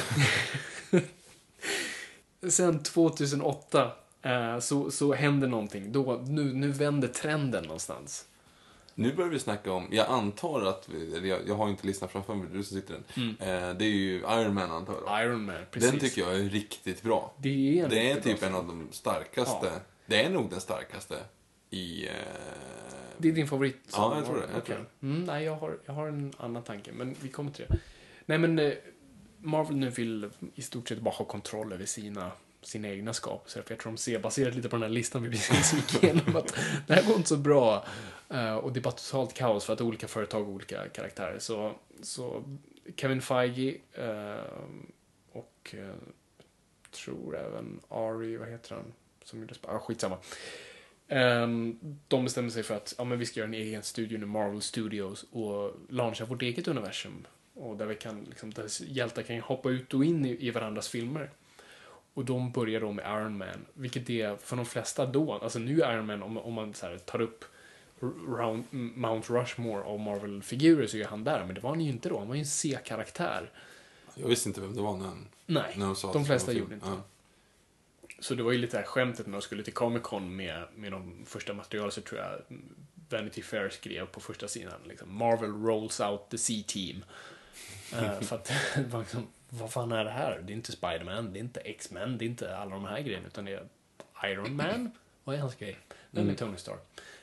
[2.48, 3.92] Sen 2008
[4.22, 5.92] eh, så, så händer någonting.
[5.92, 8.26] Då, nu, nu vänder trenden någonstans.
[8.94, 12.08] Nu börjar vi snacka om, jag antar att, vi, eller jag, jag har inte listan
[12.08, 13.28] framför mig, du som sitter den.
[13.40, 15.24] Eh, det är ju Iron Man antar jag.
[15.24, 15.90] Iron Man, precis.
[15.90, 17.34] Den tycker jag är riktigt bra.
[17.38, 19.80] Det är, Det är typ bra en av de starkaste, Ja.
[20.06, 21.18] det är nog den starkaste
[21.70, 22.06] i...
[22.06, 22.12] Eh,
[23.18, 23.76] Det är din favorit?
[23.92, 24.76] Ja, jag tror det, jag Okej.
[24.76, 27.78] tror Mm, nej, jag har, jag har en annan tanke, men vi kommer till det.
[28.26, 28.72] Nej, men eh,
[29.44, 33.62] Marvel nu vill i stort sett bara ha kontroll över sina, sina egna skapelser.
[33.62, 36.36] För jag tror de ser, baserat lite på den här listan vi precis gick igenom,
[36.36, 36.56] att
[36.86, 37.86] det här går inte så bra.
[38.34, 41.38] Uh, och det är bara totalt kaos för att olika företag och olika karaktärer.
[41.38, 41.72] Så,
[42.02, 42.44] så
[42.96, 44.44] Kevin Feige uh,
[45.32, 45.94] och uh,
[46.90, 48.92] tror även Ari, vad heter han?
[49.24, 50.18] Som gjorde Sp- ah, skitsamma.
[51.08, 54.26] Um, de bestämmer sig för att ja, men vi ska göra en egen studio nu,
[54.26, 57.26] Marvel Studios, och launcha vårt eget universum.
[57.54, 60.88] Och där vi kan, liksom, där hjältar kan hoppa ut och in i, i varandras
[60.88, 61.30] filmer.
[62.14, 65.80] Och de börjar då med Iron Man, vilket är för de flesta då, alltså nu
[65.80, 67.44] är Iron Man, om, om man så här, tar upp
[68.28, 72.08] round, Mount Rushmore av Marvel-figurer så är han där, men det var han ju inte
[72.08, 73.50] då, han var ju en C-karaktär.
[74.14, 76.52] jag visste inte vem det var när, han, Nej, när de sa de flesta var
[76.52, 76.64] film.
[76.64, 77.02] gjorde inte Ja.
[78.20, 80.64] Så det var ju lite det här skämtet när de skulle till Comic Con med,
[80.74, 82.40] med de första materialen så tror jag
[83.10, 87.04] Vanity Fair skrev på första sidan liksom, Marvel rolls out the C-team.
[87.92, 88.52] Eh, för att
[89.00, 90.42] liksom vad fan är det här?
[90.46, 93.26] Det är inte Spiderman, det är inte X-Men, det är inte alla de här grejerna,
[93.26, 93.66] utan det är
[94.30, 94.90] Iron Man.
[95.24, 95.76] Vad är hans grej?
[96.10, 96.34] Vem Mm.
[96.34, 96.80] är Tony Stark?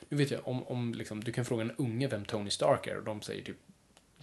[0.08, 2.96] Nu vet jag, om, om liksom, du kan fråga en unge vem Tony Stark är
[2.96, 3.56] och de säger typ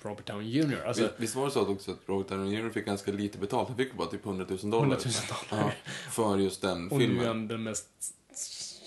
[0.02, 0.84] Robert Downey Jr.
[0.86, 3.38] Alltså, Visst- Visst var det så att också att Robert Downey Jr fick ganska lite
[3.38, 3.68] betalt?
[3.68, 4.82] Han fick bara typ 100 000 dollar.
[4.82, 5.14] 100 000
[5.52, 5.64] dollar.
[5.86, 7.28] Ja, för just den och nu är filmen.
[7.28, 7.88] han den mest,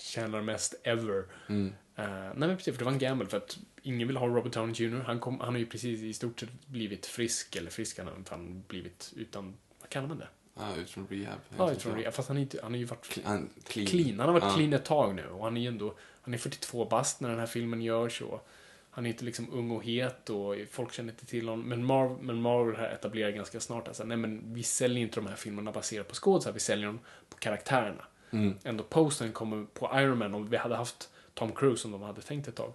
[0.01, 1.25] tjänar mest ever.
[1.49, 1.73] Mm.
[1.95, 4.53] Eh, nej men precis, för det var en gamble för att ingen vill ha Robert
[4.53, 5.03] Downey Jr.
[5.05, 8.15] Han, kom, han har ju precis i stort sett blivit frisk, eller frisk, han har
[8.25, 10.27] fan blivit utan, vad kallar man det?
[10.59, 11.39] Ja, ut från rehab.
[11.57, 12.11] Ja, tror det.
[12.11, 13.87] Fast han, är inte, han har ju varit Cle- han- clean.
[13.87, 14.19] clean.
[14.19, 14.53] Han har varit Ja.
[14.55, 17.39] clean ett tag nu och han är ju ändå, han är 42 bast när den
[17.39, 18.47] här filmen görs och
[18.89, 21.65] han är inte liksom ung och het och folk känner inte till honom.
[21.69, 25.27] Men Marvel, men Marvel här etablerar ganska snart alltså, nej men vi säljer inte de
[25.27, 26.99] här filmerna baserat på skådisar, vi säljer dem
[27.29, 28.05] på karaktärerna.
[28.31, 28.53] Mm.
[28.63, 32.21] Ändå posten kommer på Iron Man, om vi hade haft Tom Cruise som de hade
[32.21, 32.73] tänkt ett tag.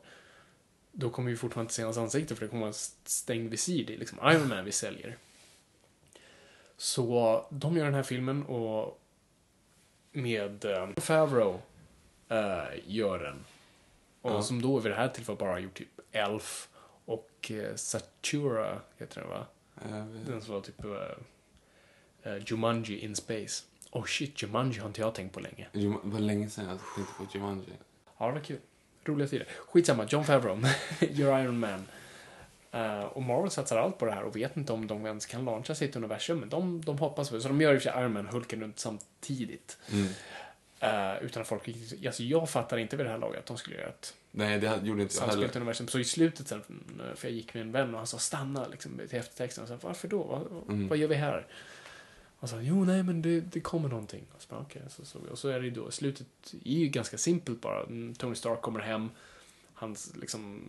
[1.01, 2.73] Då kommer vi fortfarande inte se hans ansikte för det kommer vara
[3.05, 3.85] stängd visir.
[3.87, 5.17] Det är liksom Iron Man vi säljer.
[6.77, 9.01] Så de gör den här filmen och
[10.13, 11.59] med eh, Favreau
[12.29, 13.45] eh, gör den.
[14.23, 14.43] Och Ja.
[14.43, 16.69] som då vid det här tillfället bara har gjort typ Elf
[17.05, 19.47] och eh, Satura heter den va?
[19.85, 20.93] Eh, Den som var typ uh,
[22.27, 23.65] uh, Jumanji in Space.
[23.91, 25.69] Oh shit, Jumanji har inte jag tänkt på länge.
[25.73, 27.73] Jum- var länge sedan jag tänkte på Jumanji.
[28.19, 28.59] Ja, det var kul.
[29.09, 29.47] Roliga tider.
[29.67, 30.61] Skitsamma, John Favreau
[31.01, 31.87] gör Iron Man.
[32.73, 35.45] Eh, och Marvel satsar allt på det här och vet inte om de ens kan
[35.45, 36.39] launcha sitt universum.
[36.39, 37.41] Men de, de hoppas det.
[37.41, 39.79] Så de gör i och för sig Iron Man Hulken runt samtidigt.
[39.93, 40.09] Mm.
[40.81, 41.69] Eh, utan att folk.
[42.07, 44.81] Alltså jag fattar inte vid det här laget att de skulle göra ett Nej, det
[44.83, 45.57] gjorde inte jag heller.
[45.57, 45.89] universum.
[45.89, 46.63] Så i slutet sen,
[47.01, 49.63] eh, för jag gick med en vän och han sa stanna liksom, till eftertexten.
[49.65, 50.23] Och så, Varför då?
[50.23, 50.89] Vad, Mm.
[50.89, 51.47] vad gör vi här?
[52.41, 54.25] Och så jo nej men det, det kommer någonting.
[54.35, 56.89] Och så, bara, okej, så, så, och så är det ju då, slutet är ju
[56.89, 57.83] ganska simpelt bara.
[57.83, 59.11] Mm, Tony Stark kommer hem.
[59.75, 60.63] Hans liksom,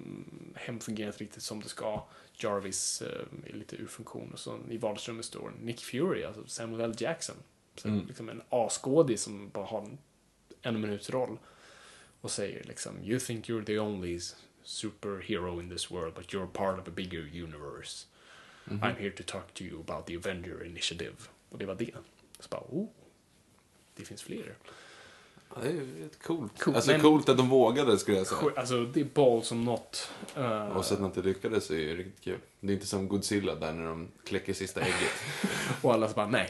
[0.56, 2.04] hem fungerar inte riktigt som det ska.
[2.34, 4.32] Jarvis eh, är lite ur funktion.
[4.34, 6.94] Och så i vardagsrummet står Nick Fury, alltså Samuel L.
[6.98, 7.36] Jackson.
[7.76, 8.08] Så, Mm.
[8.08, 9.98] liksom en asskådis som bara har en,
[10.62, 11.38] en minuts roll.
[12.22, 14.20] Och säger liksom You think you're the only
[14.64, 18.06] superhero in this world but you're part of a bigger universe.
[18.66, 18.84] Mhm.
[18.84, 21.16] I'm here to talk to you about the Avenger Initiative.
[21.50, 21.92] Och det var det.
[22.40, 22.88] Så bara, oh.
[23.96, 24.56] Det finns fler.
[25.56, 26.60] Ja, det är coolt.
[26.64, 28.52] Coolt, Alltså men- coolt att de vågade skulle jag säga.
[28.56, 30.12] Alltså, det är ball som något.
[30.38, 32.40] Uh, Och sen att det lyckades är ju riktigt kul.
[32.60, 35.12] Det är inte som Godzilla där när de kläcker sista ägget.
[35.82, 36.50] och alla så bara, nej.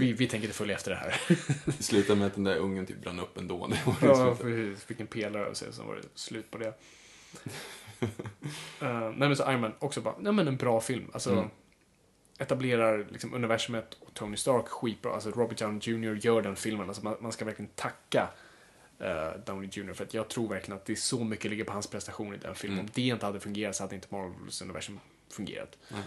[0.00, 1.20] Vi, vi tänker inte följa efter det här.
[1.78, 3.66] Det slutar med att den där ungen typ brann upp ändå.
[3.66, 3.96] Det var
[4.26, 4.84] Ja, precis.
[4.84, 6.68] Fick en pelare och sen var det slut på det.
[8.82, 11.10] uh, nej men så Iron Man också bara, nej men en bra film.
[11.12, 11.50] Alltså, Mm.
[12.38, 15.12] Etablerar liksom universumet och Tony Stark skitbra.
[15.12, 16.26] Alltså Robert Downey Jr.
[16.26, 16.88] gör den filmen.
[16.88, 18.28] Alltså man, man ska verkligen tacka
[19.00, 19.92] uh, Downey Jr.
[19.92, 22.38] För att jag tror verkligen att det är så mycket ligger på hans prestation i
[22.38, 22.78] den filmen.
[22.78, 22.86] Mm.
[22.86, 25.00] Om det inte hade fungerat så hade inte Marvels universum
[25.30, 25.78] fungerat.
[25.88, 26.02] Nej.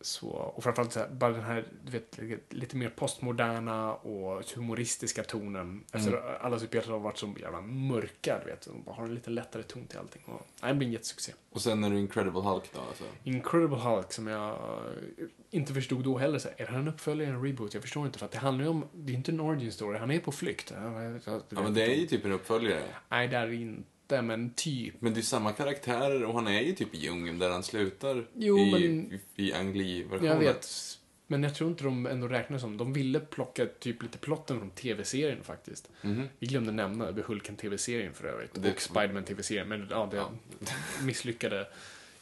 [0.00, 2.18] Så, och framförallt så här, bara den här du vet,
[2.52, 5.84] lite- mer postmoderna och humoristiska tonen.
[5.92, 6.22] Efter Mm.
[6.40, 8.68] alla superhjältar har varit så jävla mörka, du vet.
[8.84, 10.22] De har en lite lättare ton till allting.
[10.26, 11.32] Och, nej, det blir en jättesuccé.
[11.50, 13.04] Och sen är det Incredible Hulk då alltså.
[13.24, 14.58] Incredible Hulk som jag
[15.50, 16.38] inte förstod då heller.
[16.38, 17.74] Så här, är det här en uppföljare eller en reboot?
[17.74, 18.18] Jag förstår inte.
[18.18, 19.98] För att det handlar ju om, det är inte en origin story.
[19.98, 20.72] Han är på flykt.
[20.76, 20.80] Ja,
[21.50, 22.16] men det är ju inte.
[22.16, 22.82] typ en uppföljare.
[23.08, 23.56] Nej, det är det
[24.06, 24.94] inte, men typ.
[25.00, 28.26] Men det är samma karaktärer och han är ju typ i djungeln där han slutar
[28.34, 30.32] Jo, i, men- i, Angli-versionen.
[30.32, 30.68] Jag vet.
[31.28, 32.76] Men jag tror inte de ändå räknar som.
[32.76, 35.88] De ville plocka typ lite plotten från tv-serien faktiskt.
[36.02, 36.28] Mhm.
[36.38, 38.50] Vi glömde nämna det Hulken tv-serien för övrigt.
[38.54, 39.68] Det- Och Spiderman tv-serien.
[39.68, 40.30] Men ja, det Ja.
[41.02, 41.68] misslyckade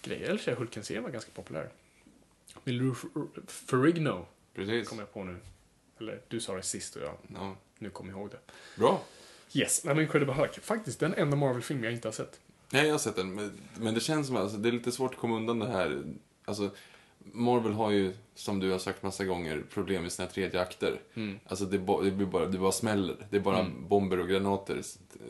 [0.03, 0.29] grejer.
[0.29, 1.69] Eller så Hulken-serien var ganska populär.
[2.65, 2.95] Med Lou
[3.47, 4.89] Ferrigno Precis.
[4.89, 5.37] kom jag på nu.
[6.01, 7.57] Eller du sa det sist och jag Ja.
[7.79, 8.39] nu kommer ihåg det.
[8.81, 9.03] Bra.
[9.55, 10.59] Yes, nej men Incredible Hulk.
[10.63, 12.41] Faktiskt den enda Marvel-film jag inte har sett.
[12.71, 13.35] Nej, jag har sett den.
[13.35, 15.69] Men, men det känns som att alltså, det är lite svårt att komma undan det
[15.69, 16.03] här.
[16.45, 16.71] Alltså,
[17.33, 21.01] Marvel har ju, som du har sagt massa gånger, problem med sina tredje akter.
[21.15, 21.39] Mm.
[21.47, 23.17] Alltså det, det, blir bara, det bara smäller.
[23.31, 24.83] Det är bara bomber och granater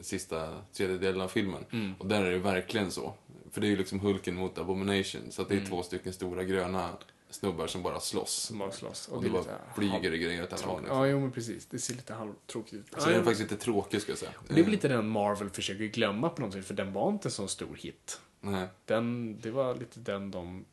[0.02, 1.64] sista tredjedelen av filmen.
[1.72, 1.92] Mm.
[1.98, 3.14] Och där är det verkligen så.
[3.50, 5.20] För det är ju liksom Hulken mot Abomination.
[5.30, 5.70] Så att det är Mm.
[5.70, 6.88] två stycken stora gröna
[7.34, 8.32] snubbar som bara slåss.
[8.32, 9.08] Som bara slåss.
[9.08, 10.80] Och det det är bara flyger i grejer åt alla håll.
[10.80, 10.98] Liksom.
[10.98, 11.66] Ja, jo men precis.
[11.66, 12.86] Det ser lite halvtråkigt ut.
[12.90, 14.32] Så Ja, den är faktiskt lite tråkig ska jag säga.
[14.38, 17.08] Och det är väl lite den Marvel försöker glömma på något sätt, för den var
[17.10, 18.20] inte en så stor hit.
[18.40, 18.68] Nej.
[18.84, 20.64] Den, det var lite den de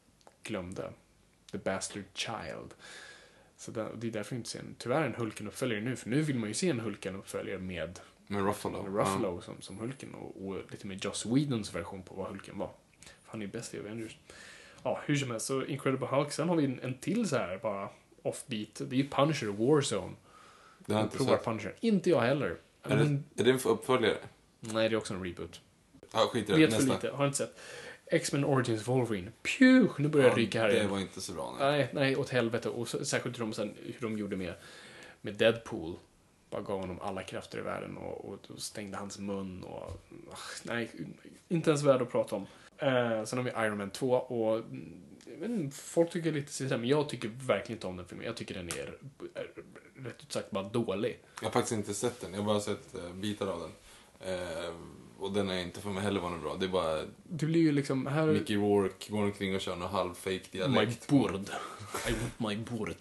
[0.44, 0.92] glömde.
[1.52, 2.74] The Bastard Child.
[3.58, 6.22] Så den, det är därför jag inte ser en, tyvärr en Hulken-uppföljare nu, för nu
[6.22, 8.84] vill man ju se en Hulken-uppföljare med Men Ruffalo.
[8.84, 12.58] med Ruffalo som, som Hulken och, och lite med Joss Whedons version på vad Hulken
[12.58, 12.72] var.
[13.02, 14.18] För han är ju bäst i Avengers.
[14.84, 16.32] Ja, hur som helst, så Incredible Hulk.
[16.32, 17.90] Sen har vi en, en till så här bara
[18.22, 18.76] offbeat.
[18.76, 20.12] Det är ju Punisher, Warzone.
[20.12, 21.46] Ja, det har inte provar sett.
[21.46, 21.76] Punisher.
[21.80, 22.58] Inte jag heller.
[22.84, 24.18] Är Men, det, är det en uppföljare?
[24.60, 25.62] Nej, det är också en reboot.
[26.14, 26.58] Ja, skit i det.
[26.58, 26.94] Vet för Nästa.
[26.94, 27.60] lite, har inte sett.
[28.06, 29.32] X-Men Origins Wolverine.
[29.44, 30.90] Phew, nu börjar det ryka här det igen.
[30.90, 31.56] var inte så bra.
[31.60, 31.78] Nej.
[31.78, 32.70] Nej, nej, åt helvete.
[32.70, 34.54] Och så, särskilt hur de, sen, hur de gjorde med,
[35.22, 35.96] med Deadpool.
[36.50, 39.84] Bara gav honom alla krafter i världen och, och, och stängde hans mun och...
[40.32, 40.92] ah, nej,
[41.48, 42.48] inte ens värd att prata om.
[42.82, 44.58] Eh, sen har vi Iron Man 2 och...
[44.58, 45.04] mm,
[45.44, 48.26] inte, folk tycker lite sådär, men jag tycker verkligen inte om den filmen.
[48.26, 48.94] Jag tycker den är,
[49.36, 49.48] är
[50.04, 51.20] rätt ut sagt bara dålig.
[51.42, 52.34] Jag har faktiskt inte sett den.
[52.34, 53.72] Jag har bara sett eh, bitar av den.
[54.34, 54.74] Eh,
[55.20, 56.56] och den är inte för mig heller var något bra.
[56.60, 58.08] Det är bara Det blir ju liksom...
[58.08, 61.08] Här, Mickey Rourke går omkring och kör någon halvfake My dialekt.
[61.08, 61.50] board.
[62.10, 62.96] I want my board.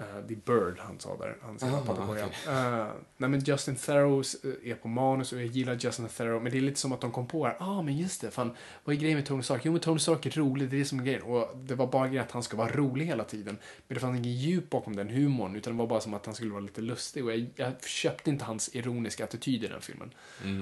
[0.00, 1.36] Uh, the Bird, han sa där.
[1.42, 2.26] Han skrev Aha, papegoja.
[2.26, 2.54] okej.
[2.54, 6.42] Uh, nej men Justin Theroux eh, är på manus och jag gillar Justin Theroux.
[6.42, 8.56] Men det är lite som att de kom på här, ah men just det, fan,
[8.84, 9.60] vad är grejen med Tony Stark?
[9.64, 11.22] Jo men Tony Stark är rolig, det är det som är grejen.
[11.22, 13.58] Och det var bara grejen att han ska vara rolig hela tiden.
[13.88, 16.34] Men det fanns ingen djup bakom den humorn, utan det var bara som att han
[16.34, 17.24] skulle vara lite lustig.
[17.24, 20.14] Och jag, jag köpte inte hans ironiska attityd i den filmen.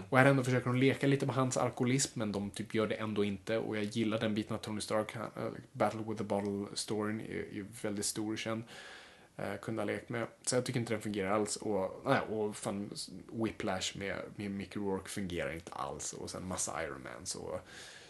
[0.08, 2.94] Och här ändå försöker de leka lite med hans alkoholism, men de typ gör det
[2.94, 3.58] ändå inte.
[3.58, 5.16] Och jag gillar den biten av Tony Stark.
[5.16, 5.22] Eh,
[5.72, 8.62] Battle with the Bottle-storyn är, är väldigt stor och känd.
[9.38, 10.26] Eh, Kunde ha lekt med.
[10.46, 11.56] Så jag tycker inte den fungerar alls.
[11.56, 12.90] Och, nej, och fan,
[13.32, 16.12] Whiplash med, med Mickey Rourke fungerar inte alls.
[16.12, 17.60] Och sen massa Iron Mans och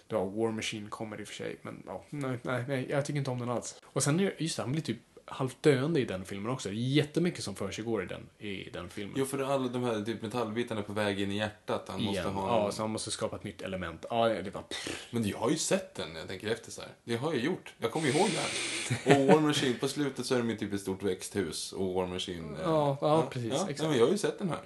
[0.07, 1.57] du har War Machine kommer i och för sig.
[1.63, 3.81] Men ja, nej, nej, nej, jag tycker inte om den alls.
[3.85, 4.99] Och sen, just det, han blir typ
[5.31, 6.69] halvt döende i den filmen också.
[6.69, 9.15] Det jättemycket som försiggår i den, i den filmen.
[9.19, 11.85] Jo, för alla de här typ, metallbitarna på väg in i hjärtat.
[11.89, 12.33] Han måste Igen.
[12.35, 12.73] ha Ja, en...
[12.73, 14.05] så han måste skapa ett nytt element.
[14.11, 14.63] Ja, det var...
[15.11, 16.91] Men jag har ju sett den när jag tänker efter så här.
[17.05, 17.75] Det har jag gjort.
[17.79, 19.21] Jag kommer ihåg det här.
[19.21, 21.73] Och War Machine, på slutet så är de ju typ ett stort växthus.
[21.73, 22.55] Och War Machine...
[22.55, 23.79] eh, Ja, ja, precis, Ja, exakt.
[23.81, 24.61] nej, men jag har ju sett den här.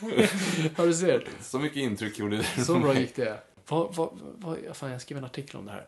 [0.76, 1.28] Ja, du ser.
[1.42, 2.64] Så mycket intryck gjorde det.
[2.64, 3.38] Så bra gick det.
[3.68, 5.86] Vad, vad, vad, fan, jag skrev en artikel om det här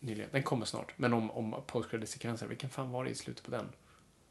[0.00, 0.28] nyligen.
[0.32, 0.92] Den kommer snart.
[0.96, 2.46] Men om, om postcredit-sekvenser.
[2.46, 3.68] Vilken fan var det i slutet på den?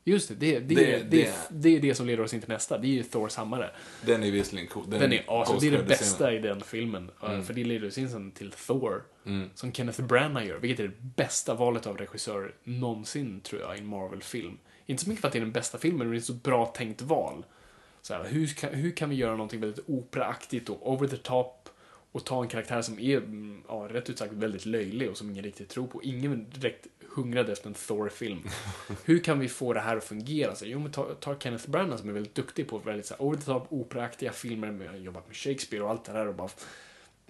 [0.07, 2.77] Just det, det, det, Det- det, det, är det som leder oss in till nästa.
[2.77, 3.71] Det är ju Thors hammare.
[4.05, 4.89] Den är visserligen cool.
[4.89, 5.59] Den är awesome.
[5.59, 7.11] Det är det bästa i den filmen.
[7.23, 9.03] Uh, För det leder oss in sen till Thor.
[9.55, 10.57] Som Kenneth Branagh gör.
[10.57, 14.57] Vilket är det bästa valet av regissör någonsin, tror jag, i en Marvel-film.
[14.85, 16.33] Inte så mycket för att det är den bästa filmen, men det är ett så
[16.33, 17.45] bra tänkt val.
[18.01, 21.64] Så här, hur, kan, hur kan vi göra någonting väldigt operaaktigt och over the top
[22.15, 25.29] och ta en karaktär som är, mm, ja, rätt ut sagt väldigt löjlig och som
[25.29, 26.03] ingen riktigt tror på.
[26.03, 28.43] Ingen direkt hungrade efter en Thor-film.
[29.05, 30.55] hur kan vi få det här att fungera?
[30.55, 33.21] Så, jo, men ta, ta Kenneth Branagh som är väldigt duktig på väldigt så här,
[33.21, 36.49] over the top, operaaktiga filmer, med, jobbat med Shakespeare och allt det där och bara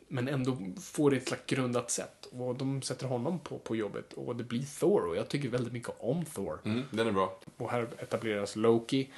[0.08, 2.15] men ändå får det ett slags grundat sätt.
[2.32, 5.74] Och de sätter honom på, på jobbet och det blir Thor och jag tycker väldigt
[5.74, 6.60] mycket om Thor.
[6.66, 7.40] Mm, den är bra.
[7.58, 9.10] Och här etableras Loki.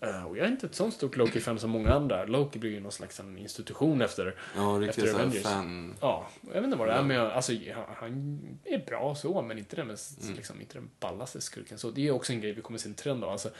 [0.00, 2.24] Eh, och jag är inte ett sånt stort Loki-fan som många andra.
[2.24, 5.94] Loki blir ju någon slags en institution efter, Ja, riktigt såhär fan...
[6.00, 7.52] Ja, jag vet inte vad det är, men jag, alltså,
[7.96, 10.34] han- är bra så, men inte den, mest, Mm.
[10.36, 11.78] liksom, inte den ballaste skurken.
[11.78, 13.30] Så det är också en grej vi kommer se en trend av.
[13.30, 13.50] Alltså,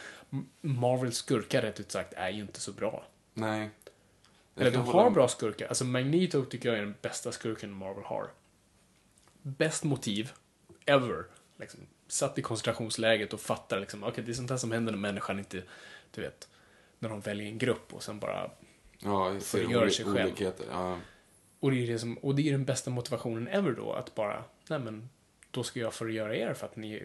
[0.60, 3.04] Marvels skurkar, rätt ut sagt, är ju inte så bra.
[3.34, 3.70] Nej.
[4.56, 5.66] Eller de har bra skurkar.
[5.68, 8.26] Alltså Magneto tycker jag är den bästa skurken Marvel har.
[9.42, 10.32] Bäst motiv,
[10.86, 11.24] ever.
[11.56, 14.98] Liksom, satt i koncentrationsläget och fattar liksom, okej det är sånt här som händer när
[14.98, 15.62] människan inte,
[16.10, 16.48] du vet,
[16.98, 18.50] när de väljer en grupp och sen bara
[19.02, 20.52] Ja, förgör sig själv.
[20.70, 20.98] Ja.
[21.60, 24.44] Och det, är det, som, och det är den bästa motivationen ever då, att bara,
[24.68, 25.08] nej men,
[25.50, 27.02] då ska jag förgöra er för att ni,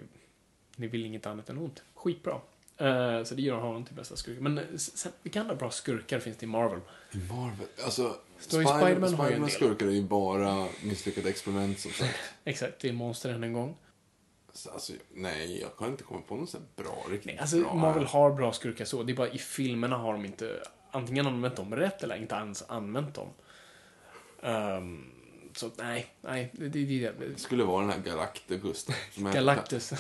[0.76, 1.84] ni vill inget annat än ont.
[1.94, 2.42] Skitbra.
[2.78, 4.44] Eh, så det gör honom till bästa skurken.
[4.44, 6.80] Men eh, sen, vilka andra bra skurkar finns det i Marvel?
[7.12, 7.68] I Marvel.
[7.86, 9.50] Alltså, Står i Spider- Spider-Man har ju en del.
[9.52, 12.16] skurkar är ju bara misslyckade experiment som sagt.
[12.44, 13.78] Exakt, det är monster än en gång.
[14.54, 17.60] Så, Alltså, nej, jag kan inte komma på någon sån här bra, riktigt Nej, alltså
[17.62, 17.74] bra.
[17.74, 19.04] Marvel har bra skurkar så.
[19.04, 22.64] Det är bara i filmerna har de inte antingen använt dem rätt eller inte ens
[22.68, 23.28] använt dem.
[24.44, 25.12] Ehm,
[25.56, 28.88] så nej, nej, det, det, det, Det skulle vara den här Galactus.
[29.34, 29.94] Galactus.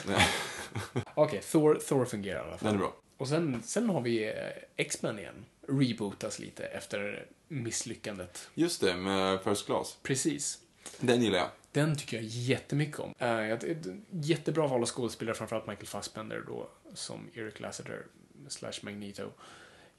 [1.13, 2.67] Okej, Thor, Thor fungerar i alla fall.
[2.67, 2.95] den är bra.
[3.17, 4.33] Och sen, sen har vi eh,
[4.75, 5.45] X-Men igen.
[5.67, 8.49] Rebootas lite efter misslyckandet.
[8.53, 9.97] Just det, med First Class.
[10.03, 10.59] Precis.
[10.99, 11.49] Den gillar jag.
[11.71, 13.13] Den tycker jag jättemycket om.
[13.19, 18.05] Ett jättebra val av skådespelare, framförallt Michael Fassbender då, som Eric Lasseter
[18.47, 19.29] slash Magneto.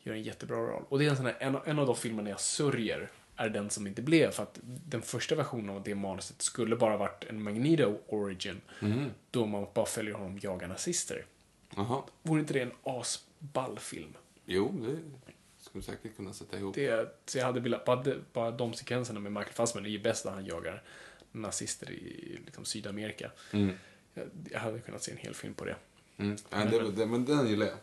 [0.03, 0.85] Gör en jättebra roll.
[0.89, 3.71] Och det är en sån här, en, en av de filmerna jag sörjer är den
[3.71, 7.43] som inte blev, för att den första versionen av det manuset skulle bara varit en
[7.43, 8.61] Magneto origin,
[9.31, 11.25] då man bara följer honom jaga nazister.
[11.77, 12.03] Jaha.
[12.23, 14.15] Vore inte det en asball film?
[14.45, 14.99] Jo, det
[15.61, 16.75] skulle säkert kunna sätta ihop.
[16.75, 20.25] Det, så jag hade velat, bara, bara de sekvenserna med Michael Fassbender är ju bäst
[20.25, 20.83] när han jagar
[21.33, 23.31] nazister i liksom, Sydamerika.
[24.15, 25.77] Jag, jag hade kunnat se en hel film på det.
[26.17, 26.37] Mm.
[26.51, 27.77] Ja, det, det, men den gillar jag.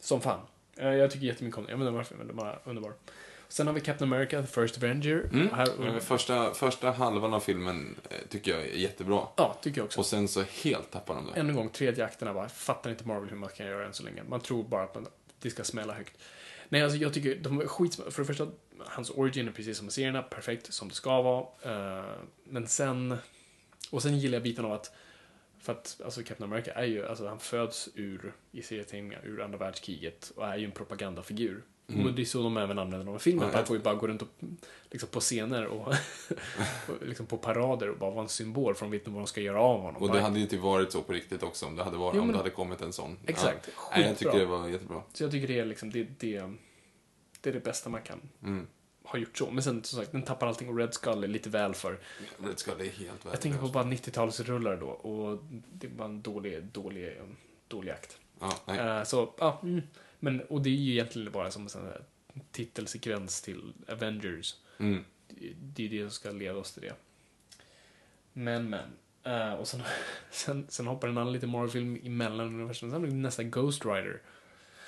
[0.00, 0.40] Som fan.
[0.74, 1.70] Jag tycker jättemycket om den.
[1.70, 2.94] Jag vet inte varför, men den var underbar.
[3.48, 5.28] Sen har vi Captain America, The First Avenger.
[5.32, 5.48] Mm.
[5.54, 9.28] Här, första, första halvan av filmen eh, tycker jag är jättebra.
[9.36, 10.00] ja, tycker jag också.
[10.00, 11.40] Och sen så helt tappar de det.
[11.40, 14.02] Än en gång, tredje akterna bara, fattar inte Marvel hur man kan göra än så
[14.02, 14.22] länge.
[14.28, 15.06] Man tror bara att man,
[15.40, 16.18] det ska smälla högt.
[16.68, 18.10] Nej, alltså jag tycker de är skitsmå.
[18.10, 18.48] För det första,
[18.78, 21.46] hans origin är precis som i serierna, perfekt som det ska vara.
[21.62, 22.04] Eh,
[22.44, 23.16] men sen,
[23.90, 24.92] och sen gillar jag biten av att,
[25.60, 29.58] för att alltså Captain America är ju, alltså han föds ur, i serietidningar, ur andra
[29.58, 31.62] världskriget och är ju en propagandafigur.
[31.88, 32.06] Mm.
[32.06, 33.50] Och det är så de även använder dem i filmen.
[33.52, 34.28] Ja, får ju bara gå runt och,
[34.90, 35.88] liksom på scener och,
[36.88, 39.26] och liksom på parader och bara vara en symbol för de vet inte vad de
[39.26, 40.02] ska göra av honom.
[40.02, 42.20] Och det hade ju inte varit så på riktigt också om det hade, varit, Jo,
[42.20, 43.18] om men- det hade kommit en sån.
[43.26, 43.68] Exakt.
[43.76, 43.82] Ja.
[43.96, 45.02] Nej, jag tycker det var jättebra.
[45.12, 46.42] Så jag tycker det är liksom, det, det,
[47.40, 48.66] det är det bästa man kan Mm.
[49.04, 49.50] ha gjort så.
[49.50, 51.98] Men sen som sagt, den tappar allting och Red Skull är lite väl för.
[52.38, 53.32] Red Skull är helt värdelös.
[53.32, 55.38] Jag tänker på bara 90-talsrullar då och
[55.72, 57.16] det var en dålig, dålig,
[57.68, 58.18] dålig akt.
[58.40, 58.78] Ja, nej.
[58.78, 59.82] Eh, så, ja, mm.
[60.32, 62.04] Men, och det är ju egentligen bara som en sån här
[62.52, 64.54] titelsekvens till Avengers.
[64.78, 65.04] Mm.
[65.28, 66.94] Det- Det är det som ska leda oss till det.
[68.32, 68.88] Men, men.
[69.22, 69.80] Eh, och sen,
[70.30, 72.90] sen, sen hoppar en annan liten Marvel-film emellan universum.
[72.90, 74.20] Sen blir det nästa Ghost Rider.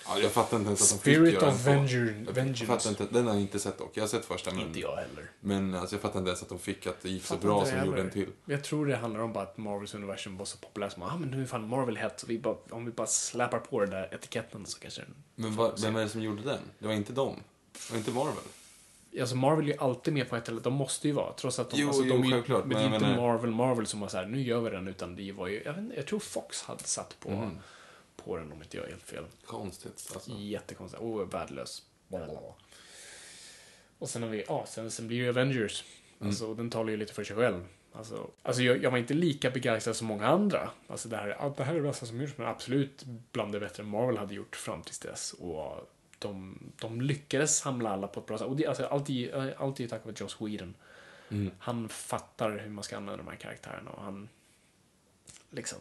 [0.07, 1.71] Ja, jag fattar inte ens att de fick Spirit göra of en så.
[1.71, 2.67] Venger- Jag Vengeance.
[2.67, 3.91] fattar inte, den har jag inte sett dock.
[3.95, 5.31] Jag har sett första men, Inte jag heller.
[5.41, 7.59] men alltså, jag fattar inte ens att de fick att det gick så Fattar bra
[7.59, 8.09] inte som de gjorde heller.
[8.09, 8.29] en till.
[8.45, 11.29] Jag tror det handlar om bara att Marvels universum var så populärt som ah, men
[11.31, 14.15] nu är fan Marvel hett så vi bara, om vi bara släpar på den där
[14.15, 15.15] etiketten så kanske den...
[15.35, 16.61] Men va, vem är det som gjorde den?
[16.79, 17.37] Det var inte dem.
[17.73, 18.45] Det var inte Marvel.
[19.21, 21.71] Alltså Marvel är ju alltid med på ett eller de måste ju vara, trots att
[21.71, 23.23] de, Jo, alltså, jo, de är ju- självklart, men det men är jag inte menar-
[23.33, 25.73] Marvel, Marvel som var så här, nu gör vi den, utan det var ju, jag,
[25.73, 27.59] vet, inte, jag tror Fox hade satt på, Mm.
[28.25, 29.25] På den om inte jag är helt fel.
[29.45, 30.31] Konstigt alltså.
[30.31, 31.03] Jättekonstigt.
[31.03, 31.83] Oh, värdelös.
[33.99, 35.85] Och sen har vi, ja, sen, sen blir det Avengers.
[36.19, 36.29] Mm.
[36.29, 37.67] Alltså, den talar ju lite för sig själv.
[37.93, 40.71] Alltså, alltså jag, jag var inte lika begeistrad som många andra.
[40.87, 43.83] Alltså det här, det här är det bästa som gjorts, men absolut bland det bättre
[43.83, 45.33] Marvel hade gjort fram tills dess.
[45.33, 48.47] Och de, de lyckades samla alla på ett bra sätt.
[48.47, 50.75] Och det, alltså, alltid, alltid tack vare Joss Whedon.
[51.31, 51.51] Mm.
[51.59, 54.29] Han fattar hur man ska använda de här karaktärerna och han
[55.51, 55.79] liksom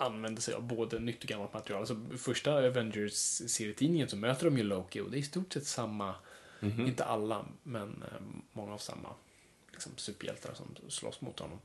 [0.00, 1.80] använder sig av både nytt och gammalt material.
[1.80, 6.14] Alltså första Avengers-serietidningen så möter de ju Loki och det är i stort sett samma,
[6.60, 6.86] Mhm.
[6.86, 8.20] inte alla, men eh,
[8.52, 9.08] många av samma
[9.72, 11.58] liksom, superhjältar som slåss mot honom.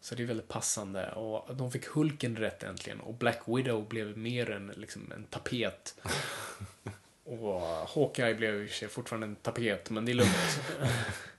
[0.00, 4.18] Så det är väldigt passande och de fick Hulken rätt äntligen och Black Widow blev
[4.18, 5.94] mer än liksom, en tapet.
[7.24, 10.60] och Hawkeye blev i och för sig fortfarande en tapet, men det är lugnt.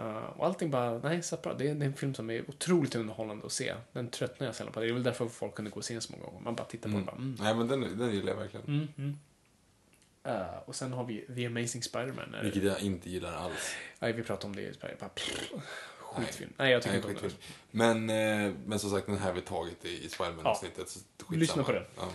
[0.00, 1.54] Uh, och allting bara, nej, så bra.
[1.54, 3.74] Det är, det är en film som är otroligt underhållande att se.
[3.92, 4.80] Den tröttnar jag sällan på.
[4.80, 6.40] Det är väl därför folk kunde gå och se den så många gånger.
[6.40, 7.06] Man bara tittar på Mm.
[7.06, 7.36] den och bara, mm.
[7.40, 8.66] Nej, men den, den gillar jag verkligen.
[8.66, 9.18] Mm, mm.
[10.28, 12.36] Uh, och sen har vi The Amazing Spider-Man.
[12.42, 13.74] Vilket jag inte gillar alls.
[13.98, 15.52] Nej, vi pratade om det i Spider- bara, pff,
[15.98, 16.52] Skitfilm.
[16.56, 17.32] Nej, jag tycker Nej, inte om
[17.70, 18.06] den.
[18.06, 20.86] Men, eh, men som sagt, den här har vi tagit i, i Spiderman-avsnittet.
[21.18, 21.36] skitsamma.
[21.40, 21.84] Lyssna på den.
[21.96, 22.08] Ja.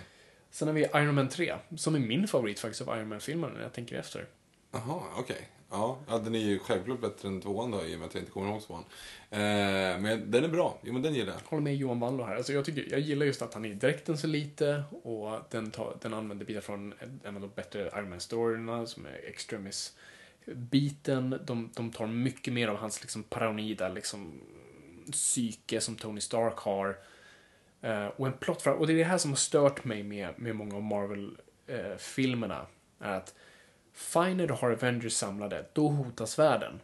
[0.52, 3.62] Sen har vi Iron Man 3, som är min favorit faktiskt av Iron Man-filmerna när
[3.62, 4.28] jag tänker efter.
[4.72, 5.50] Jaha, okej.
[5.74, 8.22] Ja, ja, den är ju självklart bättre än tvåan då, i och med att jag
[8.22, 8.84] inte kommer ihåg tvåan.
[9.30, 9.40] Eh,
[10.00, 10.80] men den är bra.
[10.84, 11.40] Jo, men den gillar jag.
[11.50, 12.36] Håller med Johan Wallo här.
[12.36, 15.72] Alltså jag, tycker, jag gillar just att han är i dräkten så lite och den,
[15.72, 16.94] tar, den använder bitar från
[17.24, 21.40] en av de bättre Iron Man-storyerna som är Extremis-biten.
[21.46, 24.42] De, de tar mycket mer av hans liksom, paranoida liksom,
[25.12, 26.98] psyke som Tony Stark har.
[27.82, 30.56] Eh, och en plott och det är det här som har stört mig med, med
[30.56, 32.66] många av Marvel-filmerna.
[33.02, 33.34] Eh, är att
[33.94, 36.80] fine när du har Avengers samlade, då hotas världen.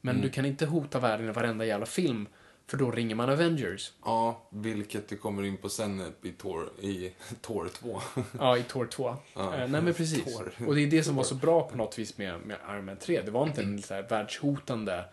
[0.00, 0.22] Men Mm.
[0.26, 2.28] du kan inte hota världen i varenda jävla film,
[2.66, 3.92] för då ringer man Avengers.
[4.04, 8.00] Ja, vilket du kommer in på sen i Tor, i Tor 2.
[8.38, 9.16] Ja, i Tor 2.
[9.34, 9.54] Ja.
[9.54, 10.36] Eh, nej, men precis.
[10.36, 10.52] Tor.
[10.66, 12.96] Och det är det som var så bra på något vis med, med Iron Man
[12.96, 13.22] 3.
[13.24, 15.04] Det var inte en så här världshotande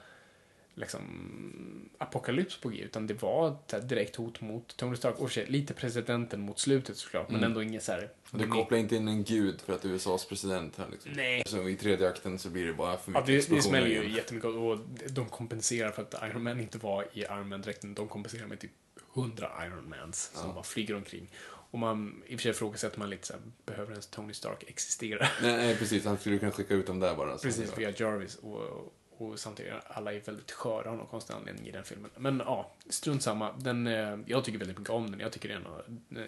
[0.78, 5.20] liksom, apokalyps på G, utan det var ett direkt hot mot Tony Stark.
[5.20, 7.50] Och lite presidenten mot slutet såklart, men Mm.
[7.50, 8.10] ändå inget så här...
[8.32, 11.12] Du kopplar inte in en gud för att USAs president här liksom.
[11.16, 11.44] Nej.
[11.46, 14.04] Så i tredje akten så blir det bara för Ja, mycket det, det explosioner smäller
[14.04, 14.80] ju jättemycket och
[15.10, 17.94] de kompenserar för att Iron Man inte var i Iron Man-dräkten.
[17.94, 18.72] De kompenserar med typ
[19.16, 20.54] 100 Iron Mans som Ja.
[20.54, 21.32] bara flyger omkring.
[21.70, 24.64] Och man, i och för sig ifrågasätter man lite så här, behöver ens Tony Stark
[24.68, 25.28] existera?
[25.42, 26.06] Nej, nej, precis.
[26.06, 27.38] Han skulle kunna skicka ut dem där bara.
[27.38, 28.36] Precis, via Jarvis.
[28.36, 32.12] Och, och samtidigt, alla är väldigt sköra av någon konstig anledning i den filmen.
[32.18, 33.52] Men ja, strunt samma.
[33.52, 35.20] Den, eh, jag tycker väldigt mycket om den.
[35.20, 35.82] Jag tycker det är en av,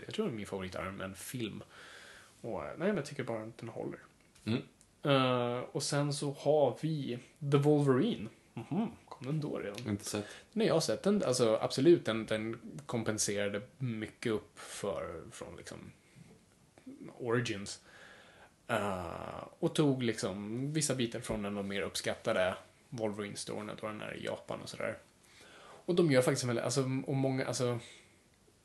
[0.06, 1.64] jag tror det är min favorit Iron Man-film.
[2.42, 4.00] Och eh, nej, men jag tycker bara att den håller.
[4.46, 4.62] Mm.
[5.04, 7.20] Eh, och sen så har vi
[7.52, 8.30] The Wolverine.
[8.54, 9.90] Mhm, kom den då redan?
[9.90, 10.26] Inte sett.
[10.54, 11.24] Nej, jag har sett den.
[11.24, 15.92] Alltså absolut, den, den kompenserade mycket upp för, från liksom
[17.18, 17.82] Origins.
[18.68, 22.56] Eh, och tog liksom vissa bitar från den och mer uppskattade
[22.90, 24.98] Wolverine-storyn, då den är i Japan och sådär.
[25.86, 27.80] Och de gör faktiskt en väldigt, alltså, och många, alltså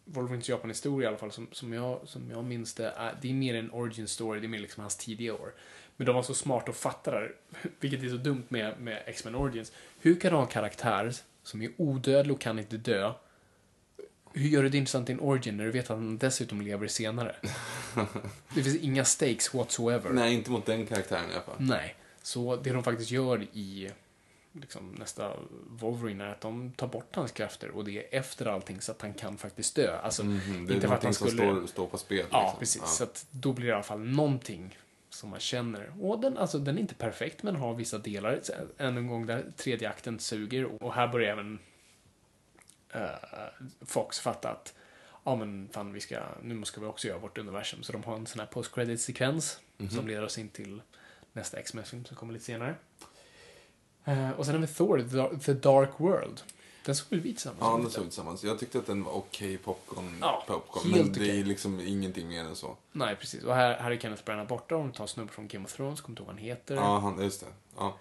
[0.05, 3.35] Wolverines Japan-historia i alla fall, som, som, jag, som jag minns det, är, det är
[3.35, 5.55] mer en origin story, det är mer liksom hans tidiga år.
[5.97, 7.33] Men de var så smarta och fattade
[7.81, 9.73] vilket är så dumt med, med X-Men Origins.
[10.01, 13.13] Hur kan du ha en karaktär som är odödlig och kan inte dö?
[14.33, 16.87] Hur gör du det intressant i en origin när du vet att han dessutom lever
[16.87, 17.37] senare?
[18.55, 20.11] Det finns inga stakes whatsoever.
[20.11, 21.57] Nej, inte mot den karaktären i alla fall.
[21.59, 21.95] Nej.
[22.23, 23.91] Så det de faktiskt gör i
[24.61, 25.33] liksom, nästa
[25.69, 29.03] Wolverine är att de tar bort hans krafter och det är efter allting så att
[29.03, 29.99] han kan faktiskt dö.
[29.99, 31.43] Alltså, Mhm, det är inte för att han som skulle...
[31.43, 32.27] står, står på spel.
[32.31, 32.59] Ja, liksom.
[32.59, 32.83] precis.
[32.83, 32.87] Ja.
[32.89, 34.79] Så att då blir det i alla fall någonting
[35.11, 35.93] som man känner.
[36.01, 38.41] Och den, alltså, den är inte perfekt, men har vissa delar.
[38.43, 40.83] Så, Än en gång där tredje akten suger.
[40.83, 41.59] Och här börjar även
[42.91, 43.01] eh,
[43.87, 44.75] Fox fatta att
[45.25, 47.83] ja, men fan, vi ska, nu ska vi också göra vårt universum.
[47.83, 49.91] Så de har en sån här post-credit-sekvens Mhm.
[49.91, 50.83] som leder oss in till
[51.33, 52.75] nästa X-Men-film som kommer lite senare.
[54.05, 56.41] Eh, och sen har vi Thor, The Dar- The Dark World.
[56.85, 57.61] Den såg väl vi tillsammans?
[57.61, 58.11] Ja, den vi såg inte?
[58.11, 58.45] tillsammans.
[58.45, 60.19] Jag tyckte att den var okej popcorn.
[60.21, 61.41] Ja, popcorn men det okej.
[61.41, 62.77] är liksom ingenting mer än så.
[62.93, 63.45] Nej, precis.
[63.45, 66.01] Och här, här är Kenneth Branagh borta och de tar snubbe från Game of Thrones,
[66.01, 66.75] kommer inte ihåg vad han heter.
[66.75, 67.47] Ja, han, just det.
[67.77, 67.99] Ja.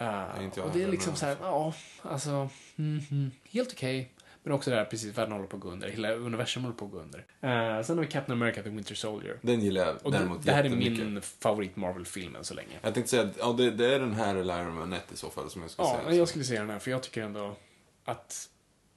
[0.00, 4.10] Uh, inte jag och det är liksom så här, ja, alltså, mhm, helt okej.
[4.44, 5.88] Men också det här, precis, världen håller på att gå under.
[5.88, 7.18] Hela universum håller på att gå under.
[7.18, 9.38] Eh, sen har vi Captain America, The Winter Soldier.
[9.42, 12.78] Den gillar jag Och det, däremot det här är min favorit Marvel-film än så länge.
[12.82, 15.16] Jag tänkte säga att ja, det, det är den här eller Iron Man 1 i
[15.16, 16.16] så fall som jag skulle Ja, säga.
[16.16, 17.56] jag skulle säga den här, för jag tycker ändå
[18.04, 18.48] att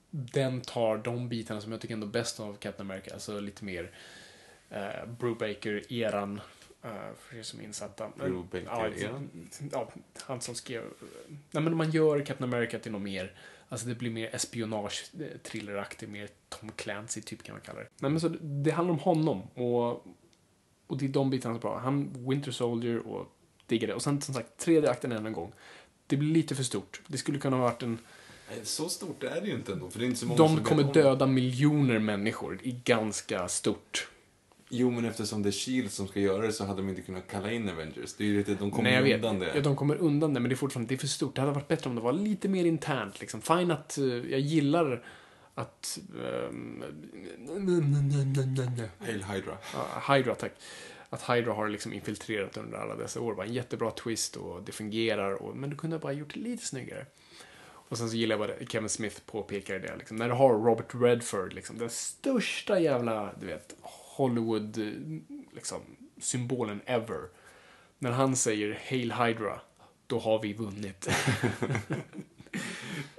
[0.09, 3.13] den tar de bitarna som jag tycker ändå bäst av Captain America.
[3.13, 3.91] Alltså lite mer
[4.71, 6.41] uh, Brubaker-eran.
[6.85, 8.09] Uh, för er som är insatta.
[8.17, 9.29] Brubaker-eran?
[9.59, 9.91] Ja, ja,
[10.23, 10.83] han som skrev...
[11.51, 13.33] Nej, men man gör Captain America till något mer...
[13.69, 17.87] Alltså det blir mer espionage, eh, thrilleraktigt, mer Tom Clancy typ kan man kalla det.
[17.99, 20.05] Nej, men så det, det handlar om honom och,
[20.87, 21.79] och det är de bitarna som är bra.
[21.79, 23.27] Han, Winter Soldier och
[23.65, 23.93] diggar det.
[23.93, 25.53] Och sen som sagt, tredje akten än en gång.
[26.07, 27.01] Det blir lite för stort.
[27.07, 27.97] Det skulle kunna ha varit en...
[28.63, 30.63] Så stort är det ju inte ändå, för det är inte så många De som
[30.65, 34.07] kommer döda miljoner människor i ganska stort.
[34.69, 37.27] Jo, men eftersom det är Shield som ska göra det så hade de inte kunnat
[37.27, 38.13] kalla in Avengers.
[38.13, 39.15] Det är ju lite, de kommer Nej, jag vet.
[39.15, 39.51] undan det.
[39.55, 41.35] Ja, de kommer undan det, men det är fortfarande det är för stort.
[41.35, 43.19] Det hade varit bättre om det var lite mer internt.
[43.19, 43.41] Liksom.
[43.41, 45.03] Fine att eh, jag gillar
[45.55, 45.99] att...
[48.99, 49.57] Hail Hydra.
[49.73, 50.51] Ja, Hydra, tack.
[51.09, 53.31] Att Hydra har liksom infiltrerat under alla dessa år.
[53.31, 55.31] Det var en jättebra twist och det fungerar.
[55.31, 57.05] Och, men du kunde ha bara gjort det lite snyggare.
[57.89, 59.95] Och sen så gillar jag vad Kevin Smith påpekar det.
[59.97, 63.75] Liksom, när du har Robert Redford, liksom, den största jävla, du vet,
[64.17, 64.93] Hollywood, eh,
[65.55, 65.81] liksom,
[66.17, 67.29] symbolen ever.
[67.99, 69.61] När han säger Hail Hydra,
[70.07, 71.07] då har vi vunnit.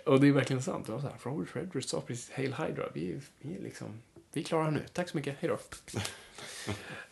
[0.07, 0.87] och det är verkligen sant.
[0.87, 2.89] Det var så här, Robert Redford sa precis Hail Hydra.
[2.95, 4.03] Vi, vi är liksom,
[4.33, 4.85] vi är klara nu.
[4.93, 5.59] Tack så mycket, hej då.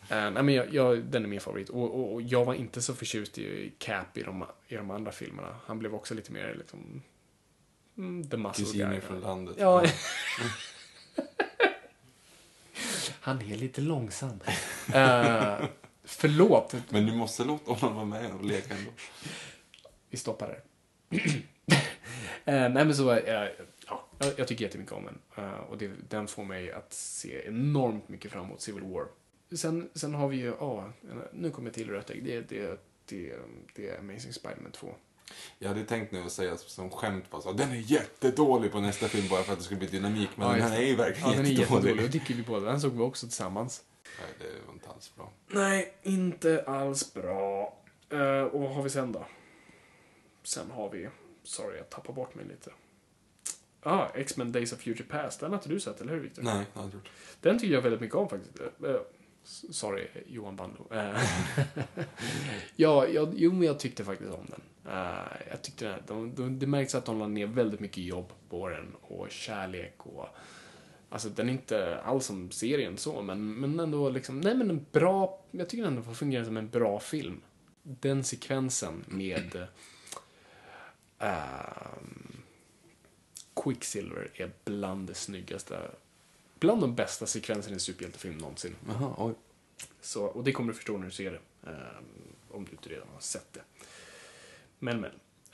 [0.09, 1.69] Eh, nej, men jag, jag, den är min favorit.
[1.69, 5.11] Och, och, och jag var inte så förtjust i Cap i de, i de andra
[5.11, 5.55] filmerna.
[5.65, 7.01] Han blev också lite mer liksom...
[7.97, 9.01] Mm, the muscle Kusiner guy.
[9.01, 9.55] från landet.
[9.59, 9.83] Ja.
[13.27, 14.29] Han är lite långsam.
[14.29, 15.65] Uh,
[16.03, 18.91] förlåt, Men du måste låta honom vara med och leka ändå.
[20.09, 20.63] vi stoppar där.
[22.45, 23.49] Eh, nej men så, eh,
[23.87, 25.19] ja, jag, tycker jättemycket om den.
[25.37, 29.05] Eh, och det, den får mig att se enormt mycket fram emot Civil War.
[29.57, 30.91] Sen, sen har vi ju, ja,
[31.33, 32.23] nu kommer jag till rätt ägg.
[32.23, 33.35] Det, det, det,
[33.75, 34.95] det är Amazing Spider-Man 2.
[35.59, 39.07] Jag hade tänkt nu att säga som skämt bara så, den är jättedålig på nästa
[39.07, 40.29] film bara för att det skulle bli dynamik.
[40.35, 41.83] Men Ja, den här är ju verkligen Ja, den är jättedålig.
[41.89, 42.05] jättedålig.
[42.05, 42.65] Det tycker vi båda.
[42.65, 43.83] Den såg vi också tillsammans.
[44.21, 45.31] Nej, det var inte alls bra.
[45.47, 47.77] Nej, inte alls bra.
[48.09, 49.25] Eh, och vad har vi sen då?
[50.43, 51.09] Sen har vi,
[51.43, 52.71] sorry jag tappar bort mig lite.
[53.81, 55.39] Ah, X-Men Days of Future Past.
[55.39, 56.41] Den har inte du sett, eller hur Victor?
[56.43, 57.09] Nej, jag har inte gjort.
[57.41, 58.53] Den tycker jag väldigt mycket om faktiskt.
[59.43, 60.87] S- sorry, Johan Bando.
[60.91, 61.21] Eh,
[62.75, 64.61] ja, jag, jo, men jag tyckte faktiskt om den.
[64.87, 68.33] Eh, jag tyckte den, de, de, det märks att de la ner väldigt mycket jobb
[68.49, 70.27] på den och kärlek och
[71.09, 74.85] Alltså den är inte alls som serien så, men, men ändå liksom, nej men en
[74.91, 77.41] bra, jag tycker den ändå fungerar som en bra film.
[77.83, 79.67] Den sekvensen med
[81.19, 82.37] ehm,
[83.55, 85.91] Quicksilver är bland det snyggaste,
[86.59, 88.75] bland de bästa sekvenserna i en superhjältefilm någonsin.
[88.87, 89.33] Jaha, oj.
[90.01, 91.69] Så, och det kommer du förstå när du ser det.
[91.69, 92.03] ehm,
[92.51, 93.61] om du inte redan har sett det.
[94.79, 95.11] Men, men.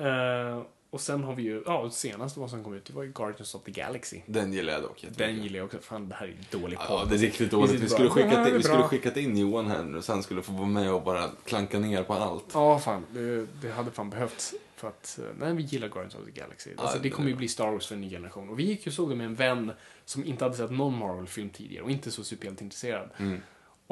[0.08, 3.12] Eh, och sen har vi ju, ja, senast vad som kom ut, det var ju
[3.12, 4.22] Guardians of the Galaxy.
[4.26, 5.06] Den gillar jag dock.
[5.18, 5.78] Den gillar jag också.
[5.82, 6.88] Fan, det här är dålig podd.
[6.90, 7.72] Ja, det är riktigt dåligt.
[7.82, 10.12] Vi skulle, skickat "Det här in, vi skulle bra." skickat in Johan här nu så
[10.12, 12.46] han skulle få vara med och bara klanka ner på allt.
[12.54, 13.06] Ja, fan.
[13.12, 14.54] Det, det hade fan behövts.
[14.76, 16.70] För att, eh, nej, vi gillar Guardians of the Galaxy.
[16.78, 18.50] Alltså, det det- kommer ju bli Star Wars för en ny generation.
[18.50, 19.72] Och vi gick ju och såg det med en vän
[20.06, 23.10] som inte hade sett någon Marvel-film tidigare och inte så superhjälteintresserad.
[23.18, 23.42] Mm.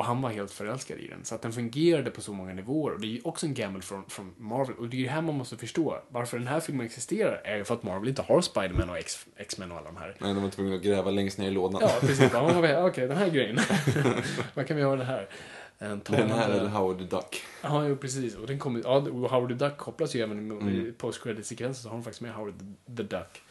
[0.02, 1.26] Och han var helt förälskad i den.
[1.26, 2.94] Så att den fungerade på så många nivåer.
[2.94, 4.76] Och det är ju också en gamble från, från Marvel.
[4.76, 5.98] Och det är ju det här man måste förstå.
[6.10, 8.98] Varför den här filmen existerar är ju för att Marvel inte har Spider-Man och
[9.38, 10.15] X-Men och alla de här.
[10.19, 11.82] Nej, de var tvungna att gräva längst ner i lådan.
[11.82, 12.32] Ja, precis.
[12.34, 13.60] Okej, den här grejen.
[14.53, 15.30] Vad kan vi göra det här?
[15.78, 17.44] En Den här eller Howard the Duck.
[17.61, 18.36] Ja, jo, precis.
[18.36, 20.69] Och den kommer, ja, Howard the Duck kopplas ju även Mm.
[20.69, 22.53] i post-credit-sekvensen så har de faktiskt med Howard
[22.98, 23.41] the, Duck.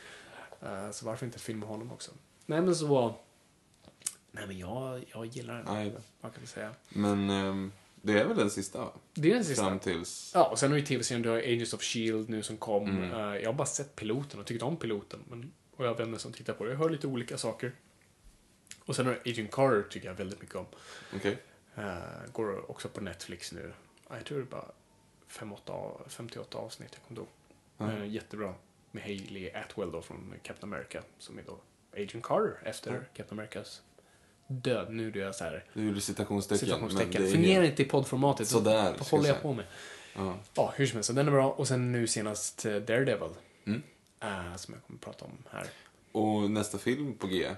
[0.62, 2.10] Eh, så varför inte filma honom också?
[2.46, 3.14] Nej, men så...
[4.32, 5.64] Nej, men jag, jag gillar den.
[5.74, 5.92] Nej.
[6.20, 6.74] Vad kan vi säga?
[6.88, 8.78] Men ehm, Det är väl den sista?
[8.78, 8.92] va?
[9.14, 9.64] Det är den sista.
[9.64, 10.32] Fram tills...
[10.34, 12.88] Ja, och sen har ju tv-serien, du har Agents of Shield nu som kom.
[12.90, 13.12] Mm.
[13.12, 15.20] Eh, jag har bara sett piloten och tyckt om piloten.
[15.30, 16.70] Men, och jag har vänner som tittar på det.
[16.70, 17.72] Jag hör lite olika saker.
[18.84, 20.66] Och sen har du Agent Carter tycker jag väldigt mycket om.
[21.16, 21.38] Okej.
[21.76, 21.96] Eh,
[22.32, 23.72] går också på Netflix nu.
[24.08, 24.70] Ja, Jag tror det är bara
[25.28, 28.06] 58, av- 58 avsnitt, jag kommer inte ihåg.
[28.12, 28.54] Jättebra.
[28.90, 31.02] Med Hailey Atwell då från Captain America.
[31.18, 31.58] Som är då
[32.02, 33.82] Agent Carter efter Captain Americas
[34.50, 34.86] död.
[34.90, 36.58] Nu är det så här Du gjorde citationstecken.
[36.68, 37.30] citationstecken.
[37.30, 38.48] Fungerar inte i poddformatet.
[38.48, 39.64] så Sådär, Vad håller jag jag på med?
[40.16, 40.38] Ja.
[40.54, 41.06] Ja, hur som helst.
[41.06, 41.50] Så den är bra.
[41.52, 43.30] Och sen nu senast eh, Daredevil.
[43.66, 43.82] Mm.
[44.20, 45.66] eh, som jag kommer att prata om här.
[46.12, 47.54] Och nästa film på G, eh,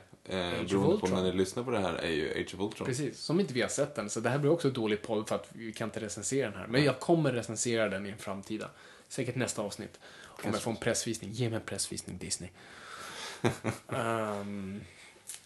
[0.68, 2.86] beroende på när ni lyssnar på det här, är ju Age of Ultron.
[2.86, 4.10] Precis, som inte vi har sett den.
[4.10, 6.66] Så det här blir också dåligt podd för att vi kan inte recensera den här.
[6.66, 8.70] Men jag kommer recensera den i en framtida.
[9.08, 10.00] Säkert nästa avsnitt.
[10.44, 11.30] Om jag får en pressvisning.
[11.32, 12.50] Ge mig en pressvisning, Disney.
[13.88, 14.80] Ehm,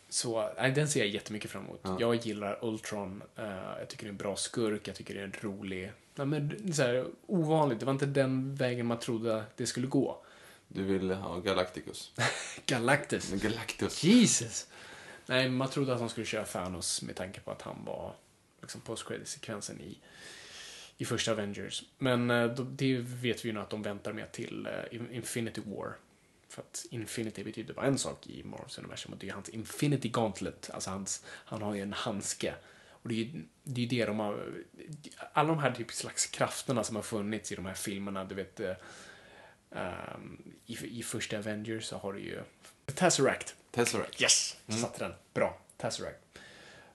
[0.09, 1.81] så nej, den ser jag jättemycket fram emot.
[1.83, 1.97] Ja.
[2.01, 3.23] Jag gillar Ultron.
[3.37, 3.45] eh,
[3.78, 4.89] jag tycker det är en bra skurk.
[4.89, 5.93] Jag tycker det är en rolig...
[6.15, 7.81] Nej, men, så här, ovanligt.
[7.81, 10.23] Det var inte den vägen man trodde det skulle gå.
[10.69, 12.12] Du vill ha Galacticus.
[12.66, 13.31] Galactus.
[13.33, 14.05] Galactus.
[14.05, 14.66] Jesus!
[15.27, 18.15] Nej, man trodde att de skulle köra Thanos med tanke på att han var
[18.61, 19.99] liksom post sekvensen i,
[20.99, 21.83] i första Avengers.
[21.99, 25.61] Men eh, då, det vet vi ju nu att de väntar med till In- Infinity
[25.65, 25.97] War.
[26.48, 30.09] För att Infinity betyder bara en sak i Marvels universum och det är hans Infinity
[30.09, 30.70] Gauntlet.
[30.74, 32.55] Alltså hans, han har ju en handske.
[32.90, 34.55] Och det är ju det, är det de har...
[35.32, 38.60] Alla de här typ slags krafterna som har funnits i de här filmerna, du vet...
[39.70, 42.40] ehm, i, I första Avengers så har du ju
[42.94, 43.55] Tesseract.
[43.70, 44.23] Tesseract.
[44.23, 44.56] Yes!
[44.66, 45.14] Jag satte den.
[45.35, 45.59] Bra.
[45.77, 46.18] Tesseract.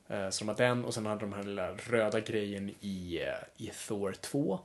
[0.07, 3.65] Eh, Så de har den och sen hade de här lilla röda grejen i, eh,
[3.65, 4.59] i Thor 2.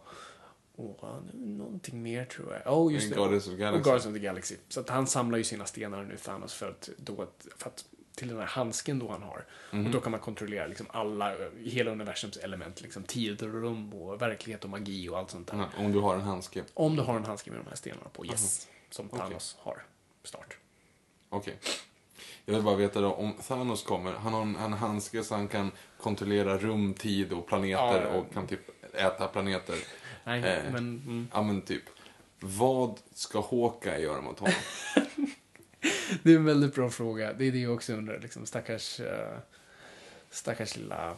[0.76, 2.78] Och eh, någonting mer tror jag.
[2.78, 3.16] Oh, just det.
[3.16, 3.78] Guardians of the Galaxy.
[3.78, 4.56] Och Guardians of the Galaxy.
[4.68, 7.26] Så att han samlar ju sina stenar nu, Thanos, för att, då,
[7.56, 7.84] för att
[8.16, 9.44] till den här handsken då han har.
[9.70, 9.86] Mhm.
[9.86, 12.82] Och då kan man kontrollera liksom alla, eh, hela universums element.
[12.82, 15.56] Liksom tid och rum och verklighet och magi och allt sånt där.
[15.58, 16.64] Ja, om du har en handske.
[16.74, 18.68] Om du har en handske med de här stenarna på, yes.
[18.90, 19.18] Som Okej.
[19.18, 19.82] Thanos har.
[20.22, 20.56] Start.
[21.28, 21.58] Okej.
[22.44, 25.48] Jag vill bara veta då, om Thanos kommer, han har en, en handske så han
[25.48, 25.70] kan
[26.00, 29.76] kontrollera rum, tid och planeter Ja, och kan typ äta planeter.
[30.26, 31.02] Nej, Eh, men...
[31.06, 31.28] Mm.
[31.32, 31.82] Ja men typ.
[32.40, 34.54] Vad ska Hawkeye göra mot honom?
[36.22, 37.32] Det är en väldigt bra fråga.
[37.32, 38.20] Det är det jag också undrar.
[38.20, 39.06] Liksom, stackars, uh,
[40.30, 41.16] stackars lilla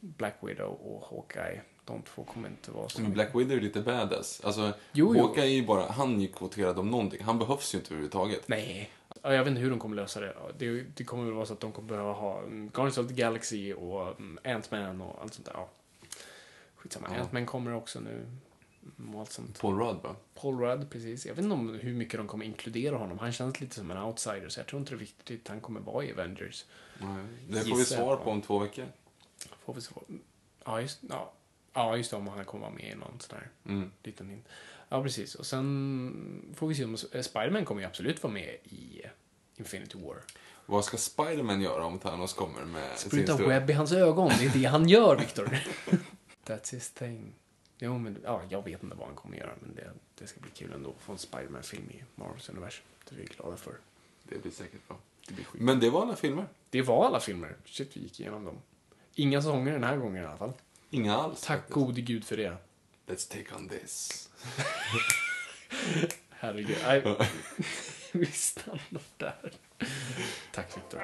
[0.00, 1.60] Black Widow och Hawkeye.
[1.84, 4.40] De två kommer inte vara så Men Black Widow är lite badass.
[4.44, 5.22] Alltså, Jo, jo.
[5.22, 7.22] Hawkeye är ju bara, han är ju kvoterad om någonting.
[7.22, 8.48] Han behövs ju inte överhuvudtaget.
[8.48, 8.90] Nej.
[9.22, 10.34] Ja, Jag vet inte hur de kommer lösa det.
[10.58, 13.14] Det, det kommer väl vara så att de kommer behöva ha mm, Guardians of the
[13.14, 15.54] Galaxy och mm, Ant-Man och allt sånt där.
[15.56, 15.68] Ja.
[16.76, 17.06] Skitsamma.
[17.10, 17.20] Ja.
[17.20, 18.26] Ant-Man kommer också nu.
[18.98, 19.60] Mm, Och allt sånt.
[19.60, 20.16] Paul Rudd va?
[20.34, 21.26] Paul Rudd, precis.
[21.26, 23.18] Jag vet inte om hur mycket de kommer inkludera honom.
[23.18, 25.60] Han känns lite som en outsider, så jag tror inte det är viktigt att han
[25.60, 26.64] kommer vara i Avengers.
[26.98, 27.24] Nej.
[27.48, 28.30] Det får vi svar på.
[28.30, 28.86] om två veckor.
[29.64, 29.90] Får vi se.
[30.64, 31.32] Ja, just, ja.
[31.72, 32.16] ja, just det.
[32.16, 33.90] Om han kommer vara med i någon sån här Mm.
[34.02, 34.46] liten hint.
[34.88, 35.34] Ja, precis.
[35.34, 39.02] Och sen får vi se om eh, Spiderman kommer ju absolut vara med i
[39.56, 40.16] Infinity War.
[40.66, 44.32] Vad ska Spiderman göra om Thanos kommer med Spruta stor- webb i hans ögon.
[44.38, 45.44] Det är det han gör, Victor.
[46.46, 47.32] That's his thing.
[47.82, 50.50] Jo, men ja, jag vet inte vad han kommer göra, men det, det ska bli
[50.50, 52.84] kul ändå att få en Spiderman-film i Marvels universum.
[53.08, 53.74] Det är vi glada för.
[54.22, 54.98] Det blir säkert bra.
[55.28, 55.62] Det blir skit.
[55.62, 56.46] Men det var alla filmer.
[56.70, 57.56] Det var alla filmer.
[57.64, 58.58] Shit, vi gick igenom dem.
[59.14, 60.52] Inga sånger den här gången i alla fall.
[60.90, 61.40] Inga alls.
[61.40, 61.74] Tack faktiskt.
[61.74, 62.56] gode gud för det.
[63.06, 64.28] Let's take on this.
[66.30, 66.76] Herregud.
[66.82, 67.16] Nej,
[68.12, 69.52] vi stannar där.
[70.52, 71.02] Tack Victor.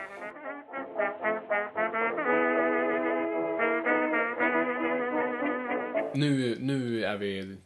[6.15, 7.57] Nu, nu är vi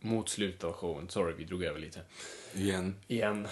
[0.00, 1.08] mot slutet av showen.
[1.08, 2.00] Sorry, vi drog över lite.
[2.54, 2.94] Igen.
[3.06, 3.46] Igen.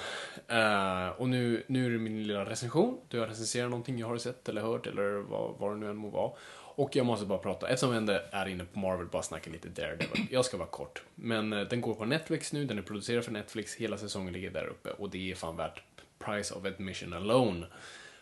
[0.49, 3.01] Eh, och nu, nu är det min lilla recension.
[3.09, 5.97] Du har recenserat någonting jag har sett eller hört eller vad, vad det nu än
[5.97, 6.33] må vara.
[6.77, 9.69] Och jag måste bara prata, eftersom vi ändå är inne på Marvel, bara snacka lite
[9.69, 10.27] Daredevil.
[10.31, 11.03] Jag ska vara kort.
[11.15, 14.51] Men eh, den går på Netflix nu, den är producerad för Netflix, hela säsongen ligger
[14.51, 15.83] där uppe och det är fan värt
[16.19, 17.67] price of admission alone.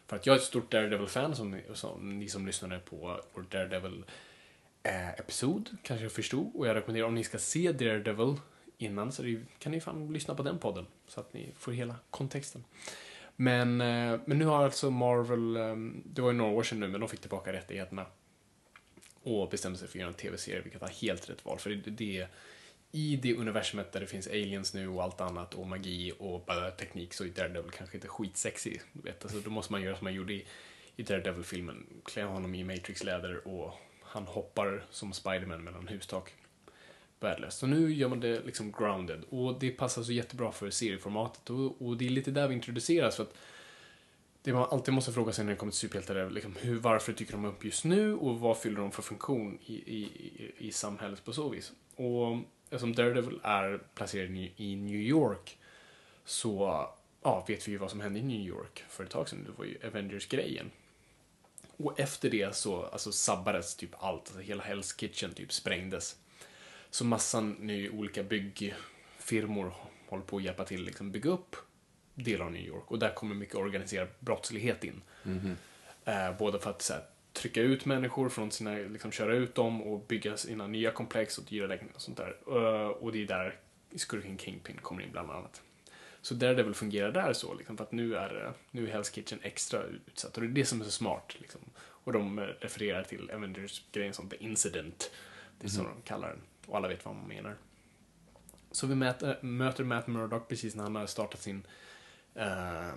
[0.07, 4.05] För att jag är ett stort Daredevil-fan, som, som ni som lyssnade på vår Daredevil
[4.83, 6.51] eh, episod kanske jag förstod.
[6.55, 8.37] Och jag rekommenderar om ni ska se Daredevil
[8.79, 10.87] innan så det, kan ni fan lyssna på den podden.
[11.07, 12.65] Så att ni får hela kontexten.
[13.37, 16.89] Men, eh, men nu har alltså Marvel, eh, det var ju några år sedan nu,
[16.89, 18.07] men de fick tillbaka rättigheterna.
[19.23, 21.59] Och bestämde sig för att göra en tv-serie, vilket var helt rätt val.
[21.59, 22.27] För det, det
[22.93, 26.71] i det universumet där det finns aliens nu och allt annat och magi och bara
[26.71, 28.79] teknik så är Daredevil kanske inte skitsexy.
[28.93, 30.47] Vet, alltså, då måste man göra som man gjorde i,
[30.97, 31.87] i Daredevil-filmen.
[32.05, 33.75] Klä honom i Matrix-läder och
[34.13, 36.35] han hoppar som Spiderman mellan hustak.
[37.21, 37.59] Värdelöst.
[37.59, 41.83] Så nu gör man det liksom grounded och det passar så jättebra för serieformatet och,
[41.83, 43.35] och det är lite där vi introduceras för att
[44.43, 47.13] det man alltid måste fråga sig när det kommer till superhjältar är liksom hur, varför
[47.13, 50.73] dyker de upp just nu och vad fyller de för funktion i, i, i, i
[50.73, 51.73] samhället på så vis.
[51.97, 52.39] Och
[52.71, 55.59] eftersom Daredevil är placerad i, i New York
[56.25, 56.87] så
[57.23, 59.45] ja, vet vi ju vad som hände i New York för ett tag sedan.
[59.45, 60.71] Det var ju Avengers-grejen.
[61.77, 64.21] Och efter det så alltså, sabbades typ allt.
[64.21, 66.17] Alltså, hela Hell's Kitchen typ sprängdes.
[66.91, 69.75] Så massan nu olika byggfirmor
[70.09, 71.57] håller på att hjälpa till liksom bygga upp
[72.15, 72.91] delar av New York.
[72.91, 75.03] Och där kommer mycket organiserad brottslighet in.
[76.05, 80.07] Eh, både för att här, trycka ut människor från sina, liksom köra ut dem och
[80.07, 82.37] bygga sina nya komplex och dyra lägenheter och sånt där.
[82.47, 83.61] Eh, och det är där
[83.97, 85.63] skurken Kingpin kommer in bland annat.
[86.23, 89.15] Så där det väl fungerar där så, liksom, för att nu är, nu är Hell's
[89.15, 90.37] Kitchen extra utsatt.
[90.37, 91.37] Och det är det som är så smart.
[91.41, 91.61] Liksom.
[91.79, 95.11] Och de eh, refererar till Avengers-grejen som The Incident.
[95.59, 96.41] Det är så de kallar den.
[96.67, 97.57] Och alla vet vad man menar.
[98.71, 101.67] Så vi möter, möter Matt Murdock precis när han har startat sin
[102.35, 102.93] eh,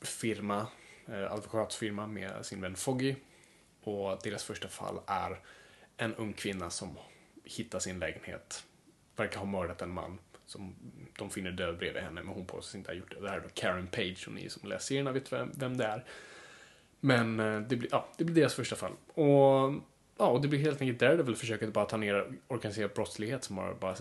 [0.00, 0.66] firma,
[1.06, 3.14] eh, advokatfirma med sin vän Foggy.
[3.82, 5.38] Och deras första fall är
[5.96, 6.98] en ung kvinna som
[7.44, 8.64] hittar sin lägenhet,
[9.16, 10.18] verkar ha mördat en man
[10.50, 10.74] som
[11.18, 13.20] de finner död bredvid henne, men hon påstås inte ha gjort det.
[13.20, 15.84] Det här är då Karen Page, och ni som läser serierna vet vem, vem det
[15.84, 16.04] är.
[17.00, 18.92] Men eh, det blir, ja, det blir deras första fall.
[19.06, 19.74] Och,
[20.18, 23.74] ja, och det blir helt enkelt Daredevil försöker bara ta ner organiserad brottslighet som har
[23.74, 23.96] bara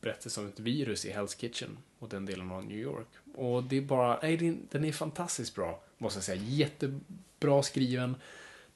[0.00, 3.08] berättats som ett virus i Hell's Kitchen och den delen av New York.
[3.34, 6.42] Och det är bara, nej, den är fantastiskt bra, måste jag säga.
[6.42, 8.16] Jättebra skriven.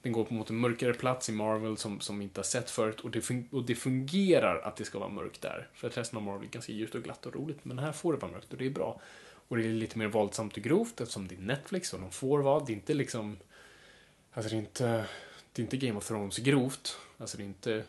[0.01, 3.11] Den går mot en mörkare plats i Marvel som, som inte har sett förut och
[3.11, 5.69] det, och det fungerar att det ska vara mörkt där.
[5.73, 8.13] För att resten av Marvel är ganska ljust och glatt och roligt, men här får
[8.13, 9.01] det vara mörkt och det är bra.
[9.47, 12.39] Och det är lite mer våldsamt och grovt eftersom det är Netflix och de får
[12.39, 12.63] vara.
[12.65, 13.37] Det är inte liksom,
[14.33, 15.05] alltså det är inte,
[15.53, 16.97] det är inte Game of Thrones grovt.
[17.17, 17.83] Alltså det är inte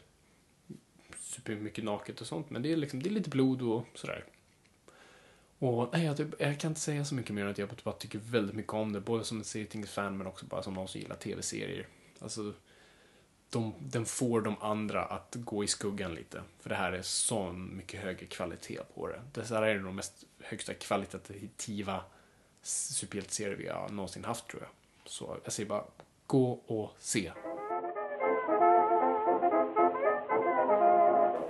[1.18, 4.24] supermycket naket och sånt, men det är liksom, det är lite blod och sådär.
[5.58, 7.94] Och nej, jag, typ- jag kan inte säga så mycket mer än att jag bara
[7.94, 11.00] tycker väldigt mycket om det, både som en serietidningsfan men också bara som någon som
[11.00, 11.86] gillar tv-serier.
[12.22, 12.52] Alltså,
[13.50, 17.76] de, den får de andra att gå i skuggan lite, för det här är sån
[17.76, 19.22] mycket högre kvalitet på det.
[19.32, 22.04] Det här är de mest högsta kvalitativa
[22.62, 24.70] superhjälteserier vi har någonsin haft, tror jag.
[25.04, 25.84] Så jag säger bara,
[26.26, 27.32] gå och se.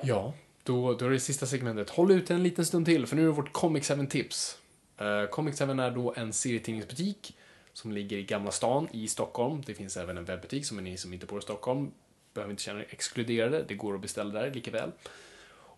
[0.03, 1.90] Ja, då, då är det sista segmentet.
[1.90, 4.59] Håll ut en liten stund till, för nu är det vårt Comic 7-tips.
[5.01, 7.36] Uh, eh, Comic 7 är då en serietidningsbutik
[7.73, 9.62] som ligger i Gamla stan i Stockholm.
[9.66, 11.93] Det finns även en webbutik som är ni som inte bor i Stockholm
[12.35, 13.65] behöver inte känna er exkluderade.
[13.69, 14.93] Det går att beställa där lika väl.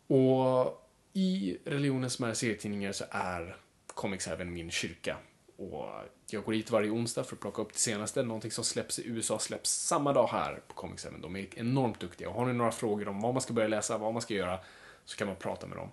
[0.07, 3.57] Och i religionens med serietidningar så är
[3.87, 5.17] Comics även min kyrka.
[5.57, 5.89] Och
[6.31, 8.23] jag går dit varje onsdag för att plocka upp det senaste.
[8.23, 11.11] Någonting som släpps i USA släpps samma dag här på Comics 7.
[11.23, 12.29] De är enormt duktiga.
[12.29, 14.59] Och har ni några frågor om vad man ska börja läsa, vad man ska göra,
[15.05, 15.91] så kan man prata med dem.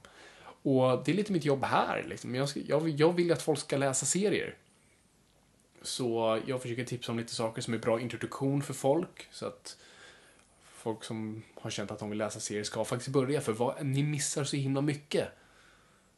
[0.63, 2.05] Och det är lite mitt jobb här.
[2.07, 2.35] Liksom.
[2.35, 4.57] Jag, ska, jag, jag vill att folk ska läsa serier.
[5.81, 9.27] Så jag försöker tipsa om lite saker som är bra introduktion för folk.
[9.31, 9.77] Så att
[10.63, 13.41] folk som har känt att de vill läsa serier ska faktiskt börja.
[13.41, 15.27] För vad, ni missar så himla mycket.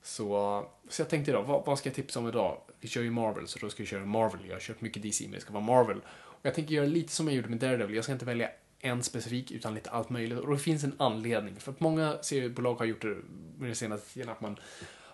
[0.02, 2.62] Så, så jag tänkte idag, vad, vad ska jag tipsa om idag?
[2.80, 4.40] Vi kör ju Marvel, så då ska vi köra Marvel.
[4.46, 5.98] Jag har kört mycket DC, men det ska vara Marvel.
[6.08, 7.96] Och jag tänker göra lite som jag gjorde med Daredevil.
[7.96, 8.50] Jag ska inte välja
[8.80, 10.40] en specifik, utan lite allt möjligt.
[10.40, 11.56] Och det finns en anledning.
[11.56, 13.18] För att många seriebolag har gjort det
[13.58, 14.60] med den senaste tiden, att man,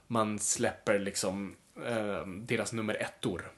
[0.07, 1.55] man släpper liksom
[1.85, 3.51] eh, deras nummer ettor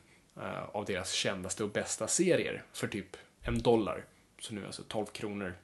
[0.72, 4.06] av deras kändaste och bästa serier för typ en dollar.
[4.40, 5.56] Så nu alltså 12 kronor.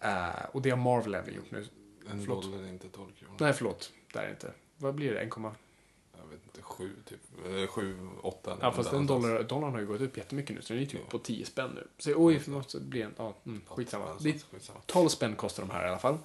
[0.00, 1.66] Eh, och det har Marvel även gjort nu.
[2.10, 2.42] En Förlåt.
[2.44, 3.36] dollar är inte 12 kronor.
[3.40, 3.92] Nej, förlåt.
[4.12, 4.52] Det är det inte.
[4.76, 5.20] Vad blir det?
[5.20, 7.20] 1, Jag vet inte, 7 typ.
[7.46, 8.58] Eh, 7, 8.
[8.60, 10.90] Ja, fast en dollar, dollarn har ju gått upp jättemycket nu, så den är ju
[10.90, 11.88] typ på 10 spänn nu.
[11.98, 14.16] Så oj, så blir det en, ja, mm, skitsamma.
[14.20, 14.80] Det är Skitsamma.
[14.86, 16.18] 12 spänn kostar de här i alla fall.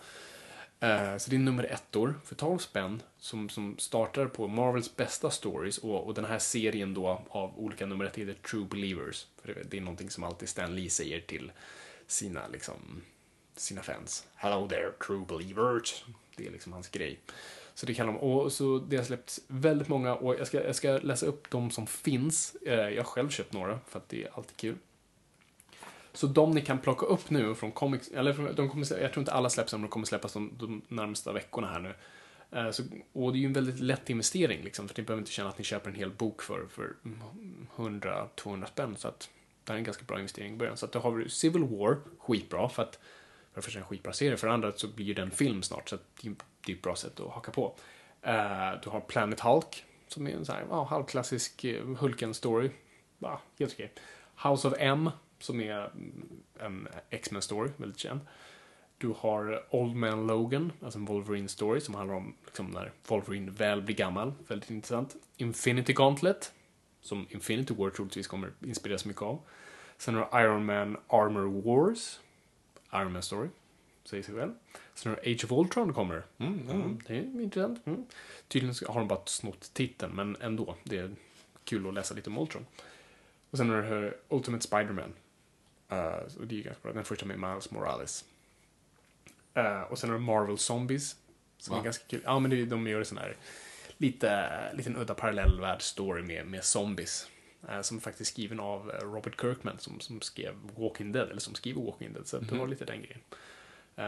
[0.79, 5.29] Eh, så det är nummer ettor för 12 spänn som, som startar på Marvels bästa
[5.29, 9.27] stories och, och den här serien då av olika nummer ett heter True Believers.
[9.41, 11.51] För det, det är någonting som alltid Stan Lee säger till
[12.07, 13.01] sina, liksom,
[13.55, 14.27] sina fans.
[14.35, 16.05] Hello there, true believers.
[16.35, 17.19] Det är liksom hans grej.
[17.73, 20.75] Så det kallar de, och så det har släppts väldigt många och jag ska, jag
[20.75, 22.55] ska läsa upp de som finns.
[22.55, 24.75] Eh, jag har själv köpt några för att det är alltid kul.
[26.17, 29.21] Så de ni kan plocka upp nu från comics, eller från- de kommer, jag tror
[29.21, 31.93] inte alla släpps än, men de kommer släppas de, de närmsta veckorna här nu.
[32.51, 32.83] Eh, Så,
[33.13, 35.57] och det är ju en väldigt lätt investering, liksom, för ni behöver inte känna att
[35.57, 36.93] ni köper en hel bok för, för
[37.75, 38.95] 100-200 spänn.
[38.95, 39.29] Så att
[39.63, 40.77] det här är en ganska bra investering i början.
[40.77, 42.95] Så att då har vi Civil War, skitbra, för att
[43.53, 45.63] för det första är det en skitbra serie, för det andra så blir den film
[45.63, 46.27] snart, så att det
[46.71, 47.65] är ett bra sätt att haka på.
[48.27, 52.69] Uh, du har Planet Hulk, som är en sån här, ja, halvklassisk eh, Hulken-story.
[53.19, 53.91] Ja, helt okej.
[54.43, 58.19] House of M, som är mm, en X-Men-story, väldigt känd.
[58.97, 63.81] Du har Old Man Logan, alltså en Wolverine-story som handlar om liksom, när Wolverine väl
[63.81, 64.33] blir gammal.
[64.47, 65.15] Väldigt intressant.
[65.37, 66.53] Infinity Gauntlet,
[67.01, 69.39] som Infinity War troligtvis kommer inspireras mycket av.
[69.97, 72.19] Sen har du Iron Man Armor Wars,
[72.93, 73.47] Iron Man Story,
[74.03, 74.53] säger sig själv.
[74.93, 76.23] Sen har du Age of Ultron kommer.
[76.37, 77.87] Mm, det är intressant.
[77.87, 78.05] Mm.
[78.47, 80.75] Tydligen har de bara snott titeln, men ändå.
[80.83, 81.15] Det är
[81.63, 82.65] kul att läsa lite om Ultron.
[83.51, 85.13] Och sen har du Ultimate Spider-Man.
[85.91, 86.93] Uh, det är ju ganska bra.
[86.93, 88.25] Den första med Miles Morales.
[89.57, 91.15] Eh, och sen har du Marvel Zombies.
[91.57, 91.79] Som Va?
[91.79, 92.21] är ganska kul.
[92.23, 93.35] Ja, men det, de gör en sån här
[93.97, 97.27] lite, liten udda parallellvärldsstory med, med zombies.
[97.69, 101.55] Eh, som faktiskt är skriven av Robert Kirkman som, som skrev Walking Dead, eller som
[101.55, 102.27] skriver Walking Dead.
[102.27, 103.19] Så att det var lite den grejen.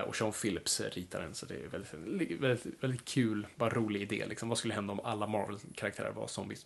[0.08, 1.94] Och Sean Phillips ritar den, så det är väldigt,
[2.40, 4.26] väldigt, väldigt kul, bara rolig idé.
[4.26, 4.50] Liksom.
[4.50, 6.66] Vad skulle hända om alla Marvel-karaktärer var zombies?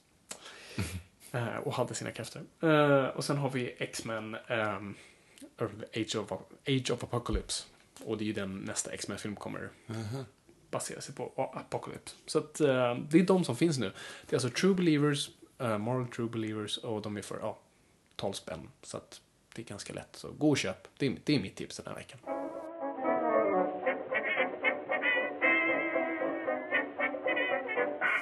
[1.34, 2.42] Eh, och hade sina krafter.
[2.62, 4.96] Eh, och sen har vi X-Men ehm,
[5.96, 6.32] Age, of,
[6.68, 7.64] Age of Apocalypse.
[8.06, 9.70] Och det är ju den nästa X-Men-film kommer
[10.72, 11.52] basera sig på.
[11.54, 12.16] Apocalypse.
[12.26, 13.92] Så att eh, det är de som finns nu.
[14.26, 17.60] Det är alltså True Believers, Marvel True Believers och de är för ja,
[18.16, 18.70] 12 spänn.
[18.82, 19.22] Så att
[19.56, 20.16] det är ganska lätt.
[20.16, 20.88] Så gå och köp.
[20.98, 22.20] Det är, det är mitt tips den här veckan.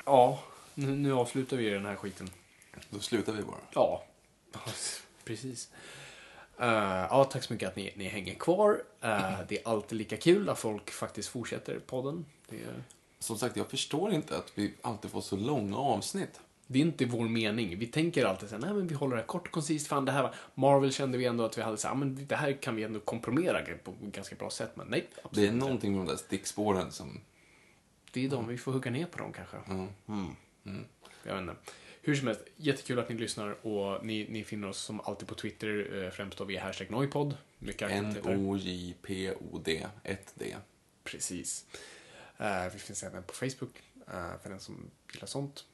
[0.06, 0.44] Ja,
[0.74, 2.30] nu, nu avslutar vi den här skiten.
[2.90, 3.58] Då slutar vi bara.
[3.74, 4.04] Ja,
[5.24, 5.70] precis.
[6.60, 6.68] Eh,
[7.10, 8.84] ja, tack så mycket att ni, ni hänger kvar.
[9.02, 12.26] Eh, det är alltid lika kul att folk faktiskt fortsätter podden.
[12.50, 12.84] Är,
[13.20, 16.40] Som sagt, jag förstår inte att vi alltid får så långa avsnitt.
[16.68, 17.80] det är inte vår mening.
[17.80, 19.88] Vi tänker alltid så här, nej men vi håller det här kort och koncist.
[19.88, 22.36] Fan, det här var, Marvel kände vi ändå att vi hade så här, men det
[22.36, 24.72] här kan vi ändå komprimera på ett ganska bra sätt.
[24.76, 27.22] Men nej, Det är någonting med de där stickspåren som...
[28.14, 29.58] Det är de, vi får hugga ner på dem kanske.
[29.68, 29.88] Ja.
[31.24, 31.56] Jag vet inte.
[32.04, 35.36] Hur som helst, jättekul att ni lyssnar och ni, ni finner oss som alltid på
[35.36, 36.92] Twitter, eh, främst då via hashtag
[37.92, 38.32] aktiviteter.
[38.32, 39.88] N-O-J-P-O-D.
[40.04, 40.56] 1D.
[41.04, 41.66] Precis.
[42.38, 45.66] Eh, vi finns även på Facebook eh, för den som gillar sånt.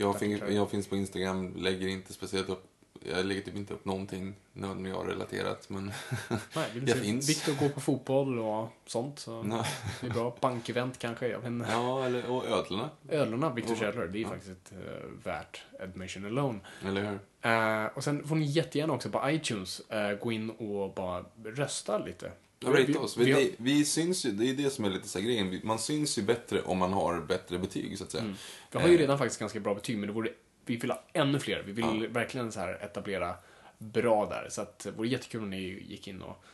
[0.00, 2.64] Jag, fin- jag finns på Instagram, lägger inte speciellt upp...
[3.10, 5.84] Jag lägger typ inte upp någonting nöden jag relaterat men...
[6.28, 7.28] Nej, jag se finns.
[7.30, 9.18] Viktor går på fotboll och sånt.
[9.18, 9.64] Så Nej.
[10.00, 10.36] det är bra.
[10.40, 11.28] Bankevent kanske.
[11.28, 11.66] Jag inte.
[11.70, 12.90] Ja, eller, och ödlorna.
[13.08, 13.80] Ödlorna, Viktor Ja.
[13.80, 14.28] Kjellor, det är Ja.
[14.28, 14.78] faktiskt uh,
[15.24, 16.58] värt admission alone.
[16.86, 17.18] Eller hur?
[17.52, 21.98] Eh, och sen får ni jättegärna också på iTunes eh, gå in och bara rösta
[21.98, 22.32] lite.
[22.64, 23.16] Ja, rate oss.
[23.16, 25.60] Vi, vi har- vi, syns ju, det är det som är lite så här grejen.
[25.64, 28.34] Man syns ju bättre om man har bättre betyg, så att säga.
[28.70, 30.28] Vi har ju Eh, redan faktiskt ganska bra betyg, men det vore,
[30.66, 31.62] vi vill ha ännu fler.
[31.66, 33.34] Vi vill verkligen så här etablera
[33.78, 34.48] bra där.
[34.50, 35.56] Så att det vore jättekul om ni
[35.88, 36.44] gick in och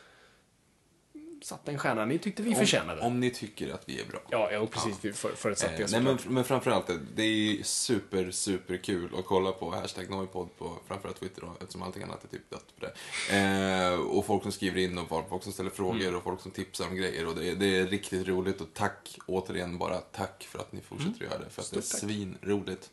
[1.41, 3.01] satte en stjärna ni tyckte vi förtjänade.
[3.01, 4.19] Om, om ni tycker att vi är bra.
[4.29, 4.95] Ja, ja precis.
[5.01, 9.25] Vi för, förutsatte det Eh, nej, men, men framförallt, det- är super, super kul att
[9.25, 12.85] kolla på hashtag Noipod på framförallt Twitter då, eftersom allting annat är typ dött på
[12.85, 12.93] det.
[13.37, 16.15] Eh, och folk som skriver in och folk som ställer frågor Mm.
[16.15, 17.27] och folk som tipsar om grejer.
[17.27, 20.81] Och det, är- det är riktigt roligt och tack, återigen bara tack för att ni
[20.81, 21.49] fortsätter att göra det.
[21.49, 21.83] För att det är Mm.
[21.83, 22.09] Stort tack.
[22.09, 22.91] svinroligt.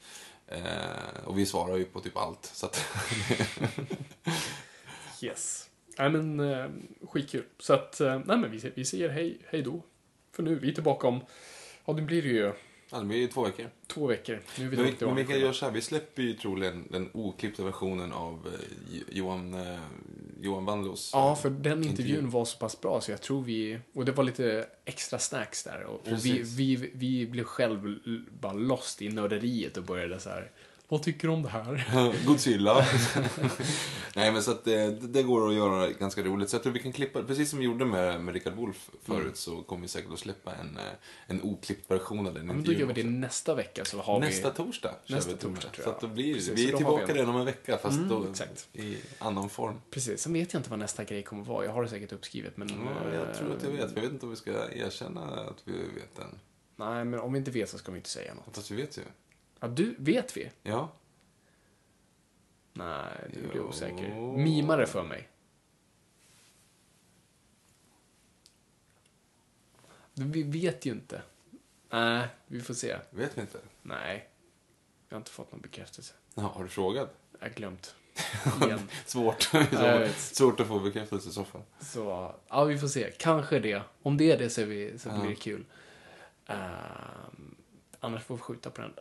[0.48, 2.44] Eh, och vi svarar ju på typ allt.
[2.44, 2.86] Så att,
[5.22, 5.68] Yes.
[5.98, 6.66] Nej men, eh,
[7.02, 7.44] skitkul.
[7.58, 9.82] Så att, eh, nej men vi, vi säger hej, hej då.
[10.32, 11.20] För nu, vi är tillbaka om,
[11.84, 12.52] ja det blir det ju
[12.90, 13.70] ja, det blir ju två veckor.
[13.86, 14.40] två veckor.
[14.58, 17.10] Nu är vi Men men vi kan göra så här, vi släpper ju troligen den
[17.12, 19.78] oklippta versionen av eh, Johan, eh,
[20.46, 22.26] Johan Bandlos Ja, eh, för den intervjun intervju.
[22.30, 23.78] var så pass bra så jag tror vi...
[23.94, 25.82] Och det var lite extra snacks där.
[25.84, 27.98] Och, och vi, vi, vi blev själv
[28.40, 30.50] bara lost i nörderiet och började så här.
[30.88, 32.24] Vad tycker du om det här?
[32.26, 32.86] Godzilla.
[34.16, 36.50] Nej, men så att det, det går att göra ganska roligt.
[36.50, 39.20] Så jag tror vi kan klippa, precis som vi gjorde med, med Richard Wolff förut,
[39.22, 39.34] Mm.
[39.34, 40.82] så kommer vi säkert att släppa en, eh,
[41.26, 43.10] en oklippt version av den Ja, men då intervjun gör vi det också.
[43.18, 44.56] nästa vecka så har Nästa vi...
[44.56, 45.68] torsdag Nästa vi torsdag.
[45.70, 45.94] tror Så jag.
[45.94, 48.26] att då blir, Precis, vi så är tillbaka redan om en vecka, fast Mm, då
[48.30, 48.68] exakt.
[48.72, 49.80] i annan form.
[49.90, 51.64] Precis, sen vet jag inte vad nästa grej kommer vara.
[51.64, 52.68] Jag har det säkert uppskrivet men...
[52.68, 53.92] Ja, jag tror att jag eh, vet.
[53.96, 56.38] Jag vet inte om vi ska erkänna att vi vet än.
[56.76, 58.54] Nej, men om vi inte vet så ska vi inte säga något.
[58.56, 59.02] Fast vi vet ju.
[59.66, 60.50] Ja, du, vet vi?
[60.62, 60.92] Ja.
[62.72, 64.14] Nej, du blir osäker.
[64.36, 65.28] Mima det för mig.
[70.14, 71.22] Vi vet ju inte.
[71.90, 72.96] Nej, vi får se.
[73.10, 73.58] Vet vi inte?
[73.82, 74.28] Nej.
[75.08, 76.14] Jag har inte fått någon bekräftelse.
[76.34, 77.14] Ja, har du frågat?
[77.40, 77.94] Jag har glömt.
[78.62, 78.88] Igen.
[79.06, 79.50] Svårt.
[80.16, 81.62] Svårt att få bekräftelse i så fall.
[81.80, 83.10] Så, ja, vi får se.
[83.18, 83.82] Kanske det.
[84.02, 85.64] Om det är det så, är vi, så blir det kul.
[86.46, 87.55] Ehm,
[88.00, 88.92] annars får vi skjuta på den.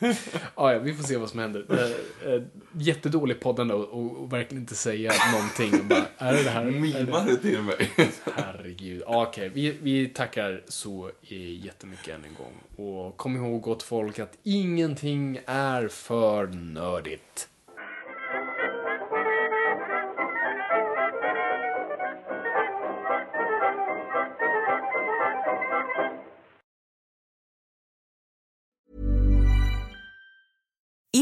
[0.56, 1.64] ja, ja, vi får se vad som händer.
[1.70, 2.42] Uh, uh,
[2.72, 5.80] jättedålig poddande och, och, och verkligen inte säga någonting.
[5.80, 6.64] Och bara, är det det här?
[6.64, 7.90] Mimar det till mig?
[8.34, 9.02] Herregud.
[9.06, 12.86] Ja, Okej, vi, vi tackar så eh, jättemycket än en gång.
[12.86, 17.48] Och kom ihåg gott folk att ingenting är för nördigt.